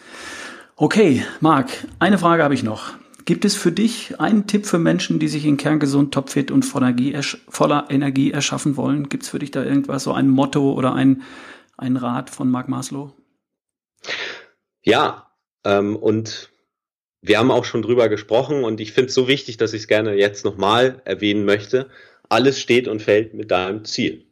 Okay, 0.74 1.22
Marc, 1.40 1.86
eine 2.00 2.18
Frage 2.18 2.42
habe 2.42 2.54
ich 2.54 2.64
noch. 2.64 2.94
Gibt 3.24 3.44
es 3.44 3.54
für 3.54 3.70
dich 3.70 4.18
einen 4.20 4.48
Tipp 4.48 4.66
für 4.66 4.80
Menschen, 4.80 5.20
die 5.20 5.28
sich 5.28 5.44
in 5.44 5.56
kerngesund, 5.56 6.12
topfit 6.12 6.50
und 6.50 6.64
voller 6.64 7.86
Energie, 7.88 8.32
erschaffen 8.32 8.76
wollen? 8.76 9.08
Gibt 9.08 9.22
es 9.22 9.28
für 9.28 9.38
dich 9.38 9.52
da 9.52 9.62
irgendwas, 9.62 10.02
so 10.02 10.12
ein 10.12 10.28
Motto 10.28 10.72
oder 10.72 10.94
ein, 10.94 11.22
ein 11.76 11.96
Rat 11.96 12.30
von 12.30 12.50
Mark 12.50 12.68
Maslow? 12.68 13.12
Ja, 14.82 15.30
ähm, 15.64 15.96
und 15.96 16.50
wir 17.20 17.38
haben 17.38 17.52
auch 17.52 17.64
schon 17.64 17.82
drüber 17.82 18.08
gesprochen 18.08 18.64
und 18.64 18.80
ich 18.80 18.92
finde 18.92 19.08
es 19.08 19.14
so 19.14 19.28
wichtig, 19.28 19.56
dass 19.56 19.72
ich 19.72 19.82
es 19.82 19.88
gerne 19.88 20.14
jetzt 20.14 20.44
nochmal 20.44 21.00
erwähnen 21.04 21.44
möchte. 21.44 21.88
Alles 22.28 22.58
steht 22.58 22.88
und 22.88 23.00
fällt 23.00 23.34
mit 23.34 23.50
deinem 23.50 23.84
Ziel. 23.84 24.26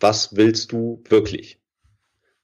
Was 0.00 0.34
willst 0.34 0.72
du 0.72 1.04
wirklich? 1.08 1.60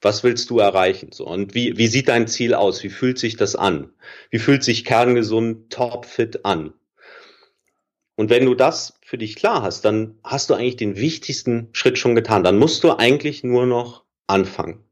Was 0.00 0.22
willst 0.22 0.48
du 0.50 0.60
erreichen? 0.60 1.10
So, 1.10 1.26
und 1.26 1.54
wie, 1.54 1.76
wie 1.76 1.88
sieht 1.88 2.06
dein 2.06 2.28
Ziel 2.28 2.54
aus? 2.54 2.84
Wie 2.84 2.88
fühlt 2.88 3.18
sich 3.18 3.36
das 3.36 3.56
an? 3.56 3.92
Wie 4.30 4.38
fühlt 4.38 4.62
sich 4.62 4.84
kerngesund, 4.84 5.72
topfit 5.72 6.44
an? 6.44 6.72
Und 8.14 8.30
wenn 8.30 8.46
du 8.46 8.54
das 8.54 8.98
für 9.02 9.18
dich 9.18 9.34
klar 9.34 9.62
hast, 9.62 9.84
dann 9.84 10.18
hast 10.22 10.50
du 10.50 10.54
eigentlich 10.54 10.76
den 10.76 10.96
wichtigsten 10.96 11.68
Schritt 11.72 11.98
schon 11.98 12.14
getan. 12.14 12.44
Dann 12.44 12.58
musst 12.58 12.84
du 12.84 12.92
eigentlich 12.92 13.42
nur 13.42 13.66
noch 13.66 14.04
anfangen. 14.28 14.84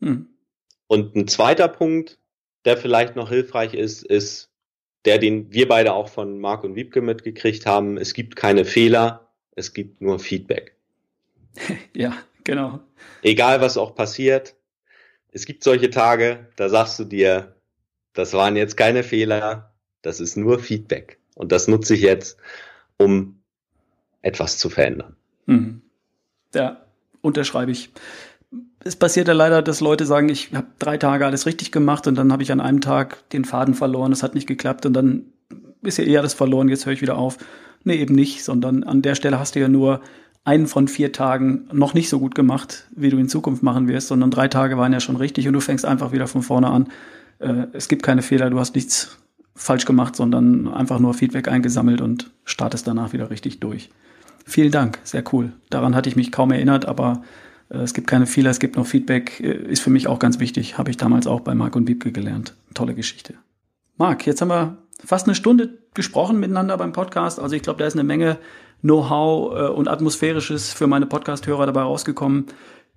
Hm. 0.00 0.31
Und 0.92 1.16
ein 1.16 1.26
zweiter 1.26 1.68
Punkt, 1.68 2.18
der 2.66 2.76
vielleicht 2.76 3.16
noch 3.16 3.30
hilfreich 3.30 3.72
ist, 3.72 4.04
ist 4.04 4.50
der, 5.06 5.16
den 5.16 5.50
wir 5.50 5.66
beide 5.66 5.94
auch 5.94 6.08
von 6.10 6.38
Marc 6.38 6.64
und 6.64 6.74
Wiebke 6.74 7.00
mitgekriegt 7.00 7.64
haben. 7.64 7.96
Es 7.96 8.12
gibt 8.12 8.36
keine 8.36 8.66
Fehler, 8.66 9.32
es 9.56 9.72
gibt 9.72 10.02
nur 10.02 10.18
Feedback. 10.18 10.76
Ja, 11.94 12.18
genau. 12.44 12.80
Egal, 13.22 13.62
was 13.62 13.78
auch 13.78 13.94
passiert, 13.94 14.54
es 15.30 15.46
gibt 15.46 15.64
solche 15.64 15.88
Tage, 15.88 16.48
da 16.56 16.68
sagst 16.68 16.98
du 16.98 17.04
dir, 17.04 17.56
das 18.12 18.34
waren 18.34 18.54
jetzt 18.56 18.76
keine 18.76 19.02
Fehler, 19.02 19.72
das 20.02 20.20
ist 20.20 20.36
nur 20.36 20.58
Feedback. 20.58 21.18
Und 21.36 21.52
das 21.52 21.68
nutze 21.68 21.94
ich 21.94 22.02
jetzt, 22.02 22.36
um 22.98 23.42
etwas 24.20 24.58
zu 24.58 24.68
verändern. 24.68 25.16
Mhm. 25.46 25.80
Ja, 26.54 26.84
unterschreibe 27.22 27.70
ich 27.70 27.88
es 28.84 28.96
passiert 28.96 29.28
ja 29.28 29.34
leider, 29.34 29.62
dass 29.62 29.80
Leute 29.80 30.06
sagen, 30.06 30.28
ich 30.28 30.52
habe 30.54 30.66
drei 30.78 30.98
Tage 30.98 31.24
alles 31.24 31.46
richtig 31.46 31.72
gemacht 31.72 32.06
und 32.06 32.16
dann 32.16 32.32
habe 32.32 32.42
ich 32.42 32.52
an 32.52 32.60
einem 32.60 32.80
Tag 32.80 33.28
den 33.30 33.44
Faden 33.44 33.74
verloren, 33.74 34.12
es 34.12 34.22
hat 34.22 34.34
nicht 34.34 34.46
geklappt 34.46 34.86
und 34.86 34.92
dann 34.92 35.26
ist 35.82 35.98
ja 35.98 36.04
eher 36.04 36.22
das 36.22 36.34
verloren, 36.34 36.68
jetzt 36.68 36.86
höre 36.86 36.92
ich 36.92 37.02
wieder 37.02 37.16
auf. 37.16 37.38
Nee, 37.84 37.96
eben 37.96 38.14
nicht, 38.14 38.44
sondern 38.44 38.84
an 38.84 39.02
der 39.02 39.14
Stelle 39.14 39.38
hast 39.38 39.54
du 39.54 39.60
ja 39.60 39.68
nur 39.68 40.00
einen 40.44 40.66
von 40.66 40.88
vier 40.88 41.12
Tagen 41.12 41.68
noch 41.72 41.94
nicht 41.94 42.08
so 42.08 42.18
gut 42.18 42.34
gemacht, 42.34 42.88
wie 42.94 43.10
du 43.10 43.18
in 43.18 43.28
Zukunft 43.28 43.62
machen 43.62 43.88
wirst, 43.88 44.08
sondern 44.08 44.30
drei 44.30 44.48
Tage 44.48 44.76
waren 44.76 44.92
ja 44.92 45.00
schon 45.00 45.16
richtig 45.16 45.46
und 45.46 45.54
du 45.54 45.60
fängst 45.60 45.84
einfach 45.84 46.12
wieder 46.12 46.26
von 46.26 46.42
vorne 46.42 46.68
an. 46.68 46.88
Äh, 47.38 47.66
es 47.72 47.88
gibt 47.88 48.02
keine 48.02 48.22
Fehler, 48.22 48.50
du 48.50 48.58
hast 48.58 48.74
nichts 48.74 49.18
falsch 49.54 49.84
gemacht, 49.84 50.16
sondern 50.16 50.68
einfach 50.68 50.98
nur 50.98 51.14
Feedback 51.14 51.48
eingesammelt 51.48 52.00
und 52.00 52.30
startest 52.44 52.86
danach 52.86 53.12
wieder 53.12 53.30
richtig 53.30 53.60
durch. 53.60 53.90
Vielen 54.44 54.72
Dank, 54.72 54.98
sehr 55.04 55.22
cool. 55.32 55.52
Daran 55.70 55.94
hatte 55.94 56.08
ich 56.08 56.16
mich 56.16 56.32
kaum 56.32 56.50
erinnert, 56.50 56.86
aber 56.86 57.22
es 57.78 57.94
gibt 57.94 58.06
keine 58.06 58.26
Fehler, 58.26 58.50
es 58.50 58.58
gibt 58.58 58.76
noch 58.76 58.86
Feedback, 58.86 59.40
äh, 59.40 59.70
ist 59.70 59.82
für 59.82 59.90
mich 59.90 60.08
auch 60.08 60.18
ganz 60.18 60.38
wichtig. 60.40 60.78
Habe 60.78 60.90
ich 60.90 60.96
damals 60.96 61.26
auch 61.26 61.40
bei 61.40 61.54
Marc 61.54 61.76
und 61.76 61.88
Wiebke 61.88 62.12
gelernt. 62.12 62.54
Tolle 62.74 62.94
Geschichte. 62.94 63.34
Marc, 63.96 64.26
jetzt 64.26 64.40
haben 64.40 64.48
wir 64.48 64.78
fast 65.04 65.26
eine 65.26 65.34
Stunde 65.34 65.78
gesprochen 65.94 66.40
miteinander 66.40 66.76
beim 66.76 66.92
Podcast. 66.92 67.40
Also 67.40 67.56
ich 67.56 67.62
glaube, 67.62 67.78
da 67.78 67.86
ist 67.86 67.94
eine 67.94 68.04
Menge 68.04 68.38
Know-how 68.82 69.54
äh, 69.54 69.68
und 69.68 69.88
Atmosphärisches 69.88 70.72
für 70.72 70.86
meine 70.86 71.06
Podcast-Hörer 71.06 71.66
dabei 71.66 71.82
rausgekommen. 71.82 72.46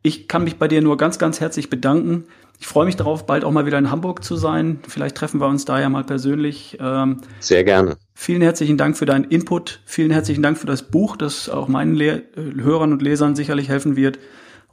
Ich 0.01 0.27
kann 0.27 0.43
mich 0.43 0.57
bei 0.57 0.67
dir 0.67 0.81
nur 0.81 0.97
ganz, 0.97 1.17
ganz 1.17 1.39
herzlich 1.39 1.69
bedanken. 1.69 2.25
Ich 2.59 2.67
freue 2.67 2.85
mich 2.85 2.95
darauf, 2.95 3.25
bald 3.25 3.43
auch 3.43 3.51
mal 3.51 3.65
wieder 3.65 3.77
in 3.77 3.91
Hamburg 3.91 4.23
zu 4.23 4.35
sein. 4.35 4.79
Vielleicht 4.87 5.15
treffen 5.15 5.41
wir 5.41 5.47
uns 5.47 5.65
da 5.65 5.79
ja 5.79 5.89
mal 5.89 6.03
persönlich. 6.03 6.77
Ähm, 6.79 7.21
Sehr 7.39 7.63
gerne. 7.63 7.97
Vielen 8.13 8.41
herzlichen 8.41 8.77
Dank 8.77 8.97
für 8.97 9.05
deinen 9.05 9.25
Input. 9.25 9.81
Vielen 9.85 10.11
herzlichen 10.11 10.41
Dank 10.41 10.57
für 10.57 10.67
das 10.67 10.83
Buch, 10.83 11.17
das 11.17 11.49
auch 11.49 11.67
meinen 11.67 11.95
Le 11.95 12.23
Hörern 12.35 12.93
und 12.93 13.01
Lesern 13.01 13.35
sicherlich 13.35 13.67
helfen 13.67 13.95
wird. 13.95 14.19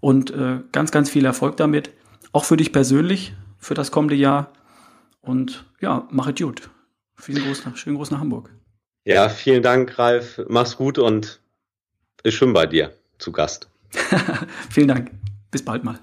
Und 0.02 0.32
äh, 0.32 0.58
ganz, 0.72 0.90
ganz 0.90 1.08
viel 1.08 1.24
Erfolg 1.24 1.56
damit. 1.56 1.92
Auch 2.32 2.44
für 2.44 2.56
dich 2.56 2.72
persönlich, 2.72 3.34
für 3.58 3.74
das 3.74 3.92
kommende 3.92 4.16
Jahr. 4.16 4.50
Und 5.20 5.64
ja, 5.80 6.08
mach 6.10 6.26
es 6.26 6.34
gut. 6.34 6.70
Vielen 7.14 7.44
Gruß 7.44 7.64
nach, 7.64 7.76
schönen 7.76 7.94
Gruß 7.94 8.10
nach 8.10 8.18
Hamburg. 8.18 8.50
Ja, 9.04 9.28
vielen 9.28 9.62
Dank, 9.62 9.96
Ralf. 10.00 10.40
Mach's 10.48 10.76
gut 10.76 10.98
und 10.98 11.40
ist 12.24 12.34
schön 12.34 12.52
bei 12.52 12.66
dir 12.66 12.92
zu 13.18 13.30
Gast. 13.30 13.68
vielen 14.70 14.88
Dank. 14.88 15.12
Bis 15.52 15.64
bald 15.64 15.84
mal. 15.84 16.00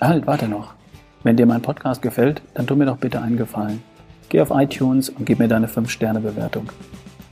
Halt, 0.00 0.26
warte 0.26 0.48
noch. 0.48 0.75
Wenn 1.26 1.36
dir 1.36 1.46
mein 1.46 1.60
Podcast 1.60 2.02
gefällt, 2.02 2.40
dann 2.54 2.68
tu 2.68 2.76
mir 2.76 2.86
doch 2.86 2.98
bitte 2.98 3.20
einen 3.20 3.36
Gefallen. 3.36 3.82
Geh 4.28 4.40
auf 4.40 4.52
iTunes 4.52 5.08
und 5.08 5.24
gib 5.24 5.40
mir 5.40 5.48
deine 5.48 5.66
5-Sterne-Bewertung. 5.66 6.70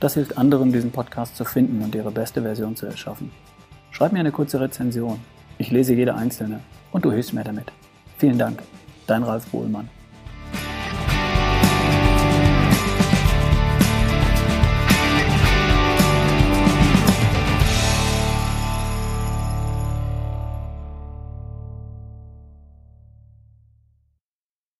Das 0.01 0.15
hilft 0.15 0.37
anderen, 0.37 0.73
diesen 0.73 0.91
Podcast 0.91 1.37
zu 1.37 1.45
finden 1.45 1.81
und 1.81 1.95
ihre 1.95 2.11
beste 2.11 2.41
Version 2.41 2.75
zu 2.75 2.87
erschaffen. 2.87 3.31
Schreib 3.91 4.11
mir 4.11 4.19
eine 4.19 4.33
kurze 4.33 4.59
Rezension. 4.59 5.21
Ich 5.59 5.71
lese 5.71 5.93
jede 5.93 6.13
einzelne 6.13 6.59
und 6.91 7.05
du 7.05 7.11
hilfst 7.13 7.33
mir 7.33 7.45
damit. 7.45 7.71
Vielen 8.17 8.37
Dank. 8.37 8.61
Dein 9.07 9.23
Ralf 9.23 9.45
Bohlmann. 9.45 9.87